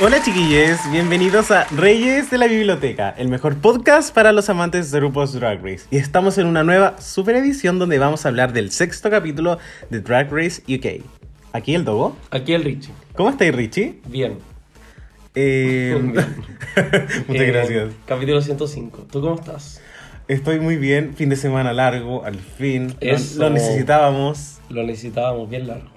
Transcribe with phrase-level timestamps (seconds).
[0.00, 5.00] Hola chiquillos, bienvenidos a Reyes de la Biblioteca, el mejor podcast para los amantes de
[5.00, 5.86] RuPaul's Drag Race.
[5.90, 9.58] Y estamos en una nueva super edición donde vamos a hablar del sexto capítulo
[9.90, 11.04] de Drag Race UK.
[11.52, 12.16] Aquí el Dogo.
[12.30, 12.92] Aquí el Richie.
[13.14, 14.00] ¿Cómo estáis, Richie?
[14.06, 14.38] Bien.
[15.36, 16.26] Eh, Muchas
[17.28, 17.90] Eh, gracias.
[18.06, 19.06] Capítulo 105.
[19.10, 19.80] ¿Tú cómo estás?
[20.26, 22.94] Estoy muy bien, fin de semana largo, al fin.
[23.00, 23.38] Eso.
[23.40, 24.58] Lo necesitábamos.
[24.70, 25.88] Lo necesitábamos bien largo.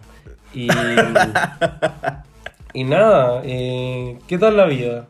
[0.53, 0.67] Y,
[2.73, 5.07] y nada, eh, ¿qué tal la vida?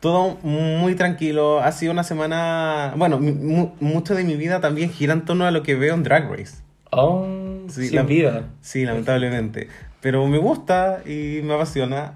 [0.00, 1.60] Todo muy tranquilo.
[1.60, 2.92] Ha sido una semana.
[2.96, 5.94] Bueno, mu- mu- mucho de mi vida también gira en torno a lo que veo
[5.94, 6.56] en Drag Race.
[6.90, 7.26] Oh,
[7.68, 8.44] Sí, sin la- vida.
[8.60, 9.68] Sí, lamentablemente.
[10.00, 12.12] Pero me gusta y me apasiona.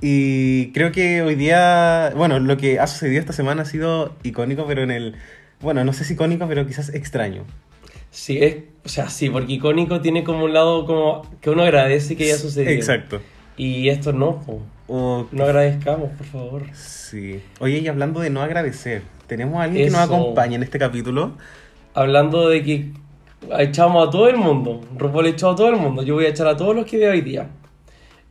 [0.00, 2.12] Y creo que hoy día.
[2.14, 5.16] Bueno, lo que ha sucedido esta semana ha sido icónico, pero en el.
[5.60, 7.44] Bueno, no sé si icónico, pero quizás extraño.
[8.10, 12.14] Sí, es, o sea, sí, porque icónico tiene como un lado como que uno agradece
[12.14, 12.70] que haya sucedido.
[12.72, 13.20] Exacto.
[13.56, 14.62] Y esto no, po.
[15.32, 16.62] No agradezcamos, por favor.
[16.74, 17.40] sí.
[17.60, 20.14] Oye, y hablando de no agradecer, tenemos a alguien que nos Eso.
[20.14, 21.32] acompaña en este capítulo.
[21.94, 22.90] Hablando de que
[23.58, 26.46] echamos a todo el mundo, RuPaul echó a todo el mundo, yo voy a echar
[26.46, 27.48] a todos los que veo hoy día.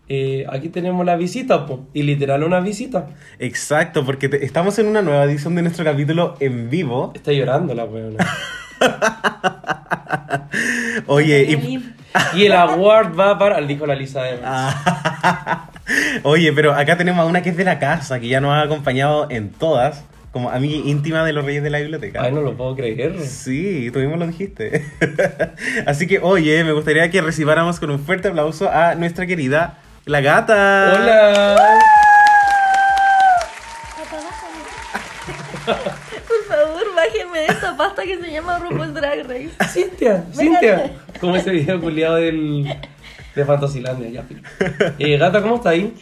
[0.09, 3.07] Eh, aquí tenemos la visita, po, y literal una visita.
[3.39, 7.11] Exacto, porque te- estamos en una nueva edición de nuestro capítulo en vivo.
[7.15, 8.27] Está llorando la weona.
[11.07, 11.93] Oye, y,
[12.35, 14.43] Y el award va para, dijo la Lisa Evans.
[14.45, 15.69] Ah.
[16.23, 18.61] Oye, pero acá tenemos a una que es de la casa, que ya nos ha
[18.61, 22.21] acompañado en todas, como amiga íntima de los Reyes de la Biblioteca.
[22.23, 23.19] Ay, no lo puedo creer.
[23.19, 24.85] Sí, tú mismo lo dijiste.
[25.85, 30.21] Así que, oye, me gustaría que recibáramos con un fuerte aplauso a nuestra querida La
[30.21, 30.93] Gata.
[30.95, 31.79] Hola.
[37.83, 39.51] Pasta que se llama RuPaul Drag Race.
[39.69, 40.91] Cintia, Cintia.
[41.19, 42.65] Como ese video culiado del,
[43.35, 44.23] de Fantasilandia, ya.
[44.99, 45.93] Eh, gata, ¿cómo está ahí?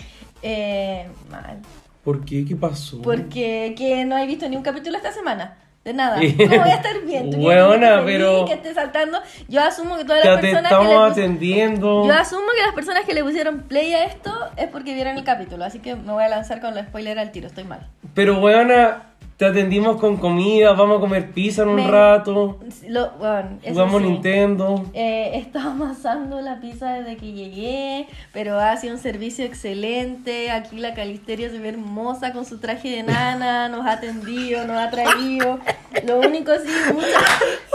[0.42, 1.60] Eh, mal.
[2.04, 2.46] ¿Por qué?
[2.46, 3.02] ¿Qué pasó?
[3.02, 5.58] Porque que no he visto ni un capítulo esta semana.
[5.84, 6.18] De nada.
[6.20, 7.32] ¿Cómo voy a estar bien?
[7.32, 9.20] ¿Tú que feliz, pero- Que esté saltando.
[9.48, 12.06] Yo asumo que todas Ya las te personas que estamos le pus- atendiendo.
[12.08, 15.24] Yo asumo que las personas que le pusieron play a esto es porque vieron el
[15.24, 15.64] capítulo.
[15.64, 17.48] Así que me voy a lanzar con los spoilers al tiro.
[17.48, 17.88] Estoy mal.
[18.14, 19.04] Pero, weona,
[19.40, 22.60] te atendimos con comida, vamos a comer pizza en un Me- rato.
[22.90, 24.08] Lo, bueno, Jugamos sí.
[24.10, 24.84] Nintendo.
[24.94, 30.52] Eh, he estado amasando la pizza desde que llegué, pero ha sido un servicio excelente.
[30.52, 34.76] Aquí la Calisteria se ve hermosa con su traje de nana, nos ha atendido, nos
[34.76, 35.60] ha traído.
[36.06, 37.08] Lo único sí, mucha,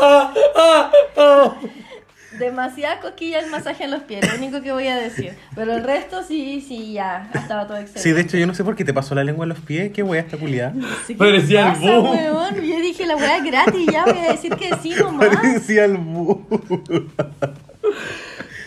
[0.02, 1.54] Ah, ah, ah.
[2.38, 5.34] Demasiada cosquilla el masaje en los pies, lo único que voy a decir.
[5.54, 8.00] Pero el resto sí, sí, ya, estaba todo excelente.
[8.00, 9.92] Sí, de hecho, yo no sé por qué te pasó la lengua en los pies.
[9.92, 10.72] Qué wea esta culiada.
[11.06, 12.54] Sí, ¿qué Parecía el weón?
[12.56, 15.28] Yo dije, la weá es gratis, ya voy a decir que sí nomás.
[15.28, 16.46] Parecía el bu.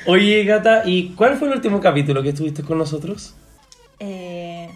[0.06, 3.35] Oye, gata, ¿y cuál fue el último capítulo que estuviste con nosotros?
[4.00, 4.69] Eh,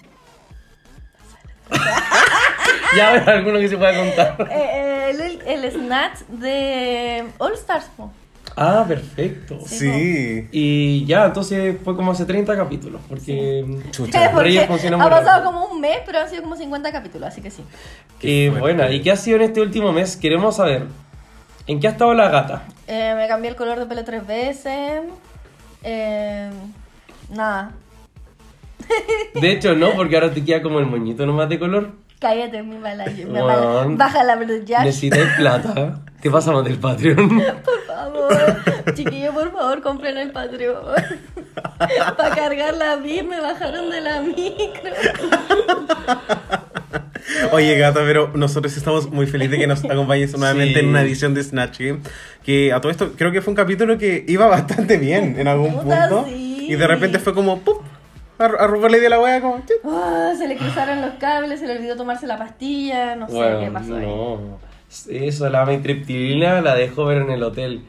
[2.95, 4.47] Ya habrá alguno que se pueda contar.
[4.51, 7.85] eh, el, el snatch de All Stars.
[7.95, 8.11] po.
[8.55, 9.59] Ah, perfecto.
[9.65, 10.47] Sí.
[10.51, 13.65] Y ya, entonces fue como hace 30 capítulos, porque...
[13.91, 14.31] Chucha.
[14.31, 15.51] Porque Reyes funciona muy ha pasado rápido.
[15.51, 17.63] como un mes, pero han sido como 50 capítulos, así que sí.
[18.21, 18.59] Y fuerte.
[18.59, 20.17] bueno, ¿y qué ha sido en este último mes?
[20.17, 20.85] Queremos saber,
[21.67, 22.63] ¿en qué ha estado la gata?
[22.87, 25.01] Eh, me cambié el color de pelo tres veces.
[25.83, 26.49] Eh,
[27.29, 27.71] nada.
[29.33, 31.91] De hecho, no, porque ahora te queda como el moñito nomás de color.
[32.21, 33.05] Cállate, mi mala.
[33.27, 34.83] mala- Baja la ya.
[34.83, 36.01] Necesitas plata.
[36.21, 37.29] Te pasamos del Patreon.
[37.65, 38.93] Por favor.
[38.93, 40.75] Chiquillo, por favor, compren el Patreon.
[42.17, 44.91] Para cargar la bis me bajaron de la micro.
[47.53, 50.79] Oye, gata, pero nosotros estamos muy felices de que nos acompañes nuevamente Sí.
[50.81, 51.99] en una edición de Snatch Game.
[52.43, 55.73] Que a todo esto creo que fue un capítulo que iba bastante bien en algún
[55.73, 56.25] punto.
[56.27, 56.67] sí.
[56.69, 57.81] Y de repente fue como, ¡pup!
[58.41, 59.61] A, a RuPaul le dio la wea como.
[59.85, 63.69] Ah, se le cruzaron los cables, se le olvidó tomarse la pastilla, no sé qué
[63.71, 64.07] pasó ahí.
[65.27, 67.83] Eso, la mitriptilina la dejó ver en el hotel.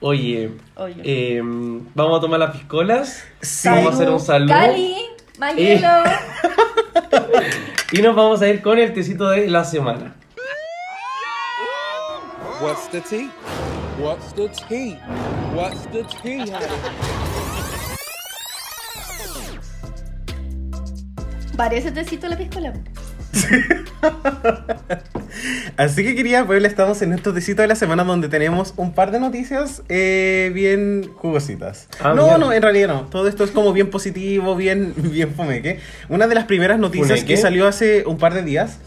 [0.00, 0.94] Oye, Oye.
[1.04, 3.24] eh, vamos a tomar las piscolas.
[3.40, 3.68] Sí.
[3.68, 4.54] Vamos a hacer un saludo.
[4.54, 4.94] Cali,
[5.38, 5.88] Mayelo.
[7.92, 10.16] Y nos vamos a ir con el tecito de la semana.
[12.60, 13.30] What's the tea?
[14.00, 14.98] What's the tea?
[15.54, 16.44] What's the tea,
[21.56, 22.72] Parece tecito la piscola.
[25.76, 29.10] Así que quería pues estamos en estos tecitos de la semana donde tenemos un par
[29.10, 31.88] de noticias eh, bien jugositas.
[32.00, 32.38] Ah, no, mierda.
[32.38, 33.02] no, en realidad no.
[33.06, 35.80] Todo esto es como bien positivo, bien, bien fomeque.
[36.08, 37.26] Una de las primeras noticias ¿Fumeque?
[37.34, 38.78] que salió hace un par de días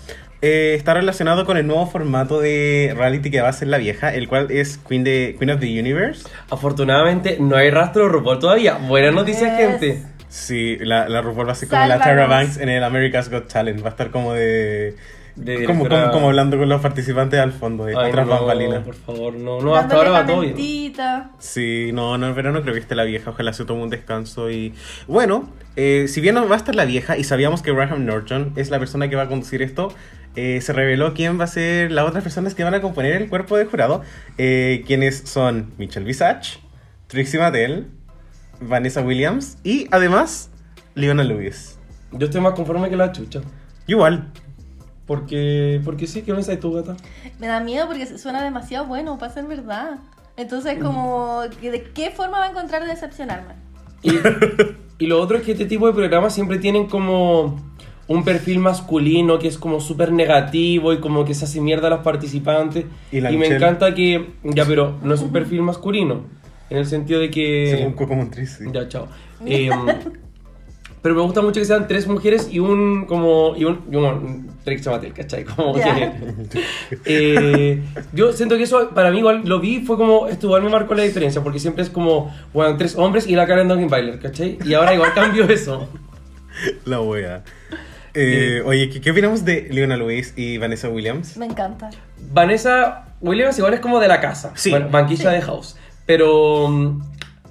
[0.41, 4.13] eh, está relacionado con el nuevo formato de reality que va a ser la vieja,
[4.13, 6.27] el cual es Queen, de, Queen of the Universe.
[6.49, 8.75] Afortunadamente no hay rastro de RuPaul todavía.
[8.87, 9.67] Buenas noticias, Yes.
[9.69, 10.03] gente.
[10.29, 11.99] Sí, la, la RuPaul va a ser como la.
[11.99, 13.83] Tara Banks en el America's Got Talent.
[13.83, 14.95] Va a estar como de...
[15.35, 18.83] De como, como, como hablando con los participantes al fondo, de otras no, bambalinas.
[18.83, 19.61] por favor, no.
[19.61, 20.93] No, hasta ahora va todo bien.
[21.39, 23.29] Sí, no, no, pero no creo que esté la vieja.
[23.29, 24.73] Ojalá se tome un descanso y...
[25.07, 28.51] Bueno, eh, si bien no va a estar la vieja y sabíamos que Graham Norton
[28.57, 29.93] es la persona que va a conducir esto,
[30.35, 33.29] eh, se reveló quién va a ser las otras personas que van a componer el
[33.29, 34.01] cuerpo de jurado,
[34.37, 36.59] eh, quienes son Michelle Visage,
[37.07, 37.87] Trixie Mattel,
[38.61, 40.49] Vanessa Williams y además
[40.95, 41.77] Leona Lewis.
[42.11, 43.41] Yo estoy más conforme que la chucha.
[43.87, 44.31] Igual,
[45.05, 46.95] Porque, porque sí, ¿qué pensáis tú, gata?
[47.39, 49.97] Me da miedo porque suena demasiado bueno para ser verdad.
[50.37, 53.55] Entonces, como, ¿de qué forma va a encontrar de decepcionarme?
[54.03, 54.11] Y,
[54.99, 57.59] y lo otro es que este tipo de programas siempre tienen como
[58.07, 61.91] un perfil masculino que es como súper negativo y como que se hace mierda a
[61.91, 62.85] los participantes.
[63.11, 63.55] Y Y, la me Michelle.
[63.57, 66.23] encanta que, ya, pero no es un perfil masculino.
[66.69, 67.75] En el sentido de que...
[67.77, 68.65] según Coco Montriz, sí.
[68.71, 69.07] Ya, chao.
[69.45, 69.69] Eh,
[71.01, 74.49] pero me gusta mucho que sean tres mujeres y un como y un, y un
[74.63, 75.45] Trixie Mattel, ¿cachai?
[75.45, 76.11] Como que,
[77.05, 77.81] eh,
[78.13, 80.93] yo siento que eso para mí igual lo vi fue como esto igual me marcó
[80.95, 84.57] la diferencia porque siempre es como bueno tres hombres y la Karen Bailer, ¿cachai?
[84.65, 85.87] Y ahora igual cambió eso.
[86.85, 87.43] La wea.
[88.13, 91.37] Eh, oye, ¿qué, ¿qué opinamos de Leona Lewis y Vanessa Williams?
[91.37, 91.91] Me encanta.
[92.33, 94.71] Vanessa Williams igual es como de la casa, Sí.
[94.71, 95.77] bueno, banquilla de house,
[96.09, 97.01] pero mm,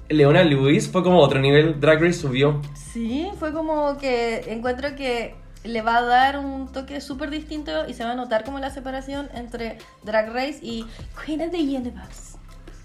[0.09, 2.61] Leona Lewis fue como otro nivel, Drag Race subió.
[2.75, 5.33] Sí, fue como que encuentro que
[5.63, 8.69] le va a dar un toque súper distinto y se va a notar como la
[8.69, 10.85] separación entre Drag Race y
[11.25, 12.37] Queen of the Universe.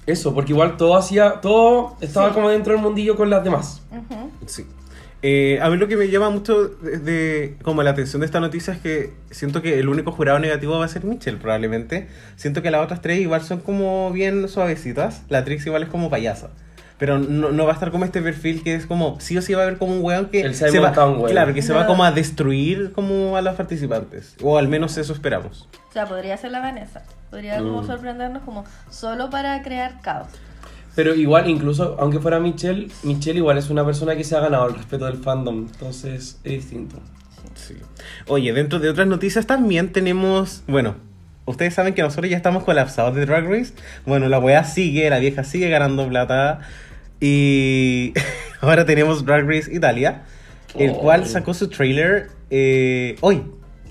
[0.06, 2.34] Eso, porque igual todo hacía, todo estaba Sí.
[2.34, 3.82] como dentro del mundillo con las demás.
[4.46, 4.64] Sí.
[5.26, 8.40] Eh, a mí lo que me llama mucho de, de- como la atención de esta
[8.40, 12.08] noticia es que siento que el único jurado negativo va a ser Mitchell, probablemente.
[12.36, 15.22] Siento que las otras tres igual son como bien suavecitas.
[15.30, 16.50] La Trix igual es como payasa.
[16.98, 19.54] Pero no, no va a estar como este perfil que es como, sí o sí
[19.54, 21.86] va a haber como un weón que El se va, claro, que se va No.
[21.86, 24.36] como a destruir como a los participantes.
[24.42, 25.68] O al menos eso esperamos.
[25.88, 27.02] O sea, podría ser la Vanessa.
[27.30, 27.86] Podría como Mm.
[27.86, 30.28] sorprendernos como solo para crear caos.
[30.94, 34.68] Pero igual, incluso aunque fuera Michelle, Michelle igual es una persona que se ha ganado
[34.68, 36.96] el respeto del fandom, entonces es distinto.
[37.54, 37.74] Sí.
[38.28, 40.94] Oye, dentro de otras noticias también tenemos, bueno,
[41.46, 43.72] ustedes saben que nosotros ya estamos colapsados de Drag Race.
[44.06, 46.60] Bueno, la weá sigue, la vieja sigue ganando plata.
[47.20, 48.12] Y
[48.60, 50.22] ahora tenemos Drag Race Italia,
[50.76, 50.98] el Oh.
[50.98, 53.42] cual sacó su trailer eh, hoy.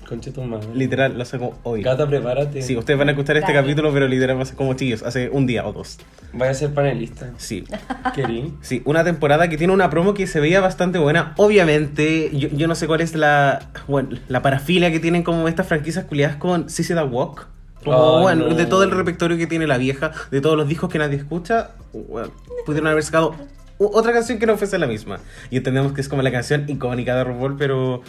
[0.08, 0.66] Conche tu madre.
[0.74, 1.82] Literal, lo sacó hoy.
[1.82, 2.62] Gata, prepárate.
[2.62, 3.62] Sí, ustedes van a escuchar este Dale.
[3.64, 5.98] capítulo, pero literal va a ser como chillos, hace un día o dos.
[6.32, 7.30] Vaya a ser panelista.
[7.38, 7.64] Sí.
[8.14, 8.52] Querí.
[8.60, 11.32] Sí, una temporada que tiene una promo que se veía bastante buena.
[11.36, 15.66] Obviamente, yo, yo no sé cuál es la, bueno, la parafilia que tienen como estas
[15.66, 17.46] franquicias culiadas con Sissy the Walk.
[17.82, 18.54] Como, Ay, bueno, no.
[18.54, 21.72] de todo el repertorio que tiene la vieja, de todos los discos que nadie escucha,
[21.92, 22.30] bueno,
[22.64, 23.34] pudieron haber sacado
[23.78, 25.18] otra canción que no fuese la misma.
[25.50, 28.02] Y entendemos que es como la canción icónica de RuPaul, pero,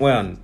[0.00, 0.36] bueno,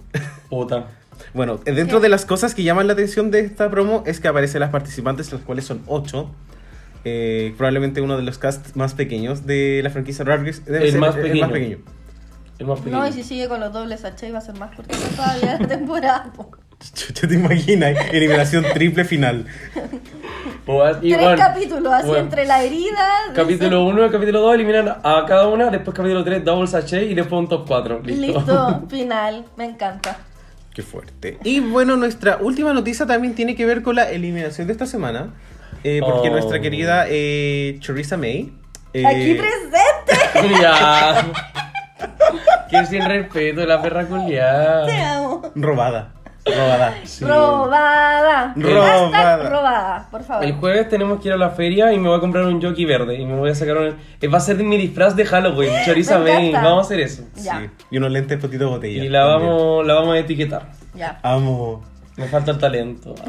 [0.48, 0.86] Puta.
[1.34, 4.28] bueno, eh, dentro de las cosas que llaman la atención de esta promo es que
[4.28, 6.30] aparecen las participantes, las cuales son ocho.
[7.04, 10.60] Eh, probablemente uno de los casts más pequeños de la franquicia Race.
[10.66, 11.40] Debe El ser más el pequeño.
[11.42, 11.78] más pequeño.
[12.58, 12.98] Es más pequeño.
[12.98, 15.68] No, y si sigue con los dobles H va a ser más cortita todavía la
[15.68, 16.32] temporada.
[16.92, 19.46] Te imaginas, eliminación triple final.
[21.00, 23.08] Y Tres bueno, capítulos así bueno, entre la herida.
[23.34, 27.14] Capítulo 1 y capítulo 2 eliminan a cada una, después capítulo 3 double sachet y
[27.14, 28.00] después un top 4.
[28.02, 28.38] Listo.
[28.40, 29.44] Listo, final.
[29.56, 30.18] Me encanta.
[30.74, 31.38] Qué fuerte.
[31.44, 35.30] Y bueno, nuestra última noticia también tiene que ver con la eliminación de esta semana.
[35.84, 36.32] eh, porque Oh.
[36.32, 38.52] nuestra querida eh, Charissa May.
[38.92, 40.58] eh, Aquí presente.
[40.60, 41.26] ya.
[42.70, 44.86] que sin respeto, la perra culiada.
[44.86, 45.52] Te amo.
[45.54, 46.12] Robada.
[46.46, 46.94] Robada.
[47.20, 48.54] Robada.
[48.56, 49.10] Robada.
[49.10, 50.44] Hashtag robada, por favor.
[50.44, 52.84] El jueves tenemos que ir a la feria y me voy a comprar un jockey
[52.84, 53.96] verde y me voy a sacar un...
[54.20, 57.24] eh, Va a ser mi disfraz de Halloween, Choriza May, vamos a hacer eso.
[57.34, 57.58] Ya.
[57.60, 57.70] Sí.
[57.90, 59.04] Y unos lentes potito botella.
[59.04, 59.50] Y la también.
[59.50, 60.70] vamos, la vamos a etiquetar.
[60.94, 61.18] Ya.
[61.22, 61.82] Amo.
[62.16, 63.14] Me falta el talento.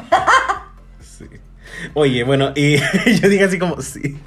[1.94, 2.78] Oye, bueno, y
[3.22, 4.18] yo dije así como, sí.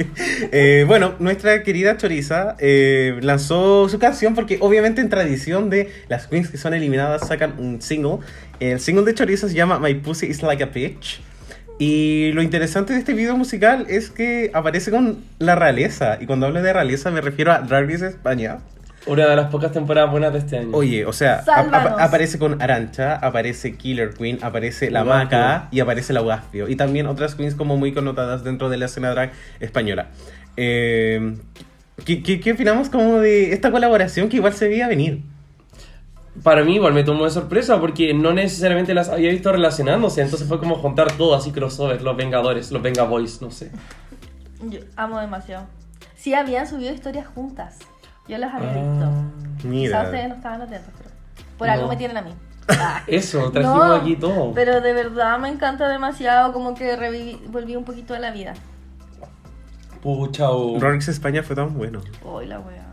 [0.53, 6.27] Eh, bueno, nuestra querida Choriza eh, lanzó su canción porque obviamente en tradición de las
[6.27, 8.19] queens que son eliminadas sacan un single.
[8.61, 11.21] El single de Choriza se llama My Pussy is Like a Bitch.
[11.79, 16.19] Y lo interesante de este video musical es que aparece con la realeza.
[16.21, 18.59] Y cuando hablo de realeza me refiero a Drag Race España.
[19.07, 20.71] Una de las pocas temporadas buenas de este año.
[20.77, 21.93] Oye, o sea, ap- Sálvanos.
[21.93, 25.05] ap- aparece con Arancha, aparece Killer Queen, aparece La.
[25.05, 26.69] Maca y aparece la Ugaspio.
[26.69, 30.09] Y también otras queens como muy connotadas dentro de la escena drag española.
[30.57, 31.35] Eh,
[32.05, 35.23] ¿qué, qué, qué opinamos como de esta colaboración que igual se veía venir?
[36.43, 40.47] Para mí igual me tomó de sorpresa porque no necesariamente las había visto relacionándose, entonces
[40.47, 43.71] fue como juntar todo así crossover, los Vengadores, los Venga Boys, no sé.
[44.69, 45.67] Yo amo demasiado.
[46.17, 47.79] Sí, habían subido historias juntas.
[48.31, 49.69] Yo las había Ah, visto.
[49.69, 49.89] Mira.
[49.89, 51.11] Quizás ustedes no estaban atentos, pero
[51.59, 51.73] por No.
[51.75, 52.31] algo me tienen a mí.
[52.69, 53.03] Ah.
[53.07, 54.53] Eso, trajimos No, aquí todo.
[54.55, 58.55] Pero de verdad me encanta demasiado, como que reviví, volví un poquito a la vida.
[60.03, 60.79] Pucha, o...
[60.81, 62.01] Rorix España fue tan bueno.
[62.25, 62.87] Uy, la wea.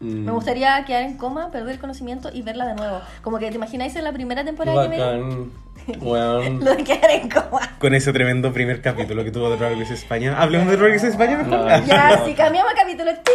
[0.00, 3.00] Mm, Me gustaría quedar en coma, perder el conocimiento y verla de nuevo.
[3.22, 5.50] Como que te imagináis en la primera temporada que me Bacán.
[6.00, 6.62] Weón.
[6.64, 7.60] Lo de quedar en coma.
[7.78, 10.36] Con ese tremendo primer capítulo que tuvo de Rorix España.
[10.40, 11.50] Hablemos de Rorix España mejor.
[11.60, 11.86] No.
[11.86, 13.34] Ya, si cambiamos capítulo, ¡tim!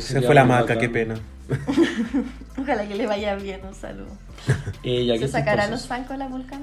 [0.00, 0.78] Se fue la maca, bacán.
[0.78, 1.14] qué pena.
[2.60, 4.08] Ojalá que le vaya bien, un saludo.
[4.82, 6.62] Eh, ya, ¿Se qué sacarán los zancos la volcán?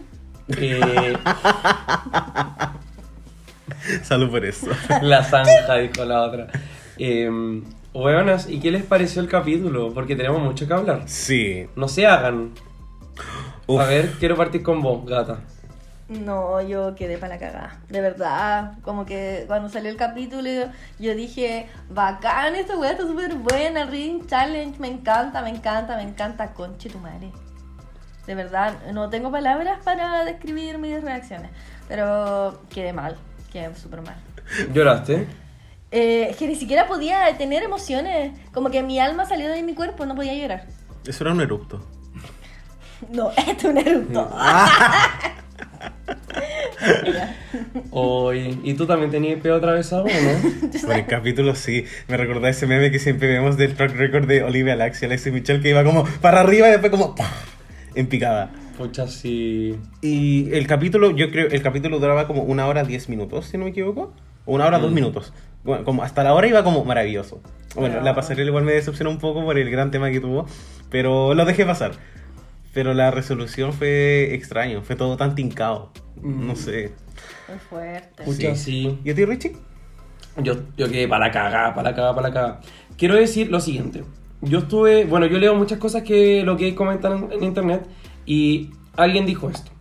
[0.57, 0.79] Eh,
[4.03, 4.67] Salud por eso.
[5.01, 6.47] la zanja, dijo la otra.
[6.97, 7.29] Eh,
[7.93, 9.93] weonas, ¿y qué les pareció el capítulo?
[9.93, 11.03] Porque tenemos mucho que hablar.
[11.05, 11.67] Sí.
[11.75, 12.51] No se hagan.
[13.67, 13.81] Uf.
[13.81, 15.39] A ver, quiero partir con vos, gata.
[16.07, 17.79] No, yo quedé para la cagada.
[17.89, 20.49] De verdad, como que cuando salió el capítulo,
[20.99, 26.03] yo dije, bacán, esta weá está súper buena, Reading Challenge, me encanta, me encanta, me
[26.03, 27.31] encanta, conche tu madre.
[28.27, 31.49] De verdad, no tengo palabras para describir mis reacciones,
[31.87, 33.17] pero quedé mal,
[33.51, 34.15] quedé súper mal.
[34.73, 35.27] ¿Lloraste?
[35.89, 39.73] Eh, es que ni siquiera podía tener emociones, como que mi alma salió de mi
[39.73, 40.65] cuerpo, no podía llorar.
[41.03, 41.83] Eso era un erupto.
[43.09, 44.37] No, esto es un eructo.
[47.91, 50.79] Oye, ¿y tú también tenías peo atravesado o no?
[50.81, 54.43] Por el capítulo sí, me recordaba ese meme que siempre vemos del track record de
[54.43, 57.29] Olivia Lax y Alexis Michelle que iba como para arriba y después como ¡pah!
[57.95, 58.51] en picada.
[58.77, 59.75] Pucha, sí.
[60.01, 63.63] Y el capítulo, yo creo, el capítulo duraba como una hora diez minutos, si no
[63.63, 64.13] me equivoco.
[64.45, 64.95] O una hora dos Mm.
[64.95, 65.33] minutos.
[65.63, 67.41] Bueno, como hasta la hora iba como maravilloso.
[67.73, 68.03] Bueno, Ah.
[68.03, 70.45] la pasarela igual me decepcionó un poco por el gran tema que tuvo,
[70.91, 71.93] pero lo dejé pasar.
[72.75, 75.93] Pero la resolución fue extraño, fue todo tan tincado.
[76.21, 76.47] Mm.
[76.47, 76.91] No sé.
[77.47, 78.23] Muy fuerte.
[78.25, 78.99] Pucha, sí.
[79.05, 79.55] ¿Y a ti, Richie?
[80.43, 82.61] Yo, yo quedé para la cagada, para la cagada, para la cagada.
[82.97, 84.03] Quiero decir lo siguiente.
[84.41, 87.87] Yo estuve, bueno, yo leo muchas cosas que lo que comentan en, en internet
[88.25, 89.71] y alguien dijo esto.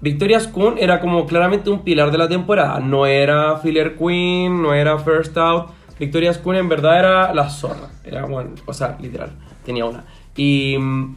[0.00, 2.80] Victoria Spoon era como claramente un pilar de la temporada.
[2.80, 5.72] No era filler queen, no era first out.
[5.98, 7.90] Victoria Spoon en verdad era la zorra.
[8.02, 9.32] Era, bueno, o sea, literal,
[9.62, 10.06] tenía una.
[10.34, 11.16] Y mm,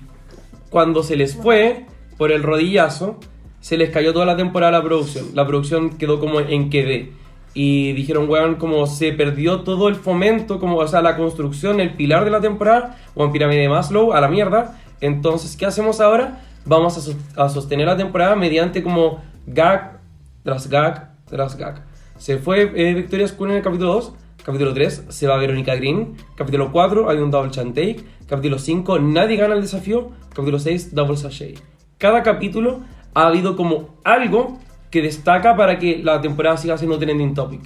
[0.74, 1.86] cuando se les fue
[2.18, 3.20] por el rodillazo,
[3.62, 5.28] se les cayó toda la temporada la producción.
[5.36, 7.12] La producción quedó como en quedé.
[7.54, 11.94] Y dijeron, weón, como se perdió todo el fomento, como, o sea, la construcción, el
[11.94, 14.82] pilar de la temporada, o en pirámide de Maslow, a la mierda.
[15.00, 16.42] Entonces, ¿qué hacemos ahora?
[16.66, 20.00] Vamos a, a sostener la temporada mediante como gag
[20.44, 21.84] tras gag tras gag.
[22.18, 24.14] Se fue eh, Victoria Spoon en el capítulo 2.
[24.44, 26.16] Capítulo 3 se va Verónica Green.
[26.36, 28.04] Capítulo 4 hay un double chant take.
[28.28, 30.12] Capítulo 5 nadie gana el desafío.
[30.30, 31.62] Capítulo 6 double sachet.
[31.98, 32.82] Cada capítulo
[33.14, 34.60] ha habido como algo
[34.92, 37.62] que destaca para que la temporada siga siendo trending topic.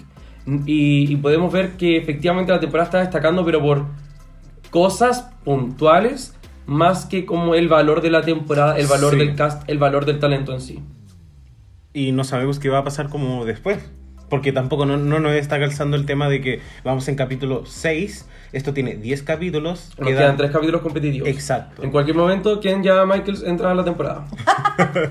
[0.66, 3.86] Y, y podemos ver que efectivamente la temporada está destacando, pero por
[4.70, 6.36] cosas puntuales
[6.68, 9.20] más que como el valor de la temporada, el valor Sí.
[9.20, 10.80] del cast, el valor del talento en sí.
[11.94, 13.90] Y no sabemos qué va a pasar como después.
[14.30, 18.28] Porque tampoco no, no nos está calzando el tema de que vamos en capítulo 6.
[18.52, 19.94] Esto tiene 10 capítulos.
[19.98, 21.30] Nos quedan tres capítulos competitivos.
[21.30, 21.84] Exacto.
[21.84, 24.26] En cualquier momento, ¿quién ya Michaels entra a la temporada?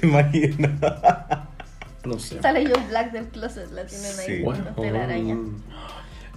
[0.00, 0.70] ¿Te imaginas?
[2.04, 2.42] No sé.
[2.42, 4.44] Sale yo Black del closet, la tienen ahí Sí.
[4.44, 5.38] con los telarañas.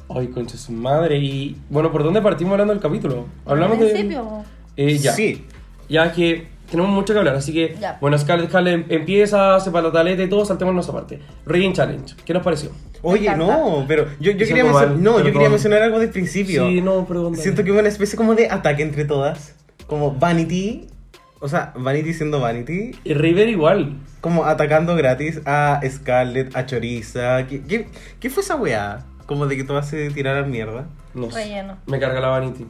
[0.09, 1.17] Ay, concha su madre.
[1.17, 3.25] Y bueno, ¿por dónde partimos hablando del capítulo?
[3.45, 3.87] Hablamos de.
[3.87, 4.43] principio.
[4.77, 5.13] Eh, ya.
[5.13, 5.45] Sí.
[5.89, 7.75] Ya que tenemos mucho que hablar, así que.
[7.79, 7.97] Ya.
[8.01, 11.19] Bueno, Scarlett Scarlett empieza, se para la taleta y todo, saltémonos esa parte.
[11.45, 12.15] Reading Challenge.
[12.25, 12.71] ¿Qué nos pareció?
[13.01, 16.09] Oye, no, pero yo, yo Siento quería, mal, mencionar, no, yo quería mencionar algo del
[16.09, 16.67] principio.
[16.67, 17.33] Sí, no, perdón.
[17.33, 17.43] dale.
[17.43, 19.55] Siento que hubo una especie como de ataque entre todas.
[19.87, 20.87] Como Vanity.
[21.39, 22.91] O sea, Vanity siendo Vanity.
[23.03, 23.97] Y River igual.
[24.21, 27.45] Como atacando gratis a Scarlett, a Choriza.
[27.45, 27.87] ¿Qué, qué,
[28.19, 29.05] qué fue esa weá?
[29.27, 30.87] Como de que todas se tiraran mierda.
[31.13, 31.43] No sé.
[31.43, 31.77] Relleno.
[31.85, 32.65] Me carga la Vanity.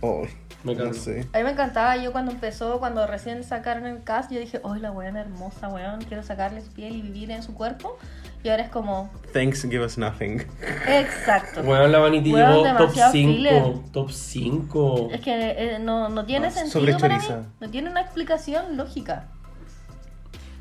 [0.00, 0.26] Oh,
[0.72, 0.94] Me carga.
[0.94, 1.26] sé.
[1.32, 4.80] A mí me encantaba, yo cuando empezó, cuando recién sacaron el cast, yo dije, ¡ay,
[4.80, 6.00] la weona hermosa, weón!
[6.02, 7.98] Quiero sacarle su piel y vivir en su cuerpo.
[8.44, 10.40] Y ahora es como, Thanks give us nothing.
[10.86, 11.62] exacto.
[11.62, 13.62] Weón, la Vanity Weón, llegó top demasiado filler.
[13.64, 13.84] 5.
[13.92, 15.08] Top 5.
[15.12, 17.24] Es que eh, no, no tiene Ah, sentido sobre para mí.
[17.60, 19.26] No tiene una explicación lógica.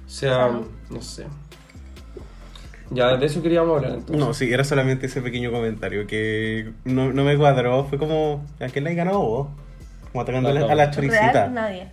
[0.06, 0.68] O sea, Salud.
[0.90, 1.28] no sé.
[2.90, 4.18] Ya, de eso queríamos hablar entonces.
[4.18, 7.84] No, sí, era solamente ese pequeño comentario que no, no me cuadró.
[7.86, 9.48] Fue como, ¿a quién le has ganado vos?
[10.18, 11.32] Como atacando a la, a la choricita.
[11.32, 11.88] Real, nadie.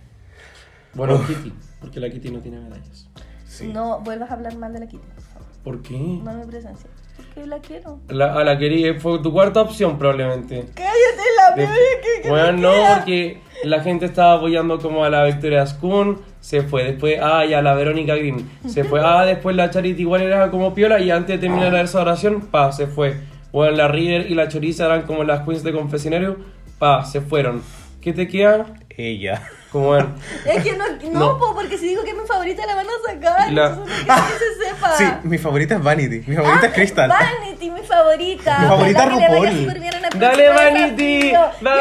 [0.93, 1.27] Bueno, Uf.
[1.27, 3.07] Kitty, porque la Kitty no tiene medallas.
[3.45, 3.67] Sí.
[3.67, 5.47] No vuelvas a hablar mal de la Kitty, por favor.
[5.63, 5.97] ¿Por qué?
[6.23, 6.89] No me presencia.
[7.17, 7.99] Porque la quiero.
[8.09, 10.65] La, a la quería, fue tu cuarta opción probablemente.
[10.73, 12.95] Cállate la De- bebé que, que bueno, no, queda.
[12.97, 17.61] porque la gente estaba apoyando como a la Victoria Ascun, se fue después, ah, ya
[17.61, 21.39] la Verónica Green, se fue, ah, después la Charity igual era como piola y antes
[21.39, 23.19] de terminar la restauración, pa, se fue.
[23.51, 26.37] Bueno, la River y la Choriza eran como las queens de confesionario,
[26.79, 27.61] pa, se fueron.
[28.05, 28.67] ¿Qué te queda?
[28.95, 29.41] Ella.
[29.71, 30.13] Como en-
[30.45, 31.37] Es que no, no, No.
[31.39, 33.51] po, porque si digo que es mi favorita la van a sacar.
[33.51, 34.95] La- no que se sepa.
[34.95, 36.21] Sí, mi favorita es Vanity.
[36.27, 37.11] Mi favorita es Crystal.
[37.11, 38.59] Ah, Vanity, mi favorita.
[38.59, 39.47] Mi favorita vaya RuPaul.
[39.47, 41.51] el Dale, Vanity, desafío.
[41.61, 41.75] Vanity.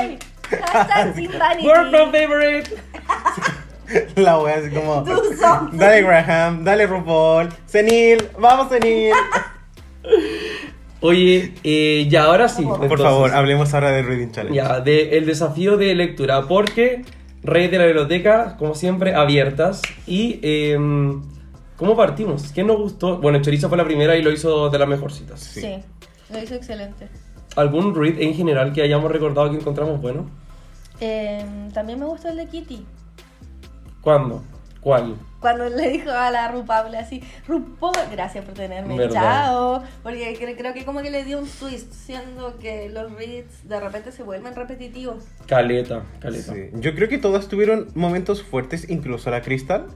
[0.00, 0.18] Yay.
[0.62, 1.68] Hashtag Team Vanity.
[1.68, 2.76] World from favorite.
[4.16, 5.04] La wea así como.
[5.72, 7.50] Dale Graham, dale RuPaul.
[7.66, 9.12] Senil, vamos Senil.
[11.00, 12.64] Oye, eh, ya ahora sí.
[12.64, 13.06] Por entonces.
[13.06, 14.56] favor, hablemos ahora del Reading Challenge.
[14.56, 17.04] Ya, de el desafío de lectura, porque
[17.42, 19.82] Rey de la Biblioteca, como siempre, abiertas.
[20.06, 21.22] Y, em,
[21.76, 22.50] ¿cómo partimos?
[22.52, 23.18] ¿Qué nos gustó?
[23.18, 25.40] Bueno, Chorizo fue la primera y lo hizo de las mejorcitas.
[25.40, 25.60] Sí.
[25.60, 25.76] Sí,
[26.32, 27.08] lo hizo excelente.
[27.54, 30.28] ¿Algún read en general que hayamos recordado que encontramos bueno?
[31.00, 32.84] Eh, también me gustó el de Kitty.
[34.00, 34.42] ¿Cuándo?
[34.80, 35.14] ¿Cuál?
[35.40, 39.12] Cuando le dijo a la RuPaul así, RuPaul, gracias por tenerme, Verdad.
[39.46, 39.82] chao.
[40.02, 43.78] Porque cre- creo que como que le dio un twist, siendo que los reads de
[43.78, 45.24] repente se vuelven repetitivos.
[45.46, 46.52] Caleta, caleta.
[46.52, 46.70] Sí.
[46.74, 49.86] Yo creo que todas tuvieron momentos fuertes, incluso la Crystal,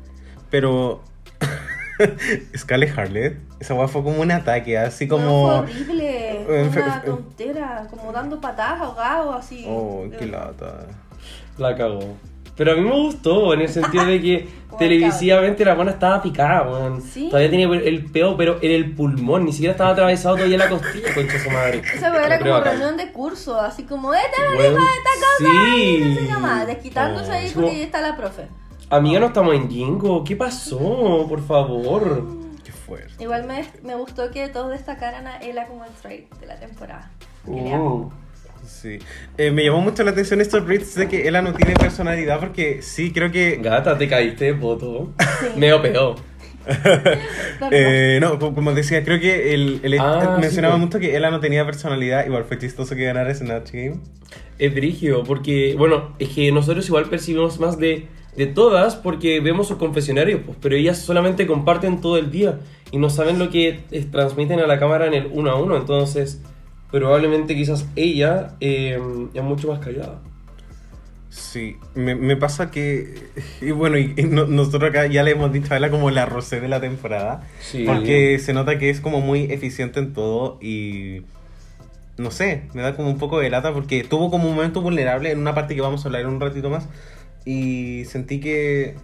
[0.49, 1.03] pero
[2.57, 5.47] Scarlett Harlet, esa weá fue como un ataque, así No, como...
[5.49, 6.71] fue horrible, Eh, una
[7.01, 9.65] fe- tontera, como dando patadas ahogado así.
[9.69, 10.87] Oh, qué Eh, lata.
[11.59, 12.17] La cagó.
[12.57, 16.63] Pero a mí me gustó, en el sentido de que televisivamente la buena estaba picada,
[16.71, 17.01] weón.
[17.01, 17.29] Sí.
[17.29, 21.09] Todavía tenía el peo, pero en el pulmón, ni siquiera estaba atravesado todavía la costilla,
[21.15, 21.83] concha su madre.
[21.95, 24.97] Esa weá era como reunión de curso, así como, esta es la Weón, hija de
[24.99, 25.95] esta cosa, sí.
[25.97, 27.35] y no sé qué más, desquitándose Oh.
[27.35, 28.43] ahí porque como- ahí está la profe.
[28.91, 30.23] Amiga, no estamos en Jingo.
[30.23, 31.27] ¿Qué pasó?
[31.27, 32.27] Por favor.
[32.63, 33.23] Qué fuerte.
[33.25, 37.11] Igual me, me gustó que todos destacaran a Ella como el trade de la temporada.
[37.47, 37.95] Que le amo.
[37.95, 38.22] Uh.
[38.67, 38.99] Sí.
[39.39, 42.83] Eh, me llamó mucho la atención estos reads de que ella no tiene personalidad porque
[42.83, 43.57] sí, creo que...
[43.63, 45.13] Gata, te caíste de poto.
[45.19, 45.47] Sí.
[45.57, 46.17] Medio pedo.
[47.71, 50.87] Eh, no, co- como decía, creo que el, el- Ah, mencionaba sí, pues.
[50.87, 52.27] mucho que ella no tenía personalidad.
[52.27, 53.97] Igual fue chistoso que ganara Snatch Game.
[54.59, 59.69] Es brígido, porque, bueno, es que nosotros igual percibimos más de, de todas porque vemos
[59.69, 63.81] sus confesionarios, pues, pero ellas solamente comparten todo el día y no saben lo que
[63.91, 65.77] eh, transmiten a la cámara en el uno a uno.
[65.77, 66.43] Entonces,
[66.93, 69.01] probablemente quizás ella eh,
[69.35, 70.21] es mucho más callada.
[71.31, 73.15] Sí, me, me pasa que.
[73.63, 76.27] Y bueno, y, y no- nosotros acá ya le hemos dicho a ella como la
[76.27, 77.43] Rosé de la temporada.
[77.61, 77.85] Sí.
[77.87, 81.23] Porque se nota que es como muy eficiente en todo y.
[82.19, 85.31] No sé, me da como un poco de lata porque tuvo como un momento vulnerable
[85.31, 86.87] en una parte que vamos a hablar en un ratito más.
[87.47, 88.97] Y sentí que.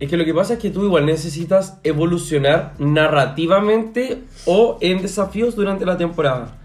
[0.00, 5.54] Es que lo que pasa es que tú igual necesitas evolucionar narrativamente o en desafíos
[5.54, 6.56] durante la temporada.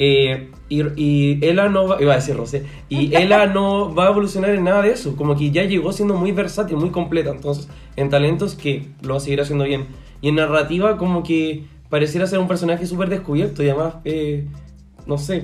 [0.00, 4.10] Eh, y, y Ella no va, iba a decir Rosé, y Ella no va a
[4.10, 7.68] evolucionar en nada de eso, como que ya llegó siendo muy versátil, muy completa, entonces
[7.96, 9.86] en talentos que lo va a seguir haciendo bien,
[10.20, 14.46] y en narrativa como que pareciera ser un personaje súper descubierto y además, eh,
[15.06, 15.42] no sé,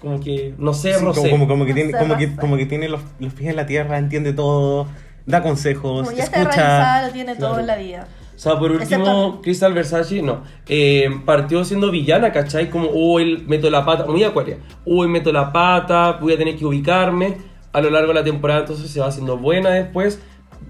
[0.00, 1.20] como que, no sé, sí, Rosé.
[1.20, 3.66] como, como, como que tiene, como que, como que tiene los, los pies en la
[3.66, 4.88] tierra, entiende todo,
[5.26, 6.56] da consejos, Como ya está escucha.
[6.56, 7.60] realizada, lo tiene todo Claro.
[7.60, 8.08] en la vida.
[8.34, 10.42] O sea, por último, Excepto- Crystal Versace, no.
[10.68, 12.70] Eh, partió siendo villana, ¿cachai?
[12.70, 14.58] Como, uy, meto la pata, muy acuaria.
[14.84, 17.36] Uy, meto la pata, voy a tener que ubicarme.
[17.72, 20.20] A lo largo de la temporada, entonces se va haciendo buena después.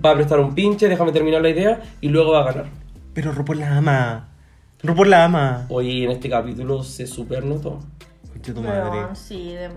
[0.04, 2.66] Va a prestar un pinche, déjame terminar la idea y luego va a ganar.
[3.14, 4.28] Pero RuPaul la ama.
[4.82, 5.66] RuPaul la ama.
[5.68, 7.80] Hoy en este capítulo se super notó.
[8.32, 9.14] Conche tu madre.
[9.14, 9.70] sí, de-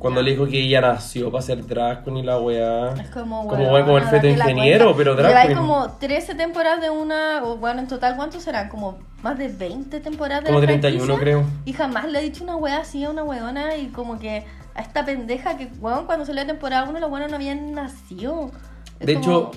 [0.00, 2.94] Cuando le dijo que ella nació para ser drag queen y la weá.
[2.94, 5.58] es como, Como, weón, bueno, como el feto date la ingeniero, pero drag queen.
[5.58, 8.68] como 13 temporadas de una, bueno, en total, ¿cuántos serán?
[8.70, 11.22] Como más de 20 temporadas de Como la 31 franquicia.
[11.22, 11.44] creo.
[11.66, 14.80] Y jamás le he dicho una wea así a una weona y como que a
[14.80, 18.50] esta pendeja que, weón, cuando salió la temporada 1 los weonos no habían nacido.
[18.98, 19.50] Es De como- hecho-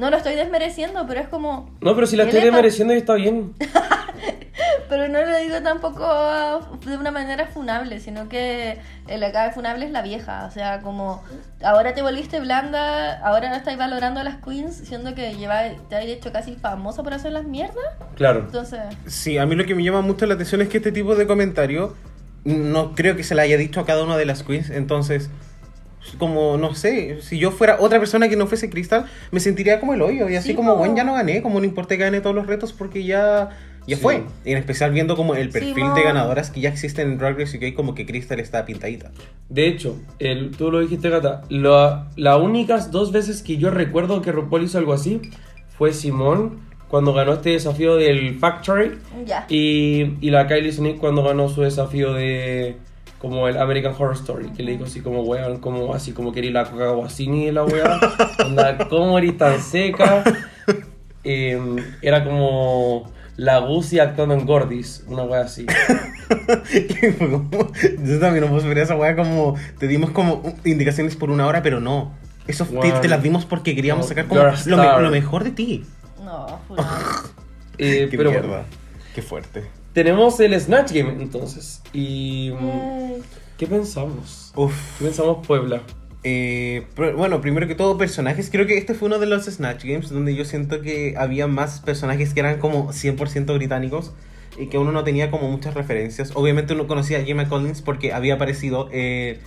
[0.00, 1.70] No lo estoy desmereciendo, pero es como...
[1.82, 3.54] No, pero si la ¿Qué estoy desmereciendo y está bien.
[4.88, 6.04] Pero no lo digo tampoco
[6.84, 10.46] de una manera funable, sino que el acá de funable es la vieja.
[10.46, 11.22] O sea, como
[11.62, 15.94] ahora te volviste blanda, ahora no estáis valorando a las queens, siendo que lleva, te
[15.94, 17.84] has hecho casi famosa por hacer las mierdas.
[18.16, 18.40] Claro.
[18.40, 21.14] Entonces, Sí, a mí lo que me llama mucho la atención es que este tipo
[21.14, 21.94] de comentario
[22.44, 25.30] no creo que se le haya dicho a cada una de las queens, entonces
[26.18, 29.94] como no sé, si yo fuera otra persona que no fuese Crystal, me sentiría como
[29.94, 32.20] el hoyo y así Sí, como, bueno, ya no gané, como no importa que gane
[32.20, 33.50] todos los retos porque ya
[33.86, 34.02] Ya Sí.
[34.02, 34.22] fue.
[34.44, 37.74] En especial viendo como el perfil de ganadoras que ya existen en Drag Race UK,
[37.74, 39.10] como que Crystal está pintadita.
[39.48, 44.20] De hecho, el, tú lo dijiste, Gata, la- las únicas dos veces que yo recuerdo
[44.20, 45.22] que RuPaul hizo algo así
[45.78, 49.46] fue Simón cuando ganó este desafío del Factory Ya.
[49.48, 52.76] y, y la Kylie Sonic cuando ganó su desafío de
[53.20, 56.50] como el American Horror Story, que le dijo así como, weón, como así como quería
[56.52, 58.00] la coca guasini de la weá,
[58.44, 60.24] onda, ¿cómo eres tan seca?
[61.22, 61.60] Eh,
[62.00, 65.66] era como la Gucci actuando en Gordis, una weá así.
[68.04, 69.56] Yo también no puedo ver esa weá como.
[69.78, 72.14] Te dimos como indicaciones por una hora, pero no.
[72.46, 73.00] Eso te, Wow.
[73.00, 75.84] te las dimos porque queríamos No, sacar como lo, me- lo mejor de ti.
[76.24, 76.58] No.
[77.82, 78.64] Eh, Qué pero mierda.
[79.14, 79.64] Qué fuerte.
[79.92, 81.82] tenemos el Snatch Game entonces.
[81.92, 82.52] Y...
[82.58, 83.22] mm, Yay.
[83.58, 84.52] ¿Qué pensamos?
[84.56, 84.98] Uf.
[84.98, 85.82] ¿Qué pensamos Puebla?
[86.22, 88.50] Eh, pero, bueno, primero que todo, personajes.
[88.50, 91.80] Creo que este fue uno de los Snatch Games donde yo siento que había más
[91.80, 94.12] personajes que eran como 100% británicos
[94.58, 96.32] y que uno no tenía como muchas referencias.
[96.34, 98.88] Obviamente uno conocía a Gemma Collins porque había aparecido.
[98.92, 99.40] Eh,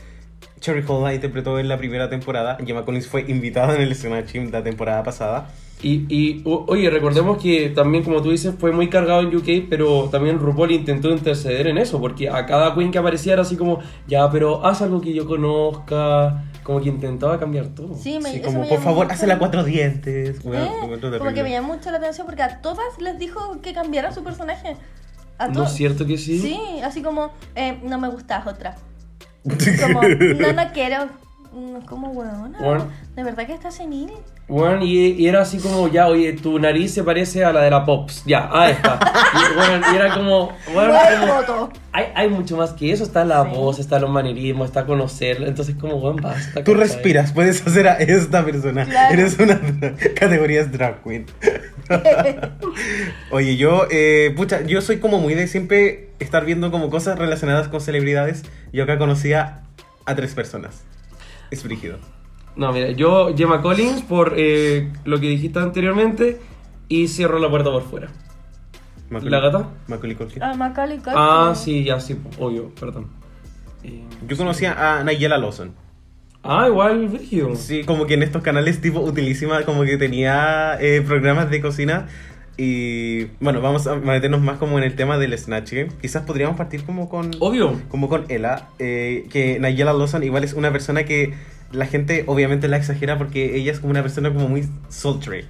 [0.59, 2.57] Cherry Hall la interpretó en la primera temporada.
[2.65, 5.49] Gemma Collins fue invitada en el Snatch Game la temporada pasada.
[5.83, 9.67] Y, y o- oye, recordemos que también, como tú dices, fue muy cargado en UK,
[9.69, 13.57] pero también RuPaul intentó interceder en eso, porque a cada queen que aparecía era así
[13.57, 17.95] como, ya, pero haz algo que yo conozca, como que intentaba cambiar todo.
[17.95, 20.37] Sí, me, Sí, como me por favor, mucho- hazla cuatro dientes.
[20.37, 21.33] Eh, Bueno, como terrible.
[21.33, 24.77] que me llamó mucho la atención porque a todas les dijo que cambiaran su personaje.
[25.37, 26.39] A ¿No es cierto que sí?
[26.39, 28.77] Sí, así como, eh, no me gustas otra.
[29.43, 31.07] Como, no, no quiero.
[31.51, 32.13] Mm, Como.
[32.13, 32.87] Bueno.
[33.15, 34.11] ¿De verdad que estás senil?
[34.45, 37.71] Bueno, y, y era así como, ya, oye, tu nariz se parece a la de
[37.71, 38.99] la Pops, ya, a esta.
[39.33, 43.23] Y, bueno, y era como, bueno, Buen como- hay, hay mucho más que eso, está
[43.23, 43.49] la Sí.
[43.55, 46.63] voz, está los manerismos, está conocerla, entonces como, bueno, basta.
[46.63, 48.85] Tú respiras, puedes hacer a esta persona.
[48.85, 49.13] Claro.
[49.13, 49.59] Eres una
[50.15, 51.25] categoría drag queen.
[53.31, 57.67] Oye, yo, eh, pucha, yo soy como muy de siempre estar viendo como cosas relacionadas
[57.69, 58.43] con celebridades.
[58.71, 59.61] Yo acá conocía
[60.05, 60.83] a tres personas.
[61.51, 61.97] Es brígido.
[62.55, 66.39] No, mira, yo Gemma Collins por eh, lo que dijiste anteriormente
[66.87, 68.09] y cierro la puerta por fuera.
[69.09, 69.69] ¿La gata?
[69.87, 70.41] Macaulay Culkin.
[70.41, 71.13] Ah, Macaulay Culkin.
[71.15, 73.07] Ah, sí, ya, sí, obvio, perdón.
[73.83, 75.73] Eh, Yo conocía a Nayela Lawson.
[76.41, 77.55] Ah, igual, Virgil.
[77.55, 82.07] Sí, como que en estos canales tipo utilísima, como que tenía eh, programas de cocina.
[82.57, 85.89] Y bueno, vamos a meternos más como en el tema del Snatch Game.
[86.01, 87.31] Quizás podríamos partir como con...
[87.39, 87.79] Obvio.
[87.89, 91.33] como con Ella, eh, que Nayela Lawson igual es una persona que
[91.73, 95.45] la gente obviamente la exagera porque ella es como una persona como muy sultry.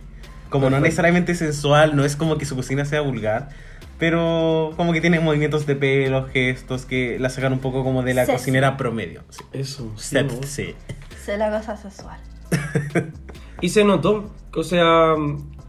[0.50, 3.50] Como no necesariamente sensual, no es como que su cocina sea vulgar,
[3.98, 8.14] pero como que tiene movimientos de pelo, gestos que la sacan un poco como de
[8.14, 8.38] la Sexy.
[8.38, 9.24] cocinera promedio.
[9.30, 9.44] Sí.
[9.54, 10.16] Eso, sí.
[10.16, 10.30] ¿no?
[10.30, 10.76] Sexy.
[11.24, 12.20] Se la goza sexual.
[13.62, 15.16] Y se notó, o sea,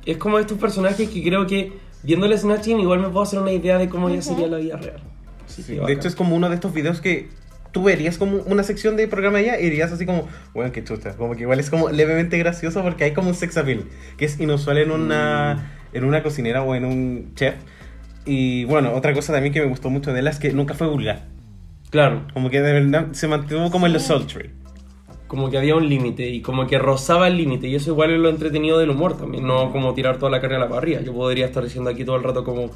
[0.04, 3.52] es como estos personajes que creo que viendo el Snatching igual me puedo hacer una
[3.52, 5.00] idea de cómo ya sería la vida real.
[5.46, 7.28] Sí, que de hecho es como uno de estos videos que
[7.74, 11.16] tú verías como una sección de programa ella y dirías así como, bueno, qué chucha,
[11.16, 13.84] como que igual es como levemente gracioso porque hay como un sex appeal,
[14.16, 17.56] que es inusual en una, en una cocinera o en un chef.
[18.24, 20.86] Y bueno, otra cosa también que me gustó mucho de ella es que nunca fue
[20.86, 21.26] vulgar,
[21.90, 24.50] Claro, como que de verdad se mantuvo como en lo sultry.
[25.26, 28.20] como que había un límite y como que rozaba el límite y eso igual es
[28.20, 31.00] lo entretenido del humor también, no como tirar toda la carne a la parrilla.
[31.02, 32.70] Yo podría estar diciendo aquí todo el rato como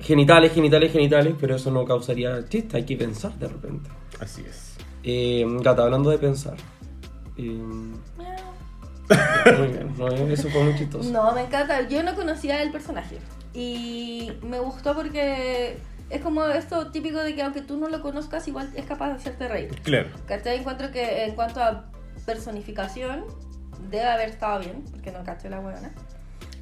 [0.00, 3.90] genitales, genitales, genitales, pero eso no causaría chiste, hay que pensar de repente.
[4.20, 4.76] Así es.
[5.02, 6.56] Eh, gata, hablando de pensar.
[7.36, 7.42] eh,
[9.58, 11.10] muy bien, no, eso fue muy chistoso.
[11.10, 11.88] No, me encanta.
[11.88, 13.18] Yo no conocía el personaje.
[13.54, 15.78] Y me gustó porque
[16.10, 19.14] es como esto típico de que aunque tú no lo conozcas, igual es capaz de
[19.14, 19.70] hacerte reír.
[19.82, 20.08] Claro.
[20.26, 20.58] ¿Cachai?
[20.58, 21.90] Encuentro que en cuanto a
[22.26, 23.24] personificación,
[23.90, 25.92] debe haber estado bien, porque no caché la huevona.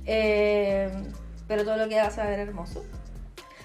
[0.06, 0.90] Eh,
[1.46, 2.84] pero todo lo que hace ver hermoso.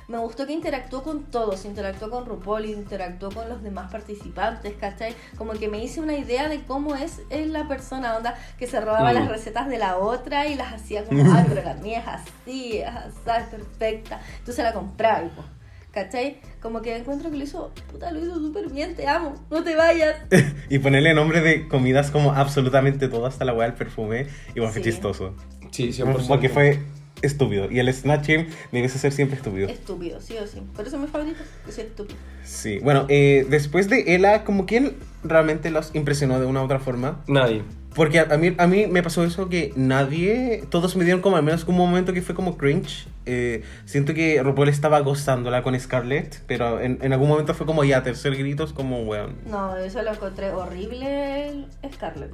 [0.08, 5.16] Me gustó que interactuó con todos, interactuó con RuPaul, interactuó con los demás participantes, ¿cachai?
[5.38, 8.80] Como que me hice una idea de cómo es, es la persona, onda, que se
[8.82, 9.16] robaba Mm.
[9.16, 12.78] las recetas de la otra y las hacía como, ay, pero la mía es así,
[12.80, 14.20] es así, es perfecta.
[14.40, 15.44] Entonces la compraba, y, po,
[15.92, 16.42] ¿cachai?
[16.62, 19.76] Como que encuentro que lo hizo, puta, lo hizo súper bien, te amo, no te
[19.76, 20.16] vayas.
[20.70, 24.82] y ponerle nombre de comidas como absolutamente todas, hasta la weá del perfume, igual fue
[24.82, 25.36] chistoso.
[25.72, 26.28] Sí, 100%.
[26.28, 26.80] Porque fue
[27.24, 27.72] estúpido.
[27.72, 29.68] Y el Snatch Game debiese ser siempre estúpido.
[29.68, 30.62] Estúpido, sí o sí.
[30.76, 32.18] Por eso es mi favorito, es estúpido.
[32.44, 36.80] Sí, bueno, eh, después de Ella, como quién realmente los impresionó de una u otra
[36.80, 37.24] forma.
[37.28, 37.64] Nadie.
[37.96, 41.38] Porque a, a mí, a mí me pasó eso que nadie, todos me dieron como
[41.38, 43.08] al menos como un momento que fue como cringe.
[43.26, 47.84] Eh, siento que RuPaul estaba gozándola con Scarlett, pero en, en algún momento fue como
[47.84, 49.38] ya, tercer grito, es como, weón.
[49.46, 52.32] No, eso lo encontré horrible, el Scarlett.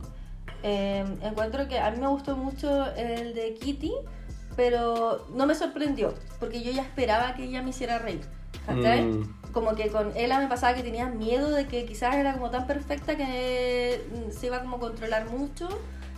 [0.64, 3.92] Eh, encuentro que a mí me gustó mucho el de Kitty,
[4.60, 8.20] pero no me sorprendió, porque yo ya esperaba que ella me hiciera reír.
[8.68, 9.54] Mm.
[9.54, 12.68] Como que con ella me pasaba que tenía miedo de que quizás era como tan
[12.68, 14.06] perfecta que
[14.38, 15.70] se iba como a controlar mucho.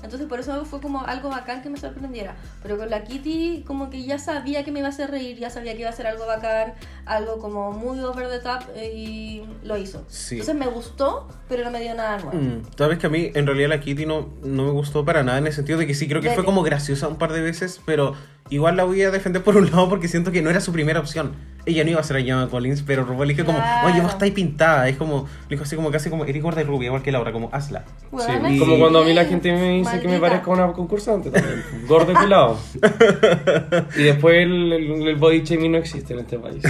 [0.04, 2.36] Entonces por eso fue como algo bacán que me sorprendiera.
[2.64, 5.50] Pero con la Kitty como que ya sabía que me iba a hacer reír, ya
[5.50, 6.74] sabía que iba a ser algo bacán,
[7.06, 10.04] algo como muy over the top eh, y lo hizo.
[10.08, 10.36] Sí.
[10.36, 12.38] Entonces me gustó, pero no me dio nada nuevo.
[12.38, 15.38] Mm, Sabes que a mí en realidad la Kitty no, no me gustó para nada
[15.38, 17.42] en el sentido de que sí creo que ¿De fue como graciosa un par de
[17.42, 18.16] veces, pero
[18.50, 21.00] igual la voy a defender por un lado porque siento que no era su primera
[21.00, 21.34] opción.
[21.66, 24.04] Ella no iba a ser a Gemma Collins, pero RuPaul le dijo como, oye, Claro.
[24.04, 24.90] vos estáis pintada.
[24.90, 27.32] Es como, le dijo así como casi como, eres gorda y rubia, igual que Laura,
[27.32, 27.84] como, hazla.
[28.12, 30.20] Weona, Sí, Como sí, cuando a mí la gente me dice que me maldita.
[30.22, 31.64] parezco a una concursante también.
[31.88, 32.58] Gordo y pelado.
[33.98, 36.64] y después el, el- el body shaming no existe en este país.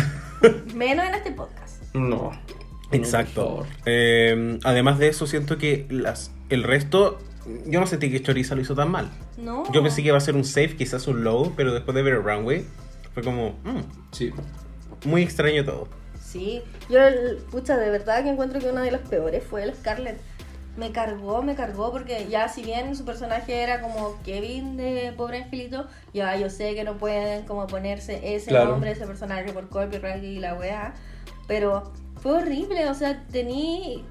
[0.76, 1.84] Menos en este podcast.
[1.94, 2.32] No.
[2.92, 3.42] Exacto.
[3.42, 3.78] No, por favor.
[3.86, 7.20] Eh, además de eso, siento que las, el resto,
[7.66, 9.10] yo no sentí que Choriza lo hizo tan mal.
[9.38, 9.64] No.
[9.72, 12.16] Yo pensé que iba a ser un safe, quizás un low, pero después de ver
[12.16, 12.66] el runway,
[13.14, 13.80] fue como, mm,
[14.12, 14.32] Sí.
[15.06, 15.88] Muy extraño todo.
[16.24, 17.00] Sí, yo,
[17.52, 20.20] pucha, de verdad que encuentro que una de las peores fue el Scarlett.
[20.78, 25.44] Me cargó, me cargó, porque ya si bien su personaje era como Kevin de Pobre
[25.44, 28.72] Angelito, ya yo sé que no pueden como ponerse ese Claro.
[28.72, 30.94] nombre, ese personaje por copyright y la weá,
[31.46, 34.06] pero fue horrible, o sea, tení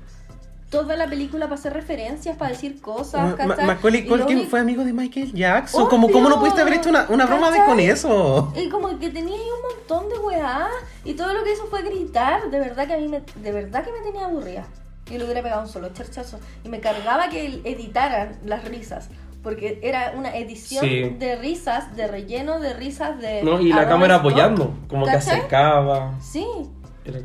[0.70, 3.56] toda la película para hacer referencias, para decir cosas, Ma-.
[3.66, 5.82] Macaulay Culkin único- fue amigo de Michael Jackson.
[5.82, 8.52] Obvio, ¿Cómo, ¿Cómo no pudiste haber hecho una, una broma de con eso?
[8.56, 10.68] Y como que tenía ahí un montón de weá
[11.04, 12.50] y todo lo que hizo fue gritar.
[12.50, 14.64] De verdad que a mí me, de verdad que me tenía aburrida.
[15.10, 16.38] Yo le hubiera pegado un solo charchazo.
[16.64, 19.08] Y me cargaba que editaran las risas.
[19.42, 21.00] Porque era una edición Sí.
[21.18, 23.42] de risas, de relleno de risas de.
[23.42, 24.72] No, y la cámara apoyando.
[24.86, 25.38] Como que ¿cachai?
[25.38, 26.14] acercaba.
[26.20, 26.46] Sí.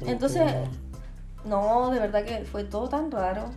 [0.08, 0.64] Entonces, que-
[1.48, 3.52] no, de verdad que fue todo tan raro.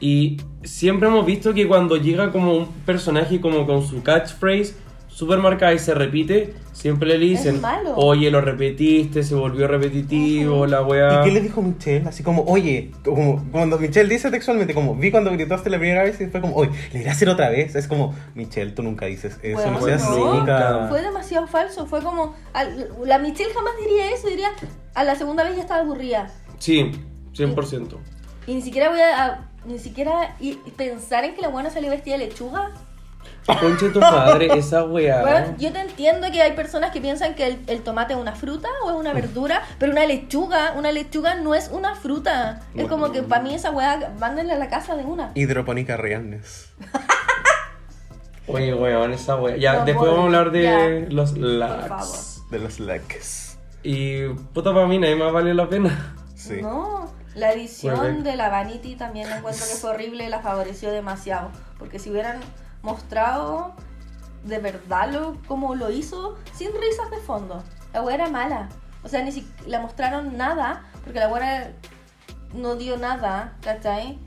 [0.00, 4.74] Y siempre hemos visto que cuando llega como un personaje como con su catchphrase
[5.08, 7.94] super marcada y se repite, siempre le dicen, malo.
[7.96, 10.66] oye, lo repetiste, se volvió repetitivo, Ujú.
[10.66, 11.22] la ¿Y weá.
[11.22, 12.08] qué le dijo Michelle?
[12.08, 16.18] Así como, oye, como cuando Michelle dice textualmente, como, vi cuando gritaste la primera vez
[16.20, 17.74] y fue como, oye, le iré a hacer otra vez.
[17.76, 20.32] Es como, Michelle, tú nunca dices eso, Bueno, no seas no.
[20.32, 20.86] cínica.
[20.88, 21.86] Fue demasiado falso.
[21.86, 22.34] Fue como.
[22.54, 24.28] al- la Michelle jamás diría eso.
[24.28, 24.48] Diría.
[24.94, 26.30] A la segunda vez ya estaba aburrida.
[26.58, 26.90] Sí,
[27.34, 27.96] 100%.
[28.46, 31.70] Y ni siquiera voy a, a- ni siquiera y- y pensar en que la buena
[31.70, 32.70] salió vestida de lechuga.
[33.60, 35.20] Conche tu madre, esa weá.
[35.22, 38.34] Bueno, yo te entiendo que hay personas que piensan que el, el tomate es una
[38.36, 42.60] fruta o es una verdura, pero una lechuga, una lechuga no es una fruta.
[42.74, 45.32] Es como que para mí esa weá, mándenle a la casa de una.
[45.34, 46.70] Hidropónica realness.
[48.48, 49.56] Oye, weón, esa weá.
[49.56, 50.88] Ya, No, después vamos a hablar de ya.
[51.14, 52.42] los lags.
[52.50, 53.18] De los likes.
[53.84, 56.14] Y puta para mí, nadie más vale la pena.
[56.34, 56.60] Sí.
[56.60, 61.50] No, la edición de la Vanity también encuentro que fue horrible, la favoreció demasiado.
[61.78, 62.40] Porque si hubieran
[62.82, 63.74] mostrado
[64.44, 68.68] de verdad lo, como lo hizo, sin risas de fondo, la weá era mala.
[69.04, 71.72] O sea, ni siquiera la mostraron nada, porque la weá
[72.54, 74.18] no dio nada, ¿cachai?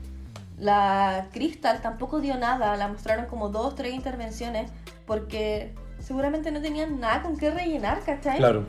[0.58, 4.70] La Crystal tampoco dio nada, la mostraron como dos, tres intervenciones,
[5.06, 8.38] porque seguramente no tenían nada con qué rellenar, ¿cachai?
[8.38, 8.64] Claro.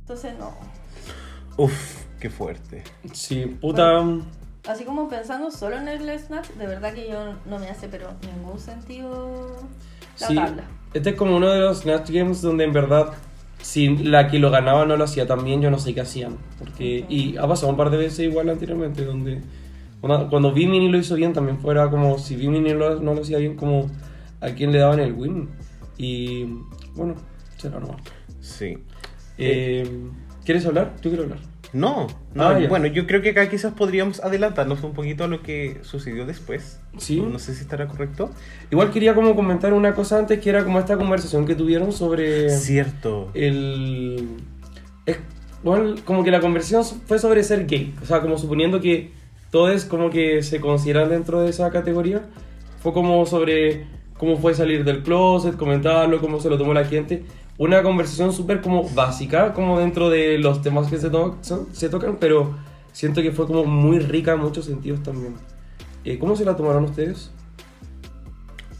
[0.00, 0.52] Entonces, no.
[1.56, 2.84] Uf, qué fuerte.
[3.12, 4.02] Sí, puta.
[4.66, 8.08] Así como pensando solo en el Snatch, de verdad que yo no me hace pero
[8.34, 9.56] ningún sentido
[10.20, 10.64] la Sí, tabla.
[10.92, 13.12] este es como uno de los Snatch Games donde en verdad,
[13.62, 16.36] si la que lo ganaba no lo hacía tan bien, yo no sé qué hacían.
[16.58, 19.40] Porque, y ha pasado un par de veces igual anteriormente, donde
[20.00, 23.38] cuando, cuando Vimini lo hizo bien, también fuera como si Vimini lo- no lo hacía
[23.38, 23.86] bien, como
[24.40, 25.48] a quien le daban el win.
[25.96, 26.44] Y
[26.94, 27.14] bueno,
[27.56, 27.96] será nomás.
[28.40, 28.76] Sí.
[29.38, 29.88] Eh,
[30.44, 30.94] ¿Quieres hablar?
[31.02, 31.38] Yo quiero hablar.
[31.72, 35.42] No, no, Ah, bueno, yo creo que acá quizás podríamos adelantarnos un poquito a lo
[35.42, 36.80] que sucedió después.
[36.96, 37.20] Sí.
[37.20, 38.30] No sé si estará correcto.
[38.70, 42.50] Igual quería como comentar una cosa antes, que era como esta conversación que tuvieron sobre...
[42.50, 43.30] Cierto.
[43.34, 44.38] el
[45.08, 45.18] es,
[45.62, 49.10] bueno, como que la conversión fue sobre ser gay, o sea, como suponiendo que
[49.50, 52.22] todos como que se consideran dentro de esa categoría,
[52.80, 53.86] fue como sobre
[54.18, 57.24] cómo fue salir del closet, comentarlo, cómo se lo tomó la gente,
[57.58, 61.88] una conversación súper como básica, como dentro de los temas que se, to- son- se
[61.88, 62.54] tocan, pero
[62.92, 65.34] siento que fue como muy rica en muchos sentidos también.
[66.04, 67.30] Eh, ¿Cómo se la tomaron ustedes?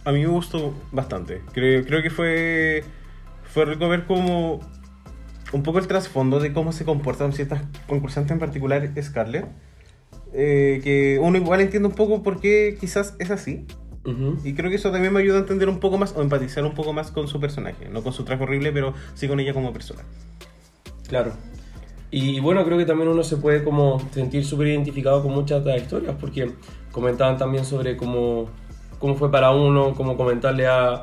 [0.05, 1.43] A mí me gustó bastante.
[1.53, 2.85] Creo, creo que fue,
[3.53, 4.61] fue rico ver como
[5.53, 9.47] un poco el trasfondo de cómo se comportan ciertas concursantes, en particular Scarlett.
[10.33, 13.67] Eh, que uno igual entiende un poco por qué quizás es así.
[14.09, 14.39] Ujú.
[14.45, 16.75] Y creo que eso también me ayuda a entender un poco más o empatizar un
[16.75, 17.89] poco más con su personaje.
[17.91, 20.03] No con su traje horrible, pero sí con ella como persona.
[21.09, 21.33] Claro.
[22.11, 25.73] Y bueno, creo que también uno se puede como sentir súper identificado con muchas de
[25.73, 26.53] las historias, porque
[26.91, 28.49] comentaban también sobre cómo,
[28.99, 30.95] cómo fue para uno, cómo comentarle a,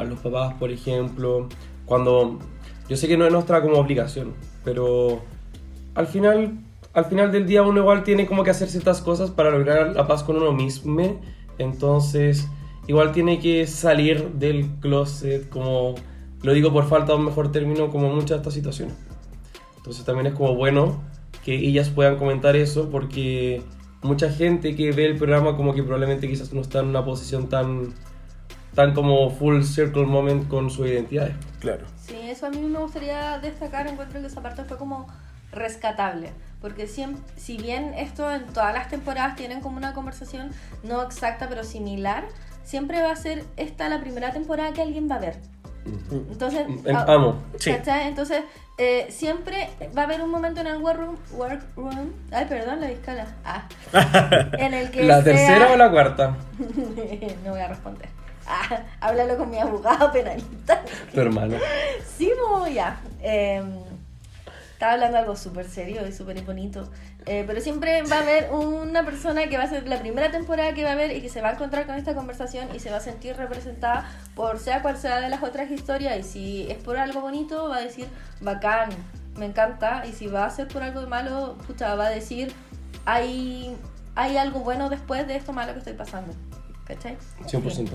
[0.00, 1.48] a los papás, por ejemplo,
[1.84, 2.38] cuando
[2.88, 4.32] yo sé que no es nuestra como obligación,
[4.64, 5.20] pero
[5.94, 6.58] al final,
[6.94, 10.06] al final del día uno igual tiene como que hacer ciertas cosas para lograr la
[10.06, 11.20] paz con uno mismo,
[11.58, 12.48] entonces
[12.86, 15.94] igual tiene que salir del closet, como
[16.42, 18.94] lo digo por falta de un mejor término, como muchas de estas situaciones.
[19.76, 21.02] Entonces también es como bueno
[21.44, 23.62] que ellas puedan comentar eso porque
[24.02, 27.48] mucha gente que ve el programa como que probablemente quizás no está en una posición
[27.48, 27.94] tan
[28.74, 31.30] tan como full circle moment con su identidad.
[31.60, 31.86] Claro.
[31.96, 35.06] Sí, eso a mí me gustaría destacar, encuentro que esa parte fue como
[35.54, 40.50] rescatable, porque siempre, si bien esto en todas las temporadas tienen como una conversación
[40.82, 42.24] no exacta pero similar,
[42.64, 45.36] siempre va a ser esta la primera temporada que alguien va a ver.
[46.30, 47.34] Entonces, En- ah.
[48.06, 48.42] Entonces,
[48.78, 53.26] eh, siempre va a haber un momento en el workroom, workroom ay, perdón, la discala,
[53.44, 53.68] ah,
[54.58, 56.36] en el que ¿La sea- tercera o la cuarta?
[57.44, 58.08] no voy a responder.
[58.46, 60.82] Ah, háblalo con mi abogado penalista.
[61.14, 61.56] Tu hermano.
[62.16, 62.98] Sí, mo, ya.
[63.22, 63.62] Eh,
[64.84, 66.90] estaba hablando algo súper serio y súper bonito.
[67.24, 70.74] Eh, pero siempre va a haber una persona que va a ser la primera temporada
[70.74, 72.90] que va a ver y que se va a encontrar con esta conversación y se
[72.90, 76.18] va a sentir representada por sea cual sea de las otras historias.
[76.18, 78.08] Y si es por algo bonito, va a decir,
[78.42, 78.90] bacán,
[79.36, 80.04] me encanta.
[80.06, 82.52] Y si va a ser por algo malo, pucha, va a decir,
[83.06, 83.74] hay,
[84.16, 86.34] hay algo bueno después de esto malo que estoy pasando.
[86.84, 87.16] ¿Cachai?
[87.46, 87.88] 100%.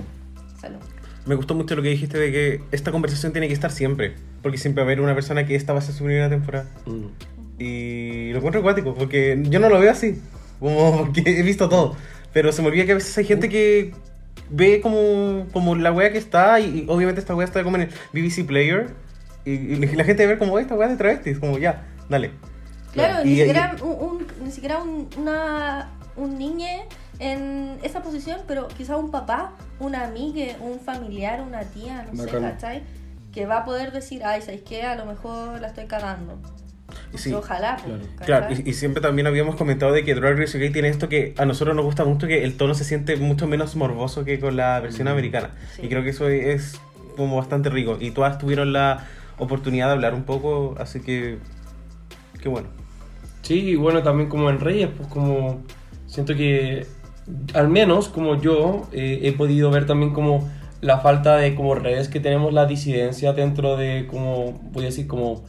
[0.60, 0.80] Salud.
[1.26, 4.16] Me gustó mucho lo que dijiste de que esta conversación tiene que estar siempre.
[4.42, 6.66] Porque siempre va a haber una persona que esta va a ser su primera temporada.
[6.86, 7.06] Mm.
[7.62, 10.20] Y lo encuentro acuático, porque yo no lo veo así.
[10.60, 11.96] Como porque he visto todo.
[12.34, 13.94] Pero se me olvida que a veces hay gente que
[14.50, 16.60] ve como, como la wea que está.
[16.60, 18.88] Y, y obviamente esta wea está como en el BBC Player.
[19.46, 21.38] Y, y la gente ve como esta wea de travestis.
[21.40, 22.32] Como ya, dale.
[22.94, 26.84] Claro, Y- ni y- siquiera, un, un- ni siquiera un, una, un niñe
[27.20, 32.26] en esa posición, pero quizá un papá, una amiga, un familiar, una tía, no sé,
[32.26, 32.42] Bacán.
[32.52, 32.84] ¿cachai?
[33.34, 34.84] Que va a poder decir, ay, ¿sabes qué?
[34.84, 36.40] A lo mejor la estoy cagando.
[37.16, 37.32] Sí.
[37.34, 38.48] Ojalá, pues, Claro.
[38.48, 41.36] Claro, y, y siempre también habíamos comentado de que Drag Race UK tiene esto que
[41.38, 44.56] a nosotros nos gusta mucho, que el tono se siente mucho menos morboso que con
[44.56, 45.12] la versión Mm.
[45.12, 45.52] americana.
[45.76, 45.84] Sí.
[45.84, 46.80] Y creo que eso es
[47.16, 47.98] como bastante rico.
[48.00, 49.06] Y todas tuvieron la
[49.38, 51.38] oportunidad de hablar un poco, así que...
[52.42, 52.70] Qué bueno.
[53.44, 55.62] Sí, y bueno, también como en Reyes, pues como
[56.08, 56.88] siento que
[57.54, 60.50] al menos como yo eh, he podido ver también como
[60.82, 65.08] la falta de como redes que tenemos la disidencia dentro de como, voy a decir
[65.08, 65.44] como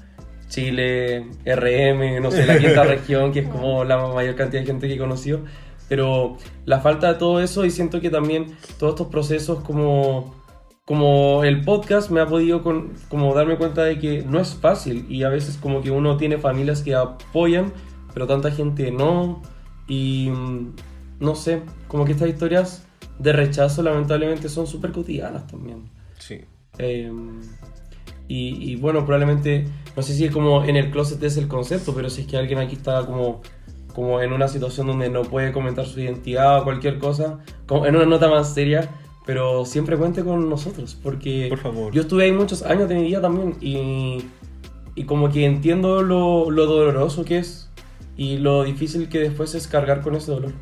[0.49, 4.89] Chile, RM, no sé, la quinta región, que es como la mayor cantidad de gente
[4.89, 5.41] que he conocido,
[5.89, 8.47] pero la falta de todo eso y siento que también
[8.79, 10.39] todos estos procesos como
[10.85, 15.07] como el podcast me ha podido con- como darme cuenta de que no es fácil
[15.09, 17.73] y a veces como que uno tiene familias que apoyan,
[18.13, 19.41] pero tanta gente no.
[19.87, 20.75] Y mm,
[21.21, 22.85] no sé, como que estas historias
[23.19, 25.91] de rechazo lamentablemente son súper cotidianas también.
[26.19, 26.41] Sí.
[26.79, 27.13] Eh,
[28.29, 31.95] y, y bueno, probablemente, no sé si es como en el closet es el concepto,
[31.95, 33.43] pero si es que alguien aquí está como,
[33.93, 37.97] como en una situación donde no puede comentar su identidad o cualquier cosa, como en
[37.97, 38.89] una nota más seria,
[39.27, 41.93] pero siempre cuente con nosotros, porque Por favor.
[41.93, 44.25] yo estuve ahí muchos años de mi vida también y,
[44.95, 47.69] y como que entiendo lo, lo doloroso que es
[48.17, 50.53] y lo difícil que después es cargar con ese dolor.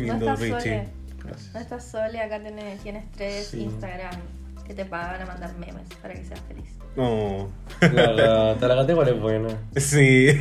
[0.00, 0.60] Qué No lindo, estás Richie.
[0.60, 0.88] sole,
[1.24, 1.54] Gracias.
[1.54, 3.62] no estás sole, acá tienes, tienes tres Sí.
[3.62, 4.14] Instagram
[4.66, 6.64] que te pagan a mandar memes para que seas feliz.
[6.96, 7.48] Oh.
[7.80, 9.48] La, la igual es buena.
[9.76, 10.38] Sí.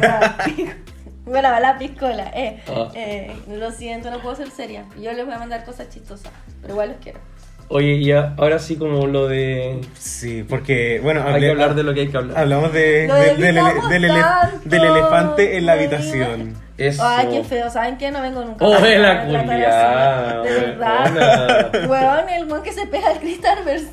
[1.25, 2.61] Bueno, va la piscola, eh.
[2.67, 2.91] Ah.
[2.93, 4.85] eh, Lo siento, no puedo ser seria.
[5.01, 7.19] Yo les voy a mandar cosas chistosas, pero igual los quiero.
[7.67, 9.81] Oye, y ahora sí como lo de...
[9.97, 12.37] Sí, porque, bueno, Hay que hablar de lo que hay que hablar.
[12.37, 16.53] hablamos de, de- del, ele- elefante en la habitación.
[16.77, 17.03] Eso.
[17.05, 18.11] Ay, qué feo, ¿saben qué?
[18.11, 18.65] No vengo nunca.
[18.65, 21.85] Oh, de la culiada, De verdad.
[21.89, 23.91] Weón, el mon que se pega al cristal Versace.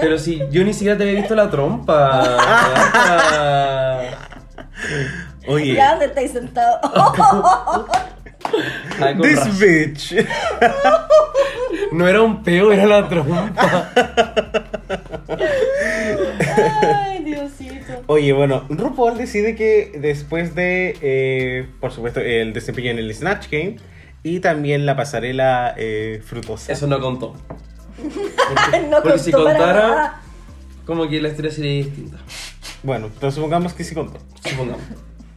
[0.00, 2.22] Pero si yo ni siquiera te había visto la trompa.
[2.38, 4.00] Ah.
[5.48, 6.48] Oye, Ya, ¿dónde estáis con
[9.20, 9.58] this razón.
[9.58, 10.14] bitch.
[11.90, 13.90] No era un peo, era la trompa.
[16.94, 18.02] Ay, Diosito.
[18.06, 23.48] Oye, bueno, RuPaul decide que después de, eh, por supuesto, el desempeño en el Snatch
[23.50, 23.76] Game
[24.22, 26.72] y también la pasarela eh, frutosa.
[26.72, 27.34] Eso no contó.
[28.90, 30.20] No Porque si contó para contara- nada.
[30.86, 32.18] Como que la historia sería distinta.
[32.82, 34.18] Bueno, entonces supongamos que sí contó.
[34.48, 34.82] Supongamos.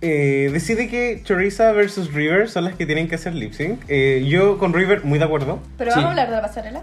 [0.02, 3.80] Eh, decide que Teresa versus River son las que tienen que hacer lip sync.
[3.88, 5.60] Eh, yo con River muy de acuerdo.
[5.78, 5.96] Pero Sí.
[5.98, 6.82] vamos a hablar de la pasarela.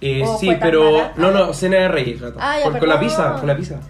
[0.00, 0.90] Eh, ¿O sí, fue tan pero.
[0.92, 1.12] mala?
[1.16, 2.36] No, no, cena de reyes, gato.
[2.40, 3.08] Ah, ya, Con, con la perdón.
[3.08, 3.80] pizza, con la pizza.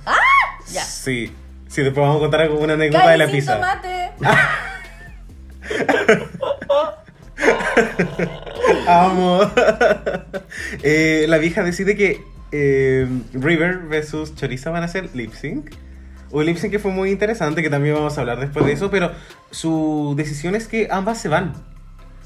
[0.72, 0.82] Ya.
[0.84, 1.32] Sí.
[1.68, 3.54] Sí, después vamos a contar alguna anécdota de Cari la sin pizza.
[3.54, 4.10] tomate.
[8.86, 9.40] Amo.
[10.82, 12.20] Eh, la vieja decide que
[12.52, 15.70] eh, River versus Choriza van a hacer lip sync.
[16.30, 18.90] Un lip sync que fue muy interesante, que también vamos a hablar después de eso,
[18.90, 19.10] pero
[19.50, 21.54] su decisión es que ambas se van.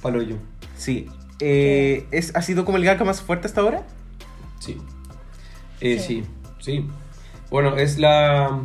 [0.02, 0.36] Palo yo.
[0.76, 1.08] Sí.
[1.40, 3.86] Eh, es, ¿Ha sido como el gag más fuerte hasta ahora?
[4.58, 4.78] Sí.
[5.80, 6.24] Eh, Sí.
[6.60, 6.72] sí.
[6.80, 6.86] sí.
[7.50, 8.60] Bueno, es la,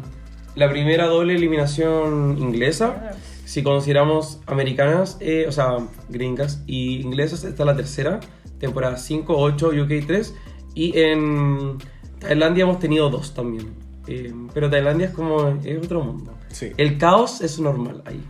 [0.55, 3.11] la primera doble eliminación inglesa.
[3.45, 5.77] Si consideramos americanas, eh, o sea,
[6.09, 8.19] gringas y inglesas, esta es la tercera.
[8.59, 10.33] Temporada 5, 8, UK 3.
[10.75, 11.77] Y en
[12.19, 13.73] Tailandia hemos tenido dos también.
[14.07, 16.33] Eh, pero Tailandia es como, es otro mundo.
[16.49, 16.71] Sí.
[16.77, 18.21] El caos es normal ahí.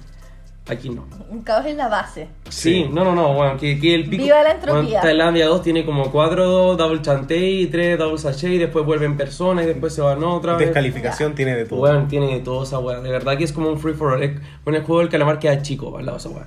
[0.69, 1.05] Aquí no.
[1.29, 2.29] Un caos es la base.
[2.47, 2.89] Sí, Sí.
[2.89, 4.23] no, no, no, bueno, que, que el pico.
[4.23, 4.81] Viva la entropía.
[4.81, 9.17] Bueno, Tailandia 2 tiene como 4 double chanté y 3 double sachet y después vuelven
[9.17, 10.67] personas y después se van otra vez.
[10.67, 11.79] Descalificación tiene de todo.
[11.79, 13.01] Bueno, tiene de todo esa weá.
[13.01, 14.23] De verdad que es como un free for all.
[14.23, 16.45] Es- Bueno, el juego del calamar queda chico al lado de esa weá.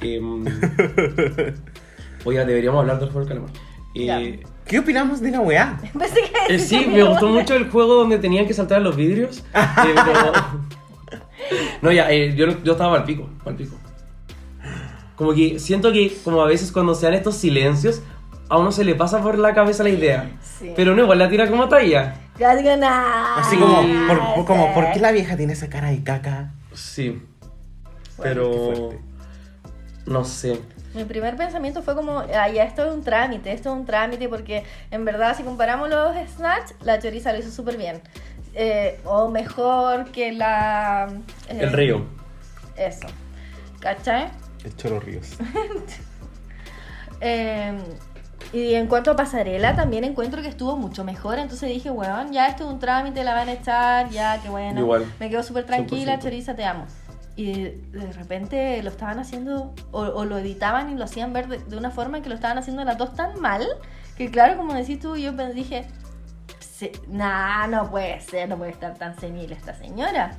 [0.00, 0.44] Em,
[2.24, 3.50] Oiga, deberíamos hablar del juego del calamar.
[3.94, 4.40] Eh.
[4.64, 5.78] ¿Qué opinamos de la weá?
[6.48, 9.44] Eh, sí, me gustó mucho el juego donde tenían que saltar los vidrios.
[9.54, 10.32] eh, pero-
[11.82, 13.76] No, ya, eh, yo, yo estaba al pico, al pico.
[15.16, 18.02] Como que siento que, como a veces cuando se dan estos silencios,
[18.48, 20.30] a uno se le pasa por la cabeza la idea.
[20.42, 20.72] Sí.
[20.76, 22.14] Pero no, igual la tira como talla.
[23.36, 26.52] Así como, por, por- como, ¿por qué la vieja tiene esa cara de caca?
[26.72, 27.20] Sí.
[28.22, 28.52] Pero.
[28.52, 28.98] fuerte.
[30.06, 30.60] No sé.
[30.94, 34.28] Mi primer pensamiento fue como, ah, ya esto es un trámite, esto es un trámite,
[34.28, 38.00] porque en verdad si comparamos los Snatch, la choriza lo hizo súper bien.
[38.54, 41.08] Eh, o mejor que la...
[41.48, 42.04] eh, El río.
[42.76, 43.06] Eso.
[43.80, 44.30] ¿Cachai?
[44.64, 45.36] El Choro Ríos.
[47.20, 47.76] Eh,
[48.52, 51.38] y en cuanto a pasarela, también encuentro que estuvo mucho mejor.
[51.40, 54.80] Entonces dije, weón, ya esto es un trámite, la van a echar, ya, que bueno.
[54.80, 55.04] Igual.
[55.18, 56.22] Me quedo súper tranquila, 100%.
[56.22, 56.86] Choriza, te amo.
[57.34, 61.58] Y de, repente lo estaban haciendo, o, o lo editaban y lo hacían ver de,
[61.58, 63.66] de una forma en que lo estaban haciendo las dos tan mal,
[64.16, 65.86] que claro, como decís tú, yo dije,
[66.78, 70.36] "Se- nah, no puede ser, no puede estar tan senil esta señora.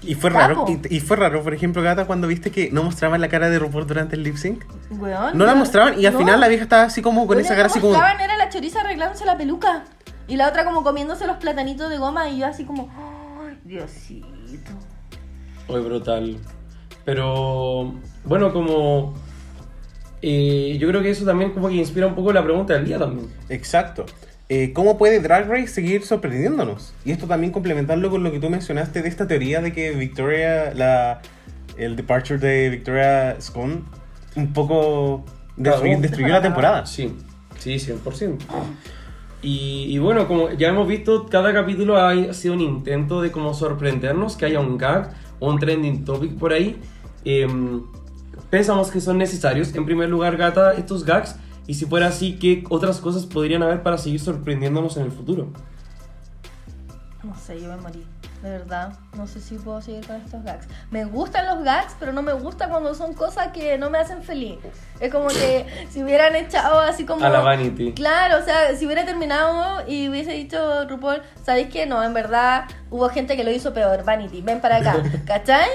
[0.00, 3.20] Y fue raro, y, y fue raro, por ejemplo, Gata, cuando viste que no mostraban
[3.20, 4.64] la cara de RuPaul durante el lip sync.
[4.92, 6.20] Weón, No la mostraban y al no.
[6.20, 7.96] final la vieja estaba así como con esa cara que así como...
[7.96, 9.82] era la choriza arreglándose la peluca.
[10.28, 12.88] Y la otra como comiéndose los platanitos de goma y yo así como,
[13.44, 14.28] ay, Diosito.
[15.68, 16.38] Muy brutal.
[17.04, 17.94] Pero,
[18.24, 19.14] bueno, como...
[20.22, 22.98] eh, yo creo que eso también como que inspira un poco la pregunta del día
[22.98, 23.28] también.
[23.48, 24.06] Exacto.
[24.50, 26.94] Eh, ¿Cómo puede Drag Race seguir sorprendiéndonos?
[27.04, 30.72] Y esto también complementarlo con lo que tú mencionaste de esta teoría de que Victoria,
[30.74, 31.20] la,
[31.76, 33.82] el departure de Victoria Scone,
[34.36, 35.24] un poco
[35.56, 36.86] destruyó, destruyó la temporada.
[36.86, 37.14] Sí,
[37.58, 38.38] sí, 100%.
[39.42, 43.52] Y, y bueno, como ya hemos visto, cada capítulo ha sido un intento de como
[43.52, 46.80] sorprendernos, que haya un gag o un trending topic por ahí.
[47.24, 47.82] Em,
[48.48, 51.36] pensamos que son necesarios, en primer lugar, Gata, estos gags.
[51.68, 55.52] Y si fuera así, ¿qué otras cosas podrían haber para seguir sorprendiéndonos en el futuro?
[57.22, 58.02] No sé, yo me morí.
[58.42, 60.66] De verdad, no sé si puedo seguir con estos gags.
[60.92, 64.22] Me gustan los gags, pero no me gusta cuando son cosas que no me hacen
[64.22, 64.58] feliz.
[65.00, 67.24] Es como que si hubieran echado así como...
[67.24, 67.92] A la Vanity.
[67.94, 71.86] Claro, o sea, si hubiera terminado y hubiese dicho RuPaul, ¿sabéis qué?
[71.86, 74.04] No, en verdad hubo gente que lo hizo peor.
[74.04, 74.96] Vanity, ven para acá.
[75.26, 75.66] ¿Cachai?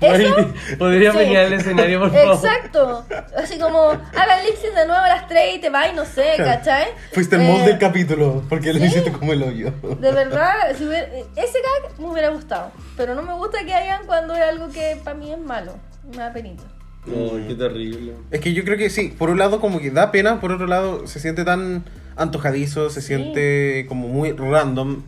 [0.00, 0.34] Eso...
[0.34, 1.16] Vanity, ¿Podría Sí.
[1.18, 2.34] venir al escenario, por favor?
[2.34, 3.06] Exacto.
[3.36, 6.04] Así como, hagan lip sync de nuevo a las 3 y te vas y no
[6.04, 6.88] sé, ¿cachai?
[7.12, 8.84] Fuiste el Eh, mod del capítulo, porque lo sí.
[8.86, 9.70] hiciste como el hoyo.
[9.98, 12.70] De verdad, si hubiera- ese gag me hubiera gustado.
[12.96, 15.74] Pero no me gusta que hayan cuando es algo que para mí es malo.
[16.10, 16.62] Me da penita.
[17.06, 18.12] Ay, qué terrible.
[18.30, 20.66] Es que yo creo que sí, por un lado como que da pena, por otro
[20.66, 21.84] lado se siente tan
[22.16, 25.02] antojadizo, se siente como muy random.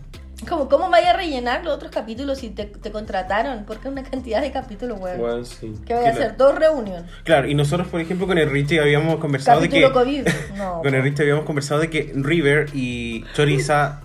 [0.48, 3.64] Como, ¿cómo vaya a rellenar los otros capítulos si te, te contrataron?
[3.64, 5.18] Porque es una cantidad de capítulos, weón.
[5.18, 5.72] Bueno, sí.
[5.86, 6.24] ¿Qué voy a Claro.
[6.24, 6.36] hacer?
[6.36, 7.04] Dos reuniones.
[7.22, 9.80] Claro, y nosotros por ejemplo con el Richie habíamos conversado de que...
[9.80, 10.28] Capítulo COVID.
[10.58, 10.82] No.
[10.82, 14.00] Con el Richie habíamos conversado de que River y Choriza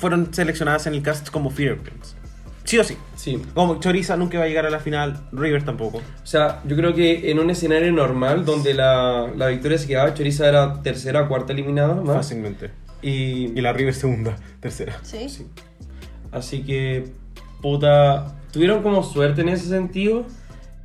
[0.00, 2.16] fueron seleccionadas en el cast como fingerprints.
[2.64, 2.96] Sí o sí.
[3.16, 3.42] Sí.
[3.54, 5.98] Como Choriza nunca va a llegar a la final, River tampoco.
[5.98, 10.14] O sea, yo creo que en un escenario normal donde la, la victoria se quedaba,
[10.14, 12.14] Choriza era tercera o cuarta eliminada, ¿no?
[12.14, 12.70] Fácilmente.
[13.02, 14.98] Y, Y la River segunda, tercera.
[15.02, 15.28] ¿Sí?
[15.28, 15.46] Sí.
[16.32, 17.08] Así que,
[17.60, 20.24] puta, tuvieron como suerte en ese sentido,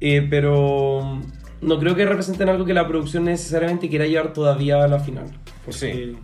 [0.02, 1.22] eh, pero
[1.62, 5.26] no creo que representen algo que la producción necesariamente quiera llevar todavía a la final.
[5.66, 6.18] Porque Sí.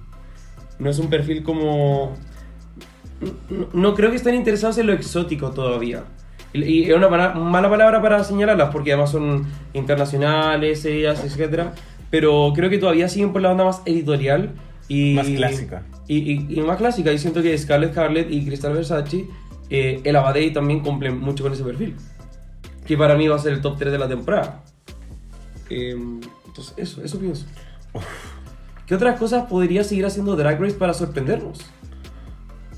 [0.79, 2.15] no es un perfil como...
[3.73, 6.03] no- creo que estén interesados en lo exótico todavía.
[6.53, 11.69] Y es una para- mala palabra para señalarlas, porque además son internacionales, ellas, etc.
[12.09, 14.51] Pero creo que todavía siguen por la onda más editorial
[14.89, 15.13] y...
[15.15, 15.83] Más clásica.
[16.07, 17.11] Y, y- y más clásica.
[17.13, 19.25] Y siento que Scarlett Scarlett y Crystal Versace,
[19.69, 21.95] eh, el Abadei también cumplen mucho con ese perfil.
[22.85, 24.63] Que para mí va a ser el top 3 de la temporada.
[25.69, 25.95] Eh,
[26.47, 27.45] entonces, eso, eso pienso.
[28.85, 31.59] ¿qué otras cosas podría seguir haciendo Drag Race para sorprendernos?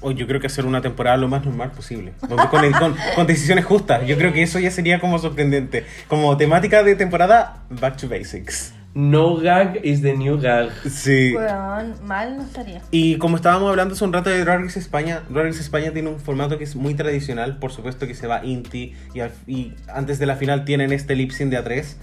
[0.04, 2.14] O yo creo que hacer una temporada lo más normal posible.
[2.20, 2.38] con,
[2.74, 4.06] con- con decisiones justas.
[4.06, 5.86] Yo creo que eso ya sería como sorprendente.
[6.08, 8.74] Como temática de temporada, back to basics.
[8.96, 10.70] No gag is the new gag.
[10.88, 11.34] Sí.
[11.36, 12.82] Weón, mal no estaría.
[12.92, 16.10] Y como estábamos hablando hace un rato de Drag Race España, Drag Race España tiene
[16.10, 19.74] un formato que es muy tradicional, por supuesto que se va Inti y, al- y
[19.88, 21.96] antes de la final tienen este lip sync de A3,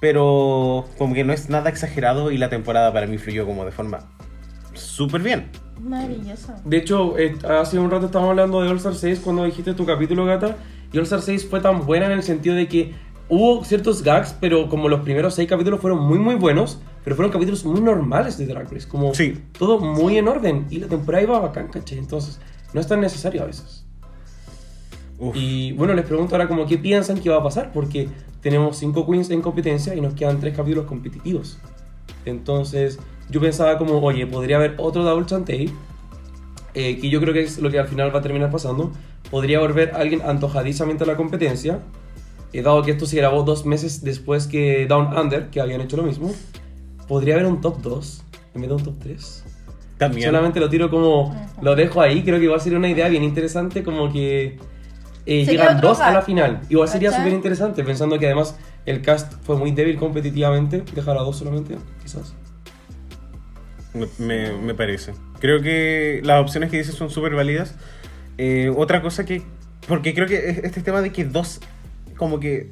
[0.00, 3.70] pero como que no es nada exagerado y la temporada para mí fluyó como de
[3.70, 4.00] forma
[4.74, 5.50] súper bien.
[5.80, 6.54] Maravilloso.
[6.64, 9.84] De hecho, eh, hace un rato estábamos hablando de All Star 6 cuando dijiste tu
[9.86, 10.56] capítulo, gata.
[10.92, 12.94] Y All Star 6 fue tan buena en el sentido de que
[13.28, 17.32] hubo ciertos gags, pero como los primeros 6 capítulos fueron muy, muy buenos, pero fueron
[17.32, 18.86] capítulos muy normales de Drag Race.
[18.86, 19.42] Como Sí.
[19.58, 20.66] todo muy en orden.
[20.70, 21.98] Y la temporada iba bacán, ¿cachai?
[21.98, 22.38] Entonces,
[22.74, 23.84] no es tan necesario a veces.
[25.18, 25.34] Uf.
[25.36, 28.08] Y bueno, les pregunto ahora como qué piensan que va a pasar, porque
[28.40, 31.58] tenemos 5 queens en competencia y nos quedan 3 capítulos competitivos.
[32.24, 32.98] Entonces,
[33.30, 35.72] yo pensaba como, oye, podría haber otro Double Chantey,
[36.74, 38.92] eh, que yo creo que es lo que al final va a terminar pasando.
[39.30, 41.80] Podría volver alguien antojadizamente a la competencia,
[42.52, 45.96] eh, dado que esto se grabó dos meses después que Down Under, que habían hecho
[45.96, 46.30] lo mismo.
[47.08, 49.44] Podría haber un top 2 en vez de un top 3.
[49.98, 50.28] También.
[50.28, 53.82] Solamente lo tiro como, lo dejo ahí, creo que igual sería una idea bien interesante,
[53.82, 54.58] como que
[55.26, 56.60] eh, llegan dos a la final.
[56.68, 61.20] Igual sería súper interesante, pensando que además el cast fue muy débil competitivamente, dejar a
[61.20, 62.34] dos solamente, quizás.
[63.94, 65.12] Me, me- me parece.
[65.40, 67.74] Creo que las opciones que dices son súper válidas.
[68.38, 69.42] Eh, otra cosa que...
[69.88, 71.60] Porque creo que es- este tema de que dos
[72.16, 72.70] como que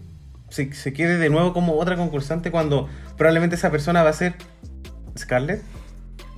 [0.49, 4.35] se, se quede de nuevo como otra concursante cuando probablemente esa persona va a ser
[5.19, 5.63] Scarlett.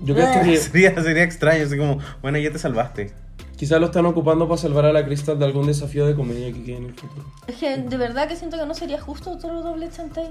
[0.02, 3.12] Yo creo que Sería, sería extraño, así como, bueno, ya te salvaste.
[3.56, 6.64] quizás lo están ocupando para salvar a la Crystal de algún desafío de comedia que
[6.64, 7.24] quede en el futuro.
[7.46, 10.30] Es que de verdad que siento que no sería justo otro doble chantey.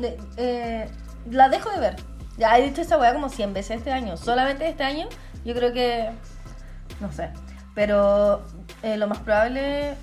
[0.00, 0.86] De- eh,
[1.30, 1.96] la dejo de ver.
[2.40, 4.16] Ya he dicho esta weá como 100 veces este año.
[4.16, 5.06] Solamente este año,
[5.44, 6.08] yo creo que.
[6.98, 7.28] No sé.
[7.74, 8.42] Pero
[8.82, 9.94] eh, lo más probable,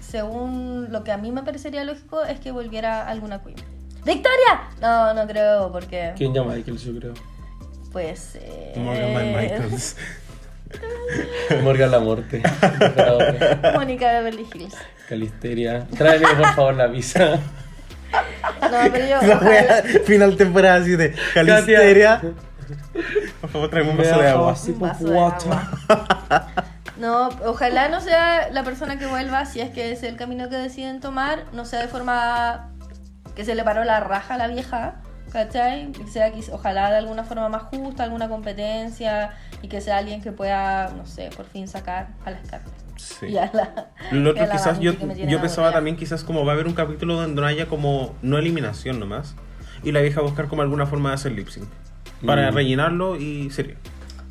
[0.00, 3.56] según lo que a mí me parecería lógico, es que volviera alguna queen.
[4.04, 4.68] ¡Victoria!
[4.80, 6.14] No, no creo, porque.
[6.16, 7.14] ¿Quién llama Michael, yo creo?
[7.92, 8.36] Pues.
[8.42, 9.96] eh, Morgan Michaels.
[11.62, 12.42] Morgan la muerte.
[13.74, 14.74] Mónica Beverly Hills.
[15.08, 15.86] Calisteria.
[15.96, 17.38] Tráeme por favor la pizza.
[18.12, 19.26] No, pero yo.
[19.26, 22.20] La ojalá- wea, final temporada así de Calisteria.
[23.40, 24.52] Por favor, tráeme un vaso de agua.
[24.52, 25.68] así Un por vaso de guata.
[25.88, 26.46] agua.
[26.98, 30.56] No, ojalá no sea la persona que vuelva, si es que es el camino que
[30.56, 32.70] deciden tomar, no sea de forma
[33.36, 34.96] que se le paró la raja a la vieja,
[35.32, 35.92] ¿cachai?
[35.92, 39.30] Que sea que ojalá de alguna forma más justa, alguna competencia
[39.62, 42.74] y que sea alguien que pueda, no sé, por fin sacar a la Scarlett.
[42.98, 43.26] Sí.
[43.26, 46.52] Y a la, Lo otro a la quizás yo, yo pensaba también quizás como va
[46.52, 49.34] a haber un capítulo donde no haya como no eliminación nomás
[49.82, 51.68] y la vieja buscar como alguna forma de hacer lip sync
[52.26, 52.54] para Mm.
[52.54, 53.76] rellenarlo y sería.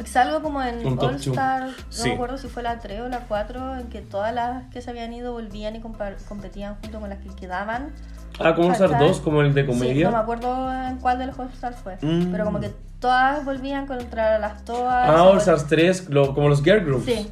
[0.03, 1.15] Es algo como en Un All.
[1.15, 2.09] Star, no Sí.
[2.09, 4.91] me acuerdo si fue la 3 o la 4, en que todas las que se
[4.91, 7.93] habían ido volvían y competían junto con las que quedaban.
[8.39, 9.07] Ah, como usar ¿Cachai?
[9.07, 10.19] dos, como el de Sí, no me comedia.
[10.19, 11.97] acuerdo en cuál de los All Stars fue.
[12.01, 12.31] Mm.
[12.31, 15.09] Pero como que todas volvían contra las todas.
[15.09, 17.05] Ah, All Stars 3, lo- como los girl groups.
[17.05, 17.31] Sí,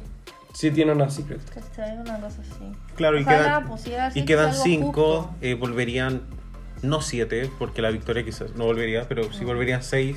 [0.56, 1.42] Sí, tiene una secret.
[1.50, 1.98] ¿cachai?
[1.98, 2.72] Una cosa así.
[2.94, 3.64] Claro, y quedan,
[4.14, 6.22] y que quedan cinco, eh, volverían
[6.80, 10.16] no siete, porque la victoria quizás no volvería, pero sí volverían seis.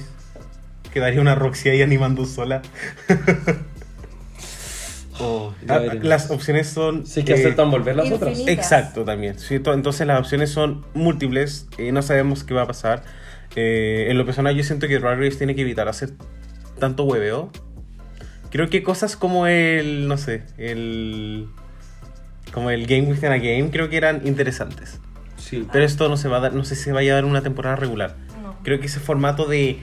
[0.93, 2.61] Quedaría una Roxy ahí animando sola.
[5.21, 5.53] Oh,
[6.01, 7.05] las opciones son.
[7.05, 8.31] Sí, que eh, aceptan volver las otras.
[8.39, 8.53] infinitas.
[8.71, 9.37] Exacto, también.
[9.37, 13.03] Sí, to- entonces las opciones son múltiples, eh, no sabemos qué va a pasar.
[13.57, 16.11] Eh, en lo personal yo siento que Drag Race tiene que evitar hacer
[16.79, 17.51] tanto hueveo.
[18.49, 21.47] Creo que cosas como el, no sé, el...
[22.53, 24.99] Como el Game Within a Game creo que eran interesantes.
[25.37, 25.67] Sí.
[25.71, 27.41] Pero esto no se va a dar, no sé si se vaya a dar una
[27.41, 28.15] temporada regular.
[28.41, 28.55] No.
[28.63, 29.79] Creo que ese formato de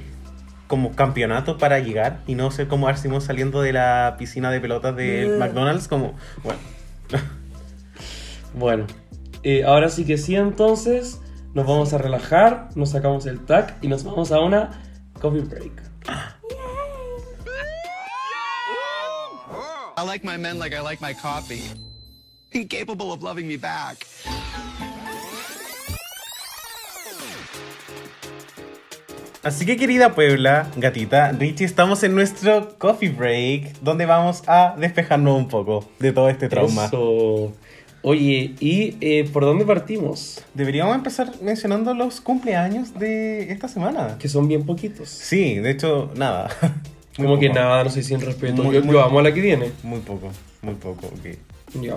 [0.66, 4.96] como campeonato para llegar y no ser como Arsimon saliendo de la piscina de pelotas
[4.96, 5.38] de Ugh.
[5.38, 6.58] McDonald's, como, bueno,
[8.56, 8.86] Bueno,
[9.42, 11.20] eh, ahora sí que sí, entonces
[11.52, 14.70] nos vamos a relajar, nos sacamos el tag y nos vamos a una
[15.20, 15.85] coffee break.
[19.98, 21.62] I like my men like I like my coffee.
[22.52, 24.04] Incapable of loving me back.
[29.42, 35.38] Así que querida Puebla, gatita, Richie, estamos en nuestro coffee break, donde vamos a despejarnos
[35.38, 36.86] un poco de todo este trauma.
[36.86, 37.54] Eso.
[38.02, 40.44] Oye, ¿y eh, por dónde partimos?
[40.52, 44.16] Deberíamos empezar mencionando los cumpleaños de esta semana.
[44.18, 45.08] Que son bien poquitos.
[45.08, 46.50] Sí, de hecho, nada.
[47.18, 47.60] Muy Como que poco.
[47.60, 48.62] nada, no sé, sin respeto.
[48.62, 49.70] Muy- yo, muy- yo amo a la que viene.
[49.82, 50.30] Muy poco,
[50.62, 51.80] muy poco, ok.
[51.82, 51.96] Ya.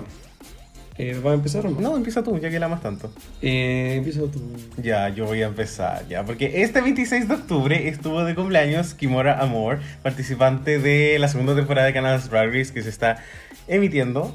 [0.98, 1.80] Eh, ¿Vas a empezar o no?
[1.80, 3.10] No, empieza tú, ya que la amas tanto.
[3.40, 4.40] Eh, empieza tú.
[4.82, 9.40] Ya, yo voy a empezar, ya, porque este 26 de octubre estuvo de cumpleaños Kimora
[9.40, 13.18] Amor, participante de la segunda temporada de Canal Drag Race que se está
[13.66, 14.34] emitiendo.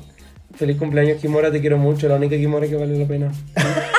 [0.55, 3.31] Feliz cumpleaños, Kimora, te quiero mucho, la única Kimora que vale la pena.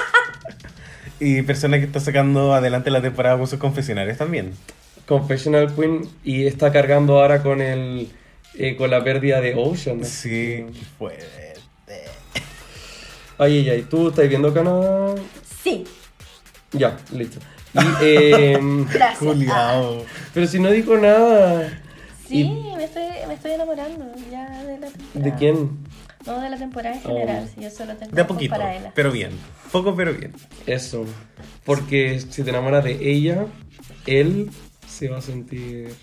[1.19, 4.53] Y persona que está sacando adelante la temporada con sus confesionarios también.
[5.07, 8.09] Confessional Queen y está cargando ahora con el
[8.55, 10.05] eh, con la pérdida de Ocean.
[10.05, 10.65] Sí,
[10.99, 11.55] fuerte.
[13.39, 15.15] Ay, ay, ay, ¿tú estás viendo Canadá?
[15.63, 15.85] Sí,
[16.73, 17.39] Ya, listo.
[17.75, 18.59] Y, eh,
[18.93, 19.19] gracias.
[19.19, 20.03] Juliao.
[20.35, 21.83] pero si no dijo nada.
[22.27, 22.45] Sí,
[22.77, 25.21] me estoy, me estoy enamorando ya de la temporada.
[25.31, 25.71] ¿De quién?
[26.27, 27.45] No, de la temporada en general.
[27.45, 27.55] Oh.
[27.55, 28.93] Si yo solo tengo De a poquito, para ella.
[28.95, 29.31] pero bien.
[29.71, 30.33] Poco, pero bien.
[30.67, 31.05] Eso.
[31.65, 33.45] Porque si te enamoras de ella,
[34.07, 34.51] él
[34.97, 35.95] se va a sentir.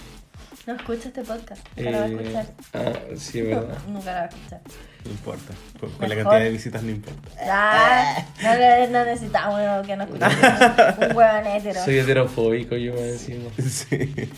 [0.66, 1.66] No escucha este podcast.
[1.76, 2.46] Nunca lo va a eh, escuchar.
[2.74, 3.78] ah, sí, es verdad.
[3.88, 4.62] Nunca lo va a escuchar.
[5.06, 5.54] No importa.
[5.80, 7.30] Con, con la cantidad de visitas no importa.
[7.46, 10.26] Ah, no, le- no necesitamos uno que no escuche.
[11.10, 11.84] Un huevón hétero.
[11.84, 13.50] Soy heterofóbico yo más encima.
[13.70, 14.30] Sí.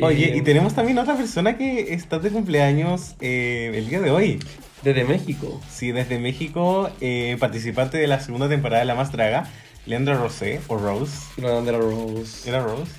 [0.00, 4.10] Oye, Eh, y tenemos también otra persona que está de cumpleaños eh, el día de
[4.10, 4.38] hoy.
[4.82, 5.60] Desde México.
[5.70, 9.48] Sí, desde México, eh, participante de la segunda temporada de La Más Draga,
[9.86, 11.16] Leandra Rosé, o Rose.
[11.36, 12.48] No, la Rose.
[12.48, 12.92] ¿Era Rose?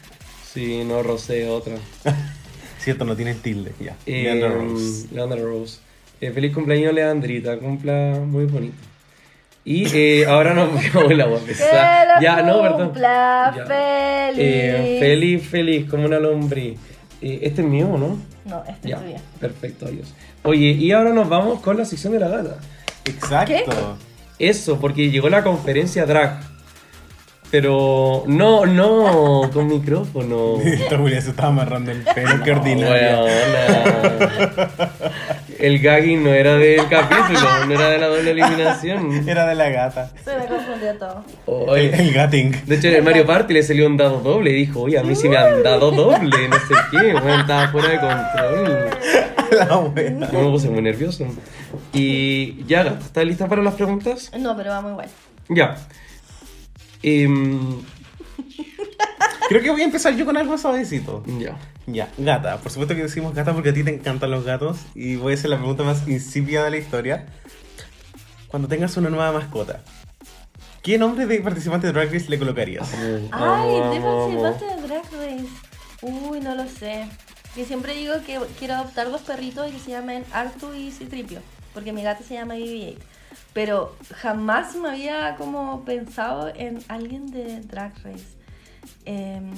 [0.54, 1.76] Sí, no, Rosé, otra.
[2.80, 3.96] Cierto, no tiene tilde, ya.
[4.06, 5.08] Eh, Leandra Rose.
[5.12, 5.80] Leandra Rose.
[6.22, 7.58] Eh, feliz cumpleaños, Leandrita.
[7.58, 8.76] Cumpla muy bonito.
[9.66, 11.42] Y eh, ahora nos vemos la voz
[12.22, 12.86] la no, perdón.
[12.88, 13.66] cumpla Ya.
[13.66, 14.40] feliz.
[14.44, 16.78] Eh, feliz, feliz, como una lombriz.
[17.22, 18.18] Eh, este es mío, ¿no?
[18.46, 19.16] No, este Ya, es tuyo.
[19.40, 20.14] perfecto, adiós.
[20.44, 22.58] Oye, y ahora nos vamos con la sección de la gata.
[23.06, 23.98] Exacto.
[24.40, 26.40] Eso, porque llegó la conferencia drag.
[27.52, 30.60] Pero no, no, con micrófono.
[30.64, 33.24] Esta Julia se estaba amarrando el pelo, qué ordinario.
[33.26, 34.92] Weona.
[35.58, 39.28] El gagging no era del capítulo, no era de la doble eliminación.
[39.28, 40.12] Era de la gata.
[40.24, 41.24] Se me confundió todo.
[41.48, 42.56] El, Oye, el gating.
[42.66, 45.04] de hecho, en el Mario Party le salió un dado doble y dijo, oye, a
[45.04, 48.90] mí sí me han dado doble, no sé qué, bueno, estaba fuera de control.
[49.52, 50.32] La buena.
[50.32, 51.26] Yo me puse muy nervioso.
[51.92, 54.32] Y ya, ¿estás lista para las preguntas?
[54.38, 55.10] No, pero vamos igual.
[55.50, 55.76] Ya.
[57.04, 57.82] Em,
[59.50, 61.24] Creo que voy a empezar yo con algo suavecito.
[61.40, 61.58] ya.
[61.88, 62.58] Ya, gata.
[62.58, 64.78] Por supuesto que decimos gata porque a ti te encantan los gatos.
[64.94, 67.26] Y voy a hacer la pregunta más insípida de la historia.
[68.48, 69.82] Cuando tengas una nueva mascota,
[70.84, 72.94] ¿qué nombre de participante de Drag Race le colocarías?
[72.94, 74.36] Ay, Vamos, de vamos.
[74.36, 75.50] participaste de Drag Race.
[76.04, 77.08] Uy, no lo sé.
[77.56, 81.40] Yo siempre digo que quiero adoptar dos perritos y que se llamen Artu y Citripio.
[81.74, 82.98] Porque mi gata se llama BB-8.
[83.54, 88.26] Pero jamás me había como pensado en alguien de Drag Race.
[89.06, 89.52] Em,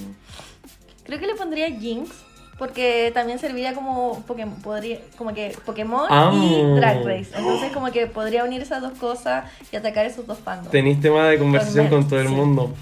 [1.04, 2.10] creo que le pondría Jinx.
[2.58, 7.30] Porque también serviría como Pokémon, podría, como que Pokémon y Drag Race.
[7.34, 10.70] Entonces como que podría unir esas dos cosas y atacar esos dos fandoms.
[10.70, 12.34] Tenís tema de conversación Con con todo el sí.
[12.34, 12.72] mundo.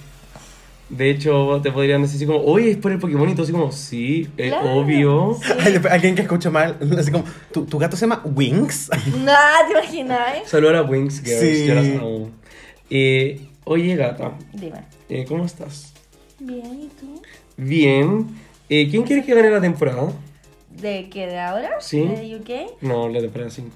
[0.91, 3.53] De hecho, te podrían decir así como, oye, es por el Pokémon y tú así
[3.53, 4.73] como, sí, es Claro.
[4.75, 5.37] obvio.
[5.41, 5.53] Sí.
[5.61, 8.91] Ay, después Alguien que escucha mal, así como, ¿tu, tu gato se llama Wings?
[9.25, 10.49] Nah, ¿te imaginas?
[10.49, 11.67] Saludos a Wings Girls, Sí.
[11.67, 12.31] yo las amo.
[12.91, 14.81] Eh, oye, gata, Dime.
[15.09, 15.93] eh, ¿cómo estás?
[16.41, 17.23] Bien, ¿y tú?
[17.57, 18.27] Bien.
[18.69, 20.11] Eh, ¿Quién quiere que gane la temporada?
[20.71, 21.27] ¿De qué?
[21.27, 21.71] ¿De ahora?
[21.81, 22.01] Sí.
[22.03, 22.81] ¿De UK?
[22.83, 23.69] No, la temporada 5.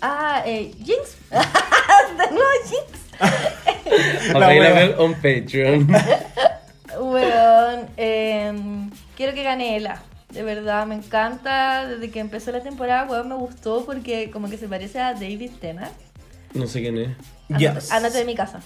[0.00, 1.16] Ah, eh, Jinx.
[1.30, 4.32] de nuevo Jinx.
[4.34, 5.88] La Available on Patreon.
[7.96, 10.02] Em, quiero que gane Ella.
[10.30, 11.86] De verdad, me encanta.
[11.86, 15.50] Desde que empezó la temporada, weón, me gustó porque como que se parece a David
[15.60, 15.92] Tennant.
[16.54, 17.08] No sé quién es.
[17.50, 17.92] Ándate, Yes.
[17.92, 18.60] ándate de mi casa.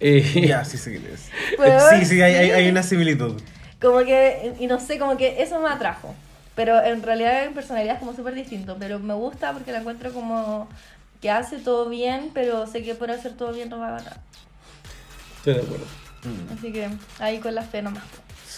[0.00, 1.30] Eh, Ya, sí, sí, que es.
[1.58, 3.40] Weón, Sí, sí, hay, hay, hay una similitud.
[3.80, 6.14] Como que, y no sé, como que eso me atrajo.
[6.54, 8.76] Pero en realidad en personalidad es como súper distinto.
[8.78, 10.68] Pero me gusta porque la encuentro como
[11.22, 14.20] que hace todo bien, pero sé que por hacer todo bien no va a ganar.
[15.38, 15.86] Estoy de acuerdo.
[16.56, 16.88] Así que
[17.20, 18.02] ahí con la fe nomás.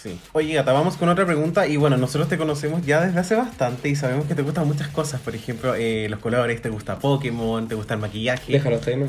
[0.01, 0.19] Sí.
[0.33, 1.67] Oye, Gata, vamos con otra pregunta.
[1.67, 4.87] Y bueno, nosotros te conocemos ya desde hace bastante y sabemos que te gustan muchas
[4.87, 5.21] cosas.
[5.21, 8.51] Por ejemplo, eh, los colores, te gusta Pokémon, te gusta el maquillaje.
[8.51, 9.05] Déjalo hasta ahí.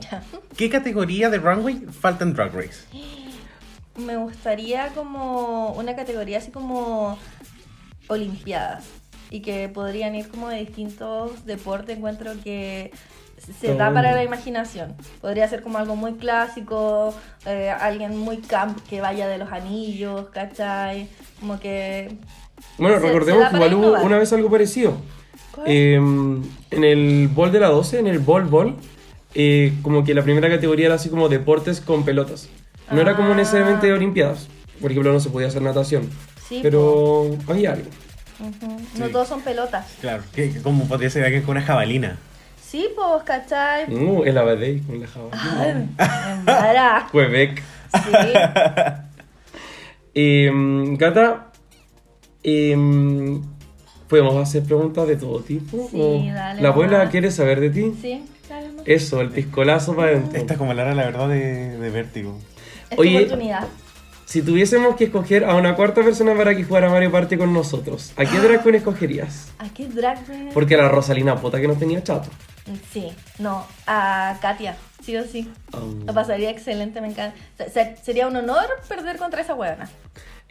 [0.00, 0.22] Ya.
[0.56, 2.86] ¿Qué categoría de runway falta en Drag Race?
[3.96, 7.16] Me gustaría como una categoría así como
[8.08, 8.84] olimpiadas
[9.30, 11.96] y que podrían ir como de distintos deportes.
[11.96, 12.90] Encuentro que
[13.60, 14.94] se da para la imaginación.
[15.20, 17.14] Podría ser como algo muy clásico,
[17.46, 21.08] eh, alguien muy camp que vaya de los anillos, ¿cachai?
[21.40, 22.16] Como que...
[22.78, 24.94] Bueno, Se- recordemos que igual hubo una vez algo parecido.
[25.66, 28.76] Eh, en el bol de la 12, en el bol bol,
[29.34, 32.48] eh, como que la primera categoría era así como deportes con pelotas.
[32.90, 33.36] No era como Ah.
[33.36, 34.48] necesariamente de olimpiadas.
[34.80, 36.08] Por ejemplo, no se podía hacer natación.
[36.48, 37.88] Sí, pero había algo.
[38.40, 38.80] Ujú.
[38.98, 39.12] No Sí.
[39.12, 39.86] todos son pelotas.
[40.00, 42.18] Claro, que, que como podría ser alguien con una jabalina.
[42.70, 43.92] Sí, pues, ¿cachai?
[43.92, 45.30] Uh, el abadey con la java.
[47.10, 47.60] Quebec.
[47.92, 48.00] Sí.
[50.14, 51.50] Em, Gata,
[52.44, 53.42] em,
[54.08, 55.88] podemos hacer preguntas de todo tipo.
[55.90, 57.92] Sí, O dale, La abuela quiere saber de ti.
[58.00, 58.66] Sí, claro.
[58.76, 58.82] no.
[58.86, 60.38] Eso, el piscolazo para adentro.
[60.38, 62.38] Esta es como la hora, la verdad, de, de vértigo.
[62.90, 63.16] Es Oye.
[63.18, 63.66] oportunidad.
[64.26, 68.12] Si tuviésemos que escoger a una cuarta persona para que jugara Mario Party con nosotros,
[68.16, 69.50] ¿a qué drag queen escogerías?
[69.58, 70.50] ¿A qué drag queen?
[70.54, 72.28] Porque a la Rosalina Pota que nos tenía chato.
[72.92, 75.50] Sí, no, a Katia, sí o sí.
[75.72, 77.36] Um, Lo pasaría excelente, me encanta.
[77.58, 79.88] Se- se- sería un honor perder contra esa huevona.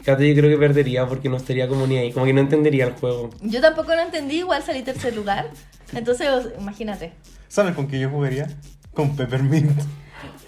[0.04, 2.86] Katy yo creo que perdería porque no estaría como ni ahí, como que no entendería
[2.86, 3.30] el juego.
[3.42, 5.50] Yo tampoco lo entendí, igual salí tercer lugar.
[5.94, 7.12] Entonces, os- imagínate.
[7.50, 8.48] ¿Sabes con qué yo jugaría?
[8.94, 9.80] Con Peppermint.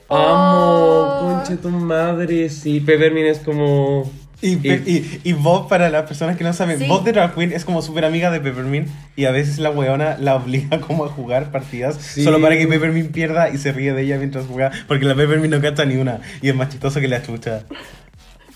[0.08, 0.18] Oh.
[0.18, 4.10] Amo, conche tu madre, sí, Peppermint es como...
[4.44, 6.88] Y, y, y Bob, para las personas que no saben, Sí.
[6.88, 10.18] Bob de Drag Queen es como súper amiga de Peppermint y a veces la weona
[10.20, 12.24] la obliga como a jugar partidas Sí.
[12.24, 15.54] solo para que Peppermint pierda y se ríe de ella mientras juega porque la Peppermint
[15.54, 17.64] no cacha ni una y es más chistoso que la chucha.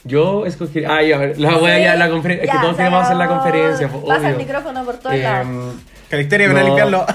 [0.03, 0.89] Yo escogería...
[0.93, 2.45] Ah, ya, la voy a ir a la conferencia.
[2.45, 5.47] Es que Ya, todos queremos hacer la conferencia, Pasa el micrófono por todos lados.
[5.47, 5.71] Em,
[6.09, 7.05] Calisteria, ven a limpiarlo.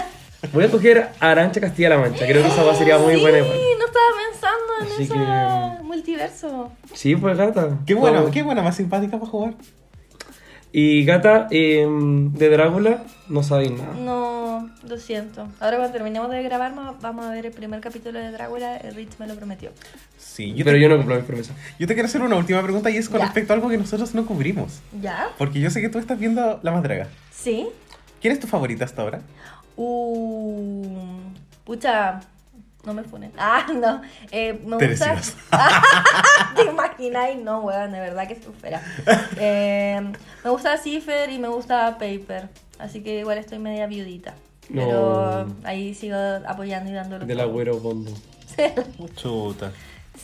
[0.52, 2.24] voy a escoger a Arancha Castilla-La Mancha.
[2.26, 3.38] Creo que esa va- sería muy sí, buena.
[3.38, 6.72] no estaba pensando en Así ese que- multiverso.
[6.94, 7.78] Sí, pues gata.
[7.86, 8.32] Qué buena, Vamos.
[8.32, 9.54] qué buena, más simpática para jugar.
[10.70, 13.94] Y gata, em, de Drácula, no sabéis nada.
[13.94, 15.48] No, lo siento.
[15.60, 18.76] Ahora cuando terminemos de grabar vamos a ver el primer capítulo de Drácula.
[18.76, 19.70] El Rich me lo prometió.
[20.18, 21.56] Sí, yo Pero te, yo no cumplo mis promesas.
[21.78, 23.24] yo te quiero hacer una última pregunta y es con Ya.
[23.24, 24.80] respecto a algo que nosotros no cubrimos.
[25.00, 25.28] ¿Ya?
[25.38, 27.08] Porque yo sé que tú estás viendo La Más Draga.
[27.32, 27.66] ¿Sí?
[28.20, 29.22] ¿Quién es tu favorita hasta ahora?
[29.74, 30.84] Uh,
[31.64, 32.20] pucha,
[32.84, 33.32] no me ponen.
[33.38, 34.02] Ah, no.
[34.30, 35.16] Eh, me gusta.
[36.56, 37.38] ¿Te imagináis?
[37.42, 38.82] No, weón, de verdad que estoy fuera.
[39.36, 40.12] Eh,
[40.44, 42.48] me gusta Cipher y me gusta Paper.
[42.78, 44.34] Así que igual estoy media viudita.
[44.68, 44.82] No.
[44.84, 46.16] Pero ahí sigo
[46.46, 47.26] apoyando y dándolo.
[47.26, 48.12] Del agüero bondo.
[49.16, 49.72] Chuta.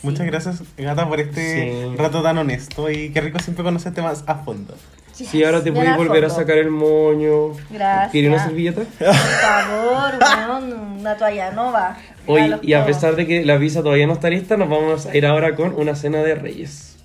[0.03, 1.95] Muchas gracias, Gata, por este Sí.
[1.95, 4.75] rato tan honesto y qué rico siempre conocerte más a fondo.
[5.15, 7.53] Sí, ahora te puedes a volver a sacar el moño.
[7.69, 8.11] Gracias.
[8.11, 8.81] ¿Quieres una servilleta?
[8.81, 10.13] Por favor,
[10.49, 11.97] weón, una toalla nova.
[12.27, 15.15] Hoy, y a pesar de que la visa todavía no está lista, nos vamos a
[15.15, 16.97] ir ahora con una cena de reyes.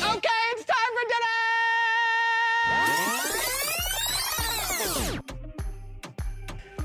[0.00, 1.38] Okay, it's time for dinner!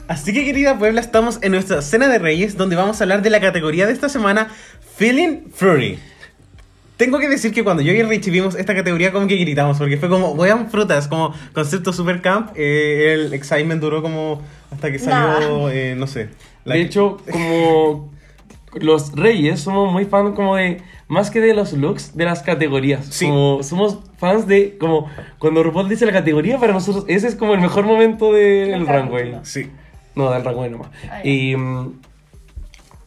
[0.07, 3.29] Así que querida Puebla, estamos en nuestra cena de reyes donde vamos a hablar de
[3.31, 4.49] la categoría de esta semana,
[4.95, 5.97] Feeling Fruity.
[6.97, 9.97] Tengo que decir que cuando yo y Richie vimos esta categoría como que gritamos, porque
[9.97, 14.41] fue como, vean frutas, como concepto super camp, eh, el excitement duró como
[14.71, 15.71] hasta que salió, Nah.
[15.73, 16.29] eh, no sé.
[16.65, 18.11] la- De hecho, como
[18.75, 23.05] los reyes, somos muy fans como de, más que de los looks, de las categorías.
[23.07, 23.25] Sí.
[23.25, 27.53] Como somos fans de, como, cuando RuPaul dice la categoría, para nosotros ese es como
[27.55, 29.31] el mejor momento del runway.
[29.31, 29.39] capítulo.
[29.45, 29.69] Sí.
[30.15, 30.89] No, del runway nomás.
[31.03, 31.21] Ya.
[31.25, 31.93] y, mm,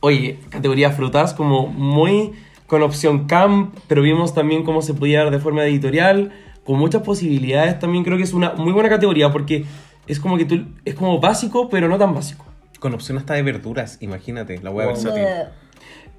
[0.07, 2.33] oye, categoría frutas, como muy
[2.69, 6.33] con opción camp, pero vimos también cómo se podía dar de forma editorial,
[6.65, 7.79] con muchas posibilidades.
[7.81, 9.65] También creo que es una muy buena categoría porque
[10.07, 12.45] es como que tú, es como básico, pero no tan básico.
[12.79, 14.95] Con opción hasta de verduras, imagínate, la hueá Wow.
[14.95, 15.25] versátil.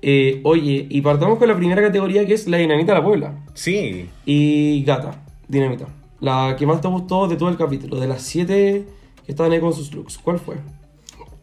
[0.01, 3.33] Eh, oye, y partamos con la primera categoría que es la dinamita de la Puebla.
[3.53, 4.09] Sí.
[4.25, 5.85] Y gata, dinamita.
[6.19, 8.85] La que más te gustó de todo el capítulo, de las siete
[9.25, 10.17] que estaban ahí con sus looks.
[10.17, 10.55] ¿Cuál fue?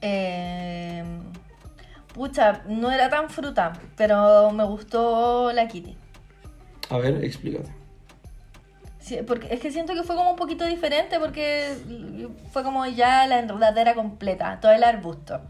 [0.01, 1.03] Eh,
[2.15, 5.97] pucha, no era tan fruta, pero me gustó la Kitty.
[6.89, 7.71] A ver, explícate.
[8.99, 11.77] Sí, porque es que siento que fue como un poquito diferente porque
[12.53, 15.43] fue como ya la enredadera completa, todo el arbusto.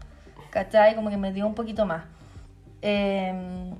[0.49, 0.95] ¿Cachai?
[0.95, 2.03] Como que me dio un poquito más.
[2.81, 3.73] Eh,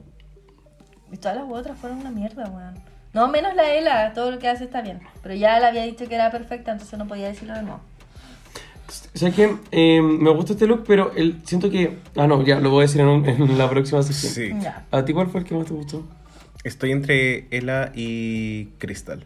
[1.11, 2.75] y todas las otras fueron una mierda, weón.
[3.13, 5.01] No, menos la Ela, todo lo que hace está bien.
[5.21, 7.81] Pero ya le había dicho que era perfecta, entonces no podía decirlo de nuevo.
[9.13, 9.55] ¿Sabes qué?
[9.71, 11.97] Eh, me gusta este look, pero el, siento que...
[12.15, 14.33] Ah, no, ya, lo voy a decir en, un- en la próxima sección.
[14.33, 14.53] Sí.
[14.63, 14.85] Ya.
[14.91, 16.05] ¿A ti cuál fue el que más te gustó?
[16.63, 19.23] Estoy entre Ella y Crystal.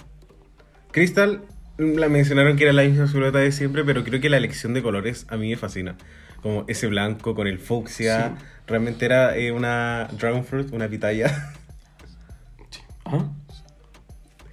[0.91, 1.41] Crystal,
[1.78, 4.74] mm, la mencionaron que era la misma silueta de siempre, pero creo que la elección
[4.74, 5.95] de colores a mí me fascina.
[6.41, 8.38] Como ese blanco con el fucsia.
[8.68, 11.53] Realmente era eh, una dragon fruit, una pitaya.
[13.05, 13.26] ¿Ah?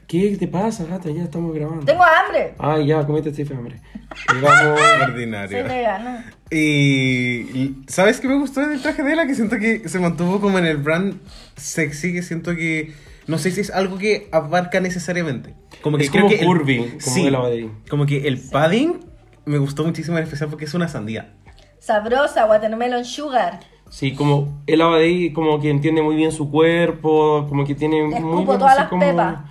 [0.07, 1.11] ¿Qué te pasa, gata?
[1.11, 1.85] Ya estamos grabando.
[1.85, 2.55] ¡Tengo hambre!
[2.59, 3.81] Ah, ya, comete este hambre.
[4.41, 4.81] Vamos...
[5.03, 5.65] Ordinario.
[5.65, 6.33] vegana.
[6.51, 9.27] Y, y ¿sabes qué me gustó del traje de Ella?
[9.27, 11.19] Que siento que se mantuvo como en el brand
[11.57, 12.93] sexy, que siento que
[13.27, 15.55] no sé si es algo que abarca necesariamente.
[15.83, 17.71] Como que Es creo como que el- curvy, como sí, Baderí.
[17.91, 19.01] como que el padding
[19.45, 21.35] me gustó muchísimo en especial porque es una sandía.
[21.81, 23.59] Sabrosa, watermelon sugar.
[23.91, 28.21] Sí, como el Abadei como que entiende muy bien su cuerpo, como que tiene Le
[28.21, 29.01] muy bien todas así las como...
[29.03, 29.39] pepas.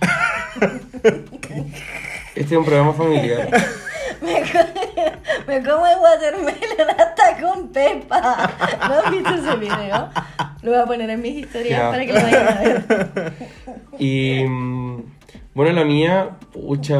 [2.34, 3.48] Este es un programa familiar.
[4.22, 8.50] Me, co- me como el watermelon hasta con pepa.
[8.88, 10.08] ¿No has visto ese video?
[10.62, 11.90] Lo voy a poner en mis historias Ya.
[11.90, 13.32] para que lo vayan a ver.
[13.98, 15.02] Y mm,
[15.54, 16.98] bueno, la mía, pucha,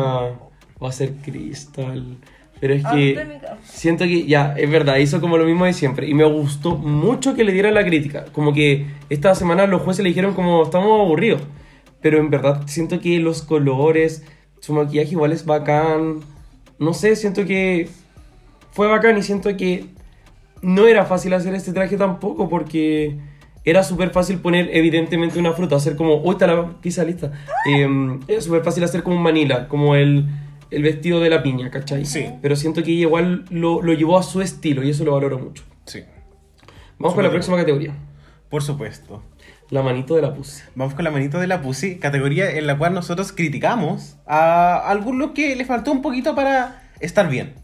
[0.83, 2.17] va a ser Crystal.
[2.59, 6.09] Pero es Ah, que siento que ya, es verdad, hizo como lo mismo de siempre.
[6.09, 8.25] Y me gustó mucho que le diera la crítica.
[8.33, 11.43] Como que esta semana los jueces le dijeron como estamos aburridos.
[12.07, 14.23] Pero en verdad siento que los colores,
[14.61, 16.21] su maquillaje igual es bacán.
[16.79, 17.89] No sé, siento que
[18.71, 19.87] fue bacán y siento que
[20.63, 23.17] no era fácil hacer este traje tampoco porque
[23.65, 27.33] era súper fácil poner evidentemente una fruta, hacer como, uy, está la pizza lista.
[27.69, 27.89] Eh,
[28.29, 30.27] era súper fácil hacer como un manila, como el,
[30.71, 32.07] el vestido de la piña, ¿cachai?
[32.07, 32.27] Sí.
[32.41, 35.65] Pero siento que igual lo, lo llevó a su estilo y eso lo valoro mucho.
[35.87, 36.05] Sí,
[37.01, 37.95] Vamos con la próxima categoría.
[38.49, 39.25] por supuesto.
[39.71, 40.63] La manito de la pussy.
[40.77, 45.19] Vamos con la manito de la Pussy, categoría en la cual nosotros criticamos a algún
[45.19, 47.55] look que le faltó un poquito para estar bien.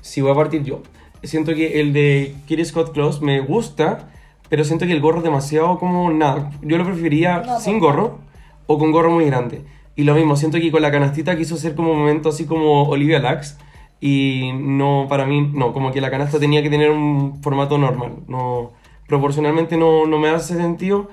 [0.00, 0.82] Sí, voy a partir yo.
[1.22, 4.08] Siento que el de Kitty Scott Close me gusta,
[4.48, 6.50] pero siento que el gorro es demasiado como nada.
[6.62, 8.20] Yo lo preferiría No, sin gorro
[8.66, 9.64] o con gorro muy grande.
[9.96, 12.84] Y lo mismo, siento que con la canastita quiso ser como un momento así como
[12.84, 13.58] Olivia Lax.
[14.00, 18.16] Y no, para mí, no, como que la canasta tenía que tener un formato normal.
[18.28, 18.72] No,
[19.06, 21.10] proporcionalmente no, no me hace sentido.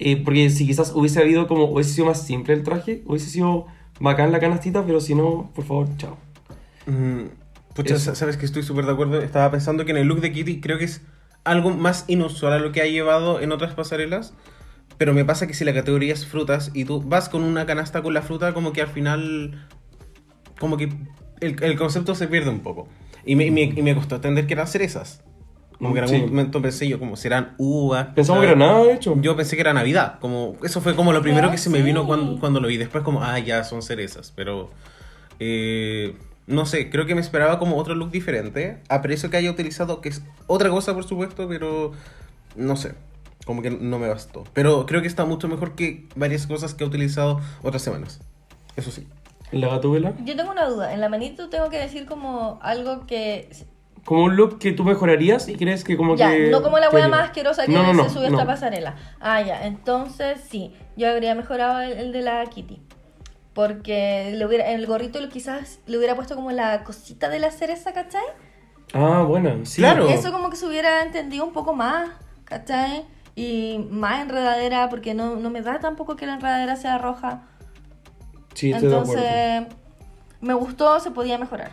[0.00, 3.66] Eh, porque si quizás hubiese habido como, hubiese sido más simple el traje, hubiese sido
[4.00, 6.16] bacán la canastita, pero si no, por favor, chao.
[6.86, 7.26] Mm,
[7.74, 8.14] pucha, Eso.
[8.14, 9.20] sabes que estoy súper de acuerdo.
[9.20, 11.02] Estaba pensando que en el look de Kitty creo que es
[11.44, 14.34] algo más inusual a lo que ha llevado en otras pasarelas.
[14.98, 18.02] Pero me pasa que si la categoría es frutas y tú vas con una canasta
[18.02, 19.66] con la fruta, como que al final.
[20.58, 20.90] Como que
[21.40, 22.86] el, el concepto se pierde un poco.
[23.24, 25.22] Y me, y me- y me costó entender que eran cerezas.
[25.80, 26.14] Como que en Sí.
[26.16, 28.08] algún momento pensé yo, como serán uvas.
[28.14, 29.16] Pensamos que era nada, de hecho.
[29.20, 31.80] Yo pensé que era Navidad, como eso fue como lo primero Ah, que se me
[31.82, 32.76] vino cuando, cuando lo vi.
[32.76, 34.70] Después como, ah, ya son cerezas, pero
[35.38, 36.14] eh,
[36.46, 38.78] no sé, creo que me esperaba como otro look diferente.
[38.88, 41.92] Aprecio que haya utilizado, que es otra cosa por supuesto, pero
[42.56, 42.92] no sé,
[43.46, 44.44] como que no me bastó.
[44.52, 48.20] Pero creo que está mucho mejor que varias cosas que ha utilizado otras semanas.
[48.76, 49.06] Eso sí.
[49.52, 50.12] ¿La gatúbela?
[50.24, 50.92] Yo tengo una duda.
[50.92, 53.48] En la manito tengo que decir como algo que...
[54.04, 56.48] Como un look que tú mejorarías y crees que como Ya, que...
[56.48, 57.08] no como la ayuda.
[57.08, 58.96] más asquerosa que No, no, no, se subió esta pasarela.
[59.20, 59.66] Ah, ya.
[59.66, 60.74] Entonces, sí.
[60.96, 62.80] Yo habría mejorado el, el de la Kitty.
[63.52, 67.50] Porque le hubiera, en el gorrito quizás le hubiera puesto como la cosita de la
[67.50, 68.22] cereza, ¿cachai?
[68.94, 69.82] Ah, bueno, sí.
[69.82, 70.08] Claro.
[70.08, 72.10] Eso como que se hubiera entendido un poco más,
[72.44, 73.04] ¿cachai?
[73.36, 77.42] Y más enredadera, porque no, no me da tampoco que la enredadera sea roja.
[78.54, 79.12] Sí, estoy de acuerdo.
[79.22, 79.76] Entonces,
[80.40, 81.70] me gustó, se podía mejorar.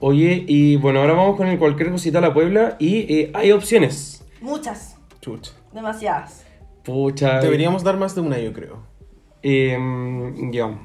[0.00, 3.52] Oye, y bueno, ahora vamos con el cualquier cosita a la Puebla y eh, hay
[3.52, 4.24] opciones.
[4.40, 5.52] Muchas, Chucha.
[5.72, 6.44] demasiadas.
[6.84, 7.40] Pucha.
[7.40, 8.78] Deberíamos dar más de una, yo creo.
[9.42, 9.78] eh,
[10.50, 10.78] ya.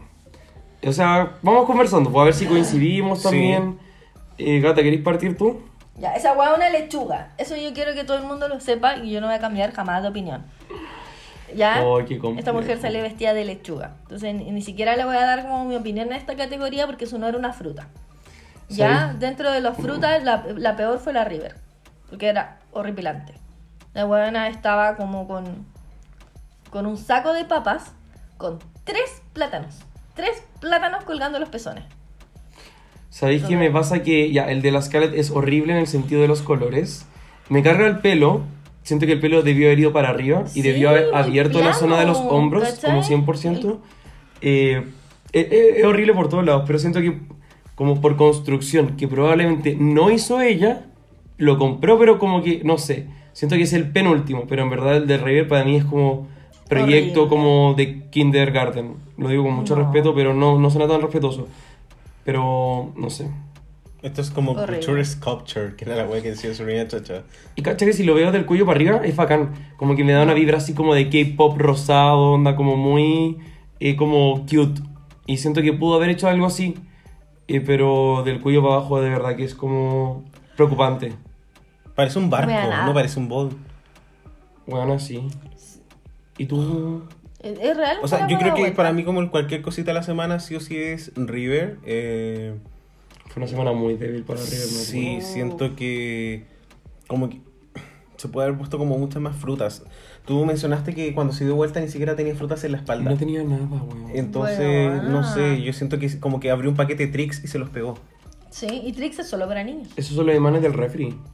[0.86, 3.24] O sea, vamos conversando, pues a ver si coincidimos Sí.
[3.24, 3.80] también.
[4.38, 5.62] Eh, Gata, ¿queréis partir tú?
[5.98, 7.34] Ya, esa hueá es una lechuga.
[7.38, 9.72] Eso yo quiero que todo el mundo lo sepa y yo no voy a cambiar
[9.72, 10.44] jamás de opinión.
[11.56, 11.82] ¿Ya?
[11.86, 12.00] Oh.
[12.02, 13.96] Esta mujer sale vestida de lechuga.
[14.04, 17.06] Entonces ni, ni siquiera le voy a dar como mi opinión en esta categoría porque
[17.06, 17.88] eso no era una fruta.
[18.70, 19.18] Ya, Sí.
[19.20, 21.56] dentro de las frutas, la, la peor fue la River.
[22.10, 23.34] Porque era horripilante.
[23.94, 25.66] La buena estaba como con,
[26.70, 27.94] con un saco de papas
[28.38, 29.80] con tres plátanos.
[30.16, 31.84] Tres plátanos colgando los pezones.
[33.10, 34.02] ¿Sabéis qué me pasa?
[34.04, 37.06] Que ya, el de la Scarlett es horrible en el sentido de los colores.
[37.50, 38.42] Me carga el pelo.
[38.84, 41.74] Siento que el pelo debió haber ido para arriba y Sí, debió haber abierto la
[41.74, 42.92] zona de los plano, hombros, ¿cachai?
[42.92, 43.80] como 100%.
[44.42, 44.84] Eh,
[45.34, 47.20] eh, eh, es horrible por todos lados, pero siento que,
[47.76, 50.86] como por construcción, que probablemente no hizo ella,
[51.38, 53.08] lo compró, pero como que, no sé.
[53.34, 56.28] Siento que es el penúltimo, pero en verdad el de River para mí es como
[56.70, 57.30] proyecto Horrible.
[57.38, 58.94] como de kindergarten.
[59.18, 59.84] Lo digo con mucho No.
[59.84, 61.48] respeto, pero no, no suena tan respetuoso.
[62.24, 63.30] Pero, no sé.
[64.02, 64.78] Esto es como Horrible.
[64.78, 67.24] Culture Sculpture, que era la wea que decía Serena Chacha.
[67.56, 69.50] Y cacha que si lo veo del cuello para arriba es bacán.
[69.78, 73.38] Como que me da una vibra así como de K-pop rosado, onda como muy.
[73.80, 74.82] eh, como cute.
[75.28, 76.76] Y siento que pudo haber hecho algo así.
[77.48, 80.24] Eh, pero del cuello para abajo de verdad que es como.
[80.56, 81.14] preocupante.
[81.96, 82.52] Parece un barco,
[82.86, 83.52] no parece un bowl.
[84.68, 85.28] Bueno, así.
[86.38, 87.04] ¿Y tú?
[87.42, 88.00] ¿Es, real?
[88.02, 88.78] O sea, yo creo que vuelta.
[88.78, 91.78] para mí como cualquier cosita a la semana sí o sí es River.
[91.86, 92.56] Eh,
[93.28, 94.58] Fue una semana muy débil para River.
[94.58, 94.66] ¿no?
[94.66, 96.46] sí, siento que
[97.08, 97.40] como que
[98.18, 99.84] se puede haber puesto como muchas más frutas.
[100.26, 103.12] Tú mencionaste que cuando se dio vuelta ni siquiera tenía frutas en la espalda.
[103.12, 104.10] No tenía nada, weón.
[104.14, 104.58] Entonces,
[104.90, 107.60] Bueno, no sé, yo siento que como que abrió un paquete de tricks y se
[107.60, 108.00] los pegó.
[108.50, 109.90] Sí, y Trix es solo para niños.
[109.98, 111.14] Esos son los imanes del refri.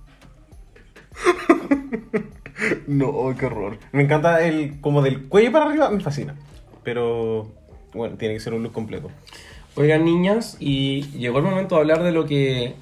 [2.87, 3.77] No, qué horror.
[3.91, 6.35] Me encanta el como del cuello para arriba, me fascina.
[6.83, 7.51] Pero
[7.93, 9.09] bueno, tiene que ser un look completo.
[9.75, 12.75] Oigan, niñas, y llegó el momento de hablar de lo que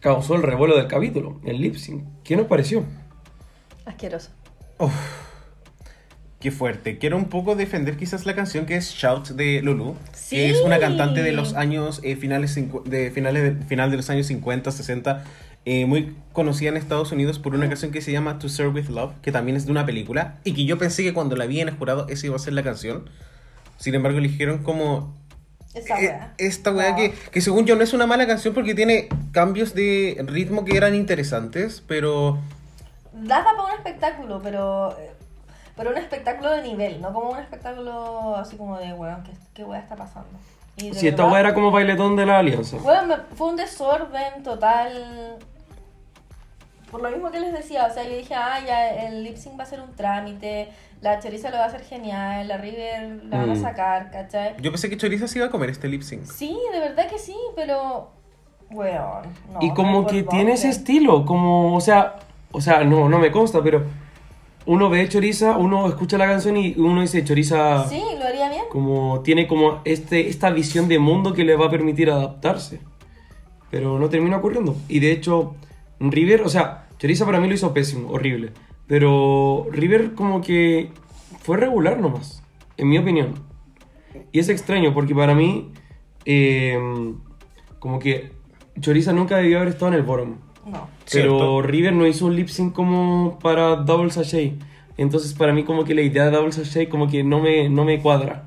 [0.00, 2.04] causó el revuelo del capítulo, el lip sync.
[2.24, 2.84] ¿Qué nos pareció?
[3.84, 4.30] Asqueroso.
[6.40, 6.96] Qué fuerte.
[6.96, 10.36] Quiero un poco defender quizás la canción que es Shout de Lulu, Sí.
[10.36, 12.54] que es una cantante de los años eh, finales
[12.86, 15.22] de finales de, final de los años 50, 60,
[15.66, 18.88] eh, muy conocida en Estados Unidos por una canción que se llama To Serve with
[18.88, 21.60] Love, que también es de una película y que yo pensé que cuando la vi
[21.60, 23.10] en el jurado esa iba a ser la canción.
[23.76, 25.14] Sin embargo, eligieron como
[25.74, 26.34] Esa eh, weá.
[26.38, 26.96] esta weá No.
[26.96, 30.74] que, que según yo no es una mala canción porque tiene cambios de ritmo que
[30.78, 32.38] eran interesantes, pero
[33.12, 34.96] Daba para un espectáculo, pero.
[35.80, 39.64] Pero un espectáculo de nivel, no como un espectáculo así como de, weón, ¿qué, qué
[39.64, 40.28] weá está pasando?
[40.76, 42.76] Y Si esta weá era como bailetón de la alianza.
[42.82, 45.38] Bueno, me- fue un desorden total.
[46.90, 49.58] Por lo mismo que les decía, o sea, yo dije, ah, ya el lip sync
[49.58, 50.68] va a ser un trámite,
[51.00, 53.62] la choriza lo va a hacer genial, la River la van a Mm.
[53.62, 54.56] sacar, ¿cachai?
[54.60, 56.24] yo pensé que Choriza se iba a comer este lip sync.
[56.26, 58.10] Sí, de verdad que sí, pero.
[58.70, 59.22] Weón.
[59.52, 62.16] No, y como no que tiene ese estilo, como, o sea,
[62.52, 63.82] o sea, no, no me consta, pero
[64.70, 68.62] uno ve Choriza, uno escucha la canción y uno dice Choriza Sí, lo haría bien.
[68.70, 72.78] como tiene como este esta visión de mundo que le va a permitir adaptarse.
[73.68, 74.76] Pero no termina ocurriendo.
[74.88, 75.56] Y de hecho,
[75.98, 78.52] River, o sea, Choriza para mí lo hizo pésimo, horrible.
[78.86, 80.92] Pero River como que
[81.40, 82.44] fue regular nomás,
[82.76, 83.34] en mi opinión.
[84.30, 85.72] Y es extraño porque para mí,
[86.26, 86.78] eh,
[87.80, 88.30] como que
[88.80, 90.36] Choriza nunca debió haber estado en el bottom.
[90.70, 90.88] No.
[91.10, 91.62] Pero Cierto.
[91.62, 94.54] River no hizo un lip sync como para Double Sachet.
[94.96, 97.84] Entonces para mí como que la idea de Double Sachet como que no me, no
[97.84, 98.44] me cuadra.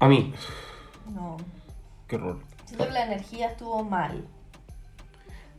[0.00, 0.32] A mí.
[1.14, 1.36] No.
[2.06, 2.38] Qué horror.
[2.66, 4.24] Siento que la energía estuvo mal.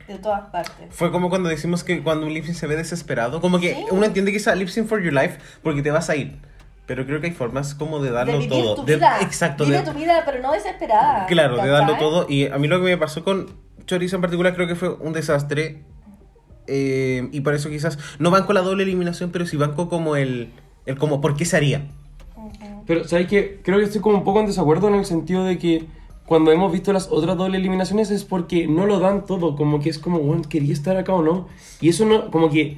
[0.07, 0.87] De todas partes.
[0.89, 3.85] Fue como cuando decimos que cuando un lip sync se ve desesperado, como que Sí.
[3.91, 6.37] uno entiende que es lip sync for your life porque te vas a ir.
[6.87, 8.75] Pero creo que hay formas como de darlo de vivir todo.
[8.77, 9.19] tu De- vida.
[9.21, 9.65] exacto.
[9.65, 11.27] Vive de- tu vida, pero no desesperada.
[11.27, 12.25] claro, de darlo todo.
[12.27, 13.47] Y a mí lo que me pasó con
[13.89, 15.81] Chorizo en particular creo que fue un desastre.
[16.67, 19.89] Eh, y por eso quizás no van con la doble eliminación, pero sí van con
[19.89, 20.49] como el,
[20.85, 21.87] el como por qué se haría.
[22.85, 23.59] Pero, ¿sabes qué?
[23.63, 25.85] Creo que estoy como un poco en desacuerdo en el sentido de que
[26.27, 29.89] cuando hemos visto las otras doble eliminaciones es porque no lo dan todo, como que
[29.89, 31.47] es como, bueno, quería estar acá o no.
[31.81, 32.77] Y eso no, como que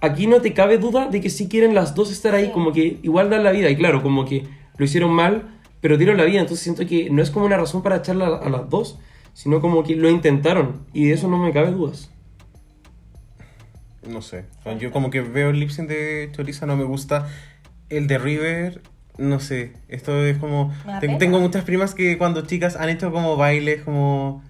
[0.00, 2.50] aquí no te cabe duda de que si quieren las dos estar ahí, Sí.
[2.52, 3.68] como que igual dan la vida.
[3.70, 4.44] Y claro, como que
[4.76, 5.48] lo hicieron mal,
[5.80, 6.38] pero dieron la vida.
[6.40, 8.98] Entonces siento que no es como una razón para echarla a las dos,
[9.34, 10.86] sino como que lo intentaron.
[10.94, 12.10] Y de eso no me cabe dudas.
[14.08, 14.44] No sé.
[14.78, 17.26] Yo como que veo el lip sync de Choriza, no me gusta.
[17.88, 18.82] El de River,
[19.18, 19.72] no sé.
[19.88, 20.72] Esto es como.
[21.18, 24.42] Tengo muchas primas que cuando chicas han hecho como bailes, como.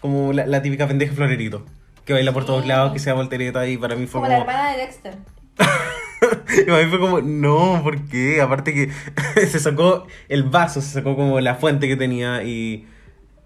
[0.00, 1.64] Como la, la típica pendeja florerito.
[2.04, 2.68] Que baila por todos Sí.
[2.68, 4.28] lados, que sea voltereta y para mí fue Como como.
[4.28, 5.14] la hermana de Dexter.
[6.62, 8.40] y para mí fue como, no, ¿por qué?
[8.40, 8.90] Aparte que
[9.46, 12.86] se sacó el vaso, se sacó como la fuente que tenía y.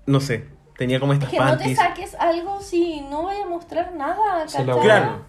[0.06, 0.44] No sé.
[0.80, 4.64] Tenía como estas Que no te saques algo si no voy a mostrar nada, Se.
[4.64, 5.26] Claro.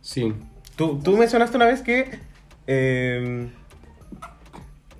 [0.00, 0.32] Sí.
[0.76, 2.18] Tú, tú mencionaste una vez que.
[2.66, 3.50] eh,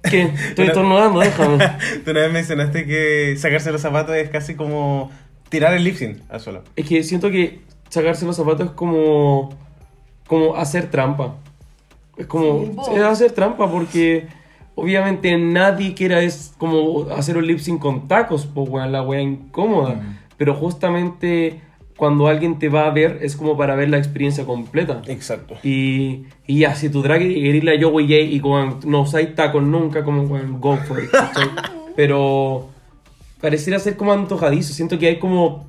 [0.02, 0.20] ¿Qué?
[0.48, 1.56] Estoy Una- estornudando, déjame.
[2.04, 5.10] Tú una vez mencionaste que sacarse los zapatos es casi como
[5.48, 6.62] tirar el lip sync al suelo.
[6.76, 9.56] Es que siento que sacarse los zapatos es como.
[10.26, 11.36] como hacer trampa.
[12.18, 12.84] Es como.
[12.84, 14.28] Sí, es hacer trampa porque.
[14.80, 19.20] Obviamente nadie quiera es como hacer un lip sync con tacos, pues weón, la wea
[19.20, 19.94] incómoda.
[19.94, 20.18] Mm.
[20.36, 21.60] Pero justamente
[22.00, 25.02] cuando alguien te va a ver es como para ver la experiencia completa.
[25.06, 25.56] Exacto.
[25.62, 29.62] Y, y ya, si tu drag querés la Joey J y como no usáis tacos
[29.62, 31.10] nunca, como weón, go for it.
[31.96, 32.70] Pero
[33.40, 34.72] pareciera ser como antojadizo.
[34.72, 35.66] Siento que hay como,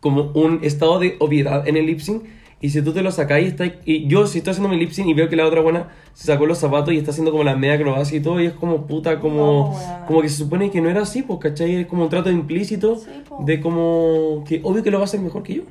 [0.00, 2.22] como un estado de obviedad en el lip sync.
[2.62, 5.08] Y si tú te lo sacáis, está, y yo si estoy haciendo mi lip sync
[5.08, 7.56] y veo que la otra buena se sacó los zapatos y está haciendo como la
[7.56, 10.06] media acrobacia y todo, y es como puta, como, No, weona.
[10.06, 11.74] como que se supone que no era así, pues, ¿cachai?
[11.76, 13.42] Es como un trato implícito Sí, po.
[13.44, 15.62] de como que obvio que lo va a hacer mejor que yo.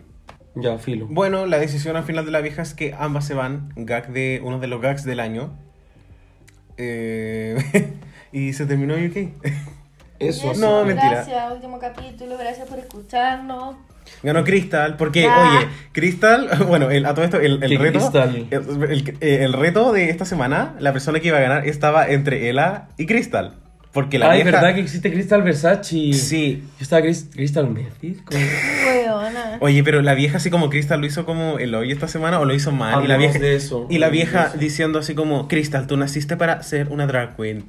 [0.55, 1.05] Ya, filo.
[1.09, 3.71] Bueno, la decisión al final de la vieja es que ambas se van.
[3.75, 5.51] Gag de uno de los gags del año.
[6.77, 7.55] Eh,
[8.31, 9.33] y se terminó UK.
[10.19, 10.47] Eso.
[10.47, 10.59] Y así.
[10.61, 11.11] No, mentira.
[11.11, 13.75] Gracias, último capítulo, gracias por escucharnos.
[14.24, 15.57] Ganó Crystal, porque, Ah.
[15.60, 18.12] oye, Crystal, bueno, el, a todo esto, el, el ¿Qué reto.
[18.51, 22.49] El, el- el reto de esta semana, la persona que iba a ganar estaba entre
[22.49, 23.53] Ella y Crystal.
[23.91, 24.60] Porque la Ay, vieja.
[24.60, 26.14] ¿verdad que existe Crystal Versace?
[26.14, 26.64] Sí.
[26.78, 27.80] Yo estaba Crystal como-
[28.88, 29.57] Weona.
[29.62, 32.45] Oye, pero la vieja así como Crystal lo hizo como el hoy esta semana o
[32.45, 33.03] lo hizo mal.
[33.03, 34.57] y la vieja, de eso, y la vieja de eso.
[34.60, 37.66] diciendo así como, Crystal, tú naciste para ser una drag queen.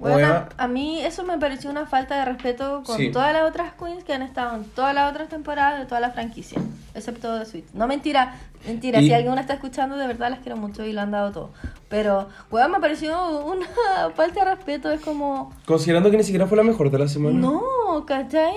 [0.00, 0.48] Bueno, Hueva.
[0.56, 3.10] a mí eso me pareció una falta de respeto con Sí.
[3.12, 6.10] todas las otras queens que han estado en todas las otras temporadas de toda la
[6.10, 6.58] franquicia,
[6.94, 7.66] excepto de Sweet.
[7.74, 8.34] No mentira,
[8.66, 11.32] mentira, Y- si alguien está escuchando, de verdad las quiero mucho y lo han dado
[11.32, 11.50] todo.
[11.90, 13.66] Pero, weón, me pareció una
[14.16, 17.38] falta de respeto, es como, Considerando que ni siquiera fue la mejor de la semana.
[17.38, 17.60] no,
[18.06, 18.54] ¿cachai?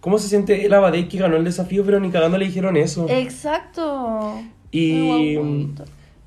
[0.00, 3.06] ¿Cómo se siente el Abadei que ganó el desafío, pero ni cagando le dijeron eso?
[3.08, 4.40] Exacto.
[4.72, 5.74] Y Muy.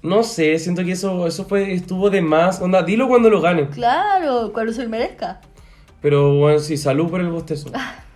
[0.04, 2.62] No sé, siento que eso, eso fue, estuvo de más.
[2.62, 3.68] Onda, dilo cuando lo gane.
[3.70, 5.42] Claro, cuando se lo merezca.
[6.02, 7.72] Pero bueno, sí, salud por el bostezo.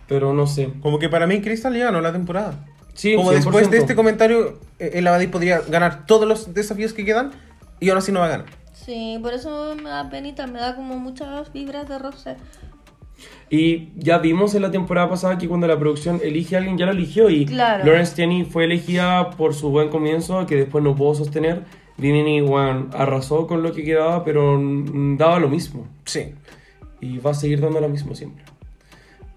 [0.07, 0.71] Pero no sé.
[0.81, 2.65] Como que para mí Crystal ya ganó la temporada.
[2.93, 3.35] Sí, Como 100%.
[3.35, 7.31] después de este comentario, eh, el Abadí podría ganar todos los desafíos que quedan
[7.79, 8.45] y aún así no va a ganar.
[8.73, 12.35] Sí, por eso me da penita, me da como muchas vibras de Rosé.
[13.49, 16.85] Y ya vimos en la temporada pasada que cuando la producción elige a alguien, ya
[16.85, 17.29] lo eligió.
[17.29, 17.83] Y Claro.
[17.85, 21.63] Lawrence Tierney fue elegida por su buen comienzo, que después no pudo sostener.
[21.97, 25.85] Vivini Wan arrasó con lo que quedaba, pero mm, daba lo mismo.
[26.05, 26.33] Sí.
[27.01, 28.43] Y va a seguir dando lo mismo siempre.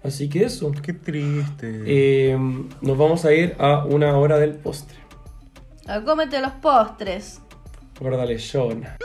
[0.03, 0.71] Así que eso.
[0.71, 1.81] Qué triste.
[1.85, 2.37] Eh,
[2.81, 4.97] nos vamos a ir a una hora del postre.
[5.87, 7.41] Ah, Cómete los postres.
[7.99, 8.81] Guárdale, Sean.
[8.81, 8.97] Let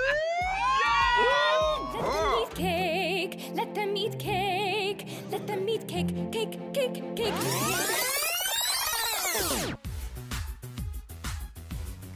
[1.93, 2.07] them
[2.39, 3.53] eat cake.
[3.57, 4.40] Let them eat cake.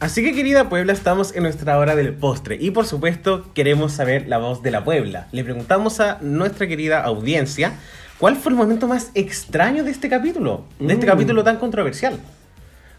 [0.01, 4.29] Así que querida Puebla, estamos en nuestra hora del postre y por supuesto queremos saber
[4.29, 5.29] la voz de la Puebla.
[5.33, 7.73] Le preguntamos a nuestra querida audiencia
[8.19, 11.09] cuál fue el momento más extraño de este capítulo, de este Mm.
[11.09, 12.19] capítulo tan controversial.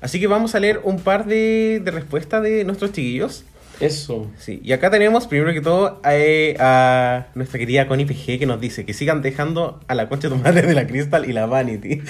[0.01, 3.43] Así que vamos a leer un par de, de respuestas de nuestros chiquillos.
[3.79, 4.31] Eso.
[4.37, 8.45] Sí, y acá tenemos primero que todo a, eh, a nuestra querida Connie PG que
[8.45, 11.33] nos dice que sigan dejando a la concha de tu madre de la Crystal y
[11.33, 12.01] la Vanity.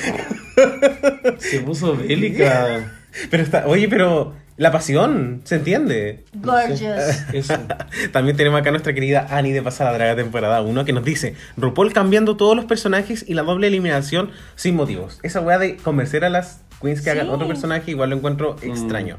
[1.39, 2.93] Se puso bélica.
[3.29, 6.25] Pero está, oye, pero la pasión, ¿se entiende?
[6.33, 7.23] Gorgeous.
[7.33, 7.53] Eso.
[8.11, 11.03] También tenemos acá a nuestra querida Annie de Pasar la Draga temporada 1 que nos
[11.03, 15.19] dice RuPaul cambiando todos los personajes y la doble eliminación sin motivos.
[15.23, 19.17] Esa weá de convencer a las queens que hagan otro personaje igual lo encuentro extraño.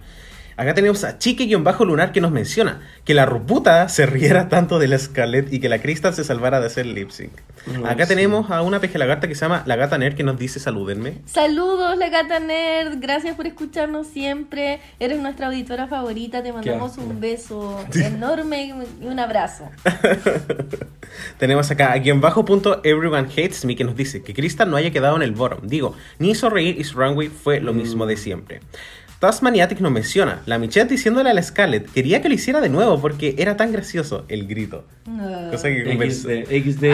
[0.58, 4.98] Acá tenemos a Chique-Lunar que nos menciona que la Ruputa se riera tanto de la
[4.98, 7.32] Scarlett y que la Crystal se salvara de hacer lip sync.
[7.66, 8.14] Mm, Acá sí.
[8.14, 11.18] tenemos a una peje lagarta que se llama La Gata Nerd que nos dice salúdenme.
[11.26, 12.98] Saludos, la gata nerd.
[13.00, 14.80] Gracias por escucharnos siempre.
[14.98, 16.42] Eres nuestra auditora favorita.
[16.42, 18.72] Te mandamos un beso enorme y
[19.06, 19.70] un abrazo.
[21.38, 24.76] Tenemos acá a guion bajo punto Everyone Hates Me que nos dice que Crystal no
[24.76, 25.66] haya quedado en el bottom.
[25.66, 28.60] Digo, ni hizo reír y su runway fue lo mismo de siempre.
[29.18, 33.00] Tasmaniatic nos menciona, la Michelle diciéndole a la Scarlett, quería que lo hiciera de nuevo
[33.00, 34.84] porque era tan gracioso el grito.
[35.06, 35.50] No.
[35.50, 36.28] Cosa que conversa.
[36.28, 36.50] XD.
[36.50, 36.84] XD.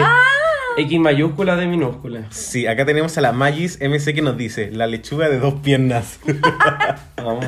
[0.77, 2.25] X mayúscula de minúscula.
[2.31, 6.19] Sí, acá tenemos a la Magis MC que nos dice, la lechuga de dos piernas.
[7.17, 7.45] Vamos.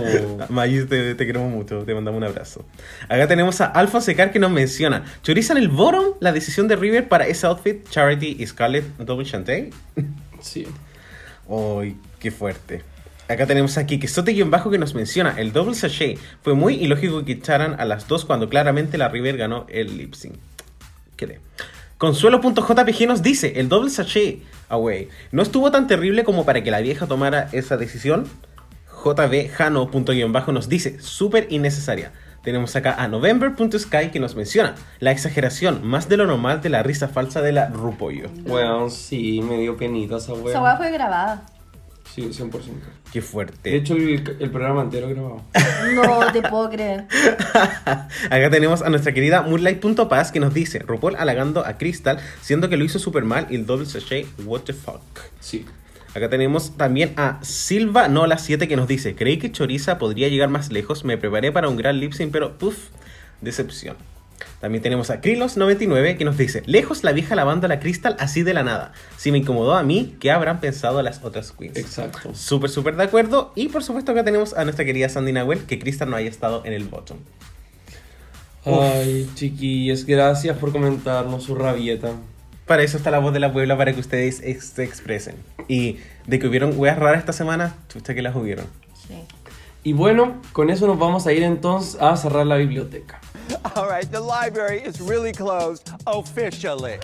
[0.49, 2.65] Magis, te, te queremos mucho, te mandamos un abrazo.
[3.09, 7.07] Acá tenemos a Alphonse Secar que nos menciona, ¿chorizan el bottom la decisión de River
[7.07, 9.71] para ese outfit, Charity y Scarlett Double Chantey?
[10.41, 10.67] Sí.
[11.49, 12.94] ¡Ay, qué fuerte!
[13.27, 17.31] Acá tenemos aquí que Sote-Bajo que nos menciona, el double sachet fue muy ilógico que
[17.33, 20.35] echaran a las dos cuando claramente la River ganó el lip sync.
[21.15, 21.39] Quedé.
[21.97, 26.81] Consuelo.jpg nos dice, el double sachet away no estuvo tan terrible como para que la
[26.81, 28.27] vieja tomara esa decisión.
[29.03, 32.11] JB nos dice, súper innecesaria.
[32.43, 36.83] Tenemos acá a November.sky que nos menciona la exageración más de lo normal de la
[36.83, 38.29] risa falsa de la Rupollo.
[38.45, 40.77] Weón, sí, me dio penita esa Esa weón.
[40.77, 41.43] fue grabada.
[42.15, 42.49] Sí, 100%.
[43.11, 43.71] Qué fuerte.
[43.71, 45.41] De hecho, el, el programa entero grabado.
[45.93, 47.07] No te puedo creer.
[47.83, 52.77] Acá tenemos a nuestra querida Moonlight.paz que nos dice RuPaul halagando a Crystal, siendo que
[52.77, 55.01] lo hizo super mal y el double sachet, what the fuck.
[55.41, 55.65] Sí.
[56.13, 60.47] Acá tenemos también a Silva Nola 7 que nos dice, creí que Choriza podría llegar
[60.47, 62.77] más lejos, me preparé para un gran lip sync, pero puff,
[63.41, 63.97] decepción.
[64.59, 68.43] También tenemos a Krilos99 que nos dice, lejos la vieja lavando a la Crystal así
[68.43, 68.93] de la nada.
[69.17, 71.77] Si me incomodó a mí, ¿qué habrán pensado las otras queens?
[71.77, 72.33] Exacto.
[72.33, 73.51] Súper, súper de acuerdo.
[73.55, 76.63] Y por supuesto acá tenemos a nuestra querida Sandy Nahuel, que Crystal no haya estado
[76.65, 77.17] en el bottom.
[78.65, 82.11] Ay, chiquillos, gracias por comentarnos su rabieta.
[82.65, 85.35] Para eso está la voz de la Puebla, para que ustedes ex- se expresen.
[85.67, 88.65] Y de que hubieron weas raras esta semana, chucha que las hubieron.
[89.07, 89.13] Sí.
[89.83, 93.21] Y bueno, con eso nos vamos a ir entonces a cerrar la biblioteca.
[93.75, 96.99] All right, the library is really closed officially.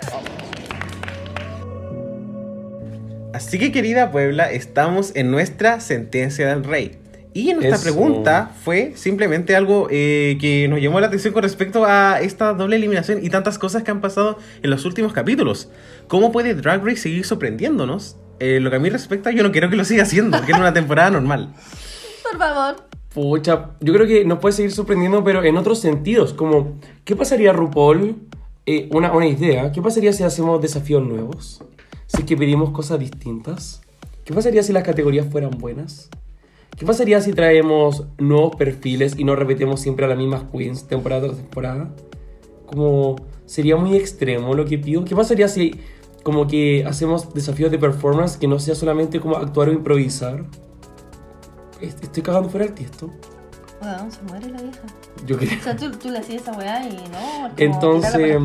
[3.34, 6.98] Así que querida Puebla, estamos en nuestra sentencia del rey.
[7.34, 7.82] Y nuestra Eso.
[7.82, 12.76] pregunta fue simplemente algo eh, que nos llamó la atención con respecto a esta doble
[12.76, 15.70] eliminación y tantas cosas que han pasado en los últimos capítulos.
[16.08, 18.18] ¿Cómo puede Drag Race seguir sorprendiéndonos?
[18.38, 20.58] Eh, lo que a mí respecta, yo no quiero que lo siga haciendo, que es
[20.58, 21.54] una temporada normal.
[22.22, 22.76] Por favor.
[23.14, 26.32] Pucha, yo creo que nos puede seguir sorprendiendo, pero en otros sentidos.
[26.32, 28.16] Como, ¿qué pasaría RuPaul
[28.64, 29.72] eh, una, una idea.
[29.72, 31.64] ¿Qué pasaría si hacemos desafíos nuevos?
[32.06, 33.82] Si es que pedimos cosas distintas.
[34.24, 36.08] ¿Qué pasaría si las categorías fueran buenas?
[36.76, 41.22] ¿Qué pasaría si traemos nuevos perfiles y no repetimos siempre a las mismas queens temporada
[41.22, 41.92] tras temporada?
[42.66, 43.16] Como
[43.46, 45.04] sería muy extremo lo que pido.
[45.04, 45.80] ¿Qué pasaría si
[46.22, 50.44] como que hacemos desafíos de performance que no sea solamente como actuar o improvisar?
[51.82, 53.10] Est- Estoy cagando fuera el tiesto.
[53.82, 54.80] Weón, se muere la vieja.
[55.26, 55.58] Yo creo.
[55.58, 58.38] O sea, tú, tú le hacías esa weá y no, como Entonces.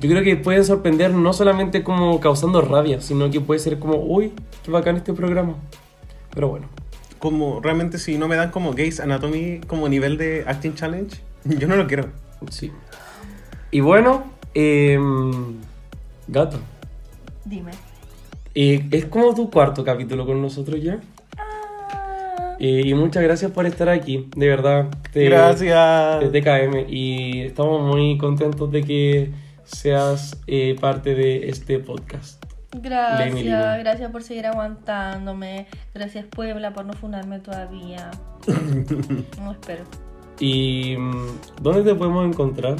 [0.00, 3.96] Yo creo que pueden sorprender no solamente como causando rabia, sino que puede ser como,
[3.96, 4.32] uy,
[4.64, 5.54] qué bacán este programa.
[6.34, 6.66] Pero bueno,
[7.18, 11.68] Como realmente si no me dan como Gays Anatomy como nivel de Acting Challenge, yo
[11.68, 12.08] no lo quiero.
[12.50, 12.72] sí.
[13.70, 14.24] Y bueno,
[14.54, 15.56] em,
[16.28, 16.58] gata,
[17.44, 17.70] Dime.
[18.54, 20.98] eh, es como tu cuarto capítulo con nosotros ya.
[22.58, 24.86] Eh, y muchas gracias por estar aquí, de verdad.
[25.12, 26.20] Te- Gracias.
[26.20, 26.86] de TKM.
[26.88, 29.30] Y estamos muy contentos de que
[29.64, 32.42] seas eh, parte de este podcast.
[32.74, 35.66] Gracias, gracias por seguir aguantándome.
[35.94, 38.10] Gracias Puebla por no fundarme todavía.
[39.38, 39.84] No espero.
[40.40, 41.26] ¿Y mm,
[41.60, 42.76] dónde te podemos encontrar?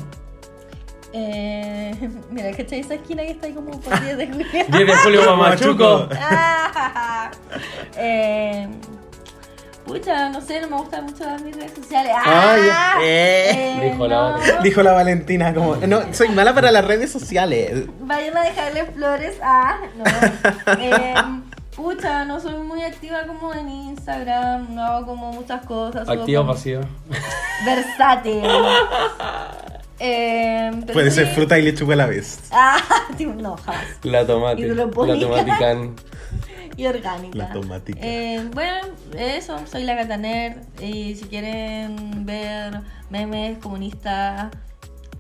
[1.12, 1.93] Eh,
[2.31, 4.47] mira, que esa esquina que está ahí como por 10 de julio.
[4.53, 6.09] 10 de julio, Mamachuco.
[6.12, 7.31] Ah,
[7.99, 8.66] eh,
[9.87, 12.13] pucha, no sé, no me gustan mucho mis redes sociales.
[12.17, 12.93] Ah, ya.
[12.95, 13.91] Ah, Eh.
[13.93, 14.37] Dijo la no.
[14.37, 14.61] otra.
[14.63, 17.85] Dijo la Valentina como, no, soy mala para las redes sociales.
[18.01, 19.79] Vayan a dejarle flores a.
[19.97, 20.05] No.
[20.79, 21.15] Eh,
[21.77, 24.75] pucha, no soy muy activa como en Instagram.
[24.75, 26.09] No hago como muchas cosas.
[26.09, 26.83] Activa o pasiva.
[27.65, 28.43] Versátil.
[30.05, 32.41] Eh, Puede ser fruta y lechuga a la vez.
[32.51, 32.77] Ah,
[33.17, 33.85] tío, no, jamás.
[34.03, 34.61] La tomate.
[34.63, 35.77] La Hidropónica.
[36.77, 37.36] Y orgánica.
[37.36, 37.99] La tomática.
[38.03, 38.78] Eh, bueno,
[39.19, 40.57] eso, soy la Gata Nerd.
[40.82, 42.81] Y si quieren ver
[43.11, 44.51] memes comunistas,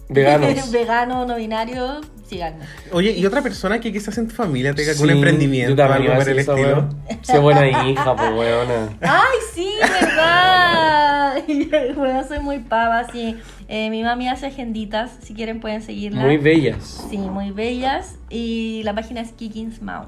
[0.08, 0.70] Veganos.
[0.72, 2.64] vegano, no binario, síganme.
[2.92, 6.04] Oye, ¿y otra persona que quizás en tu familia tenga algún Sí, emprendimiento yo algo
[6.04, 7.42] iba a por el decir esa estilo?
[7.42, 8.88] buena hija, pues weona.
[9.00, 11.42] ¡Ay, sí, verdad!
[11.96, 13.36] bueno, soy muy pava, sí.
[13.68, 16.20] Eh, mi mami hace agenditas, si quieren pueden seguirla.
[16.22, 17.06] Muy bellas.
[17.08, 18.16] Sí, muy bellas.
[18.28, 20.06] Y la página es Kikins Mau.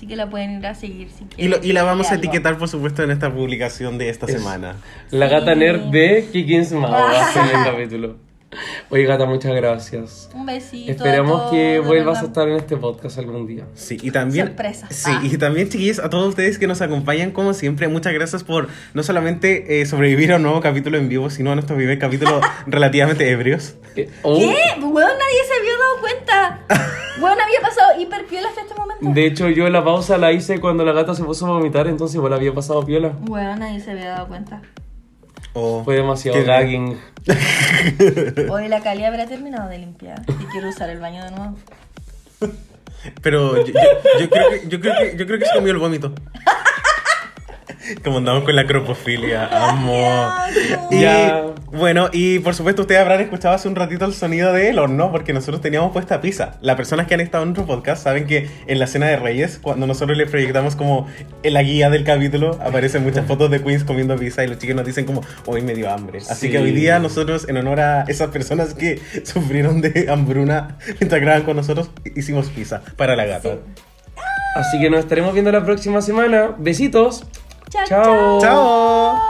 [0.00, 1.50] Así que la pueden ir a seguir si Y, quieren.
[1.60, 4.76] lo- y la vamos a etiquetar, por supuesto, en esta publicación de esta Es- semana.
[5.10, 5.34] La Sí.
[5.34, 8.16] gata nerd de Kikins Mao va a ser el capítulo.
[8.90, 10.28] Oye, gata, muchas gracias.
[10.34, 10.90] Un besito.
[10.90, 13.64] Esperemos a que vuelvas a estar en este podcast algún día.
[13.74, 14.48] Sí, y también.
[14.48, 14.88] Sorpresa.
[14.90, 15.20] Sí, Ah.
[15.22, 19.02] y también, chiquillos, a todos ustedes que nos acompañan, como siempre, muchas gracias por no
[19.02, 23.30] solamente eh, sobrevivir a un nuevo capítulo en vivo, sino a nuestro primer capítulo relativamente
[23.30, 23.74] ebrios.
[23.96, 24.80] Eh, oh, ¿Qué?
[24.80, 26.60] Weón, nadie se había dado cuenta.
[27.20, 29.04] Weón, había pasado hiper piola hasta este momento.
[29.08, 32.14] De hecho, yo la pausa la hice cuando la gata se puso a vomitar, entonces
[32.16, 33.12] igual había pasado piola.
[33.28, 34.62] Weón, nadie se había dado cuenta.
[35.52, 36.98] Oh, Fue demasiado qué- gagging.
[38.50, 40.22] Hoy la Cali habrá terminado de limpiar.
[40.28, 41.56] Y quiero usar el baño de nuevo.
[43.22, 45.78] Pero yo, yo- yo creo que, yo, creo que, yo creo que se comió el
[45.78, 46.12] vómito.
[48.04, 50.28] Como andamos con la cropofilia, amo.
[50.90, 51.42] Y Ya.
[51.72, 55.32] bueno, y por supuesto ustedes habrán escuchado hace un ratito el sonido del horno porque
[55.32, 56.52] nosotros teníamos puesta pizza.
[56.60, 59.58] Las personas que han estado en nuestro podcast saben que en la cena de Reyes,
[59.62, 61.06] cuando nosotros les proyectamos como
[61.42, 64.76] en la guía del capítulo, aparecen muchas fotos de Queens comiendo pizza y los chicos
[64.76, 66.18] nos dicen como, hoy me dio hambre.
[66.18, 66.50] Así Sí.
[66.52, 71.44] que hoy día nosotros, en honor a esas personas que sufrieron de hambruna mientras grababan
[71.44, 73.50] con nosotros, hicimos pizza para la gata.
[74.54, 76.54] Así que nos estaremos viendo la próxima semana.
[76.58, 77.24] Besitos.
[77.70, 78.40] Chao, Chao.
[78.40, 79.20] ¡Chao!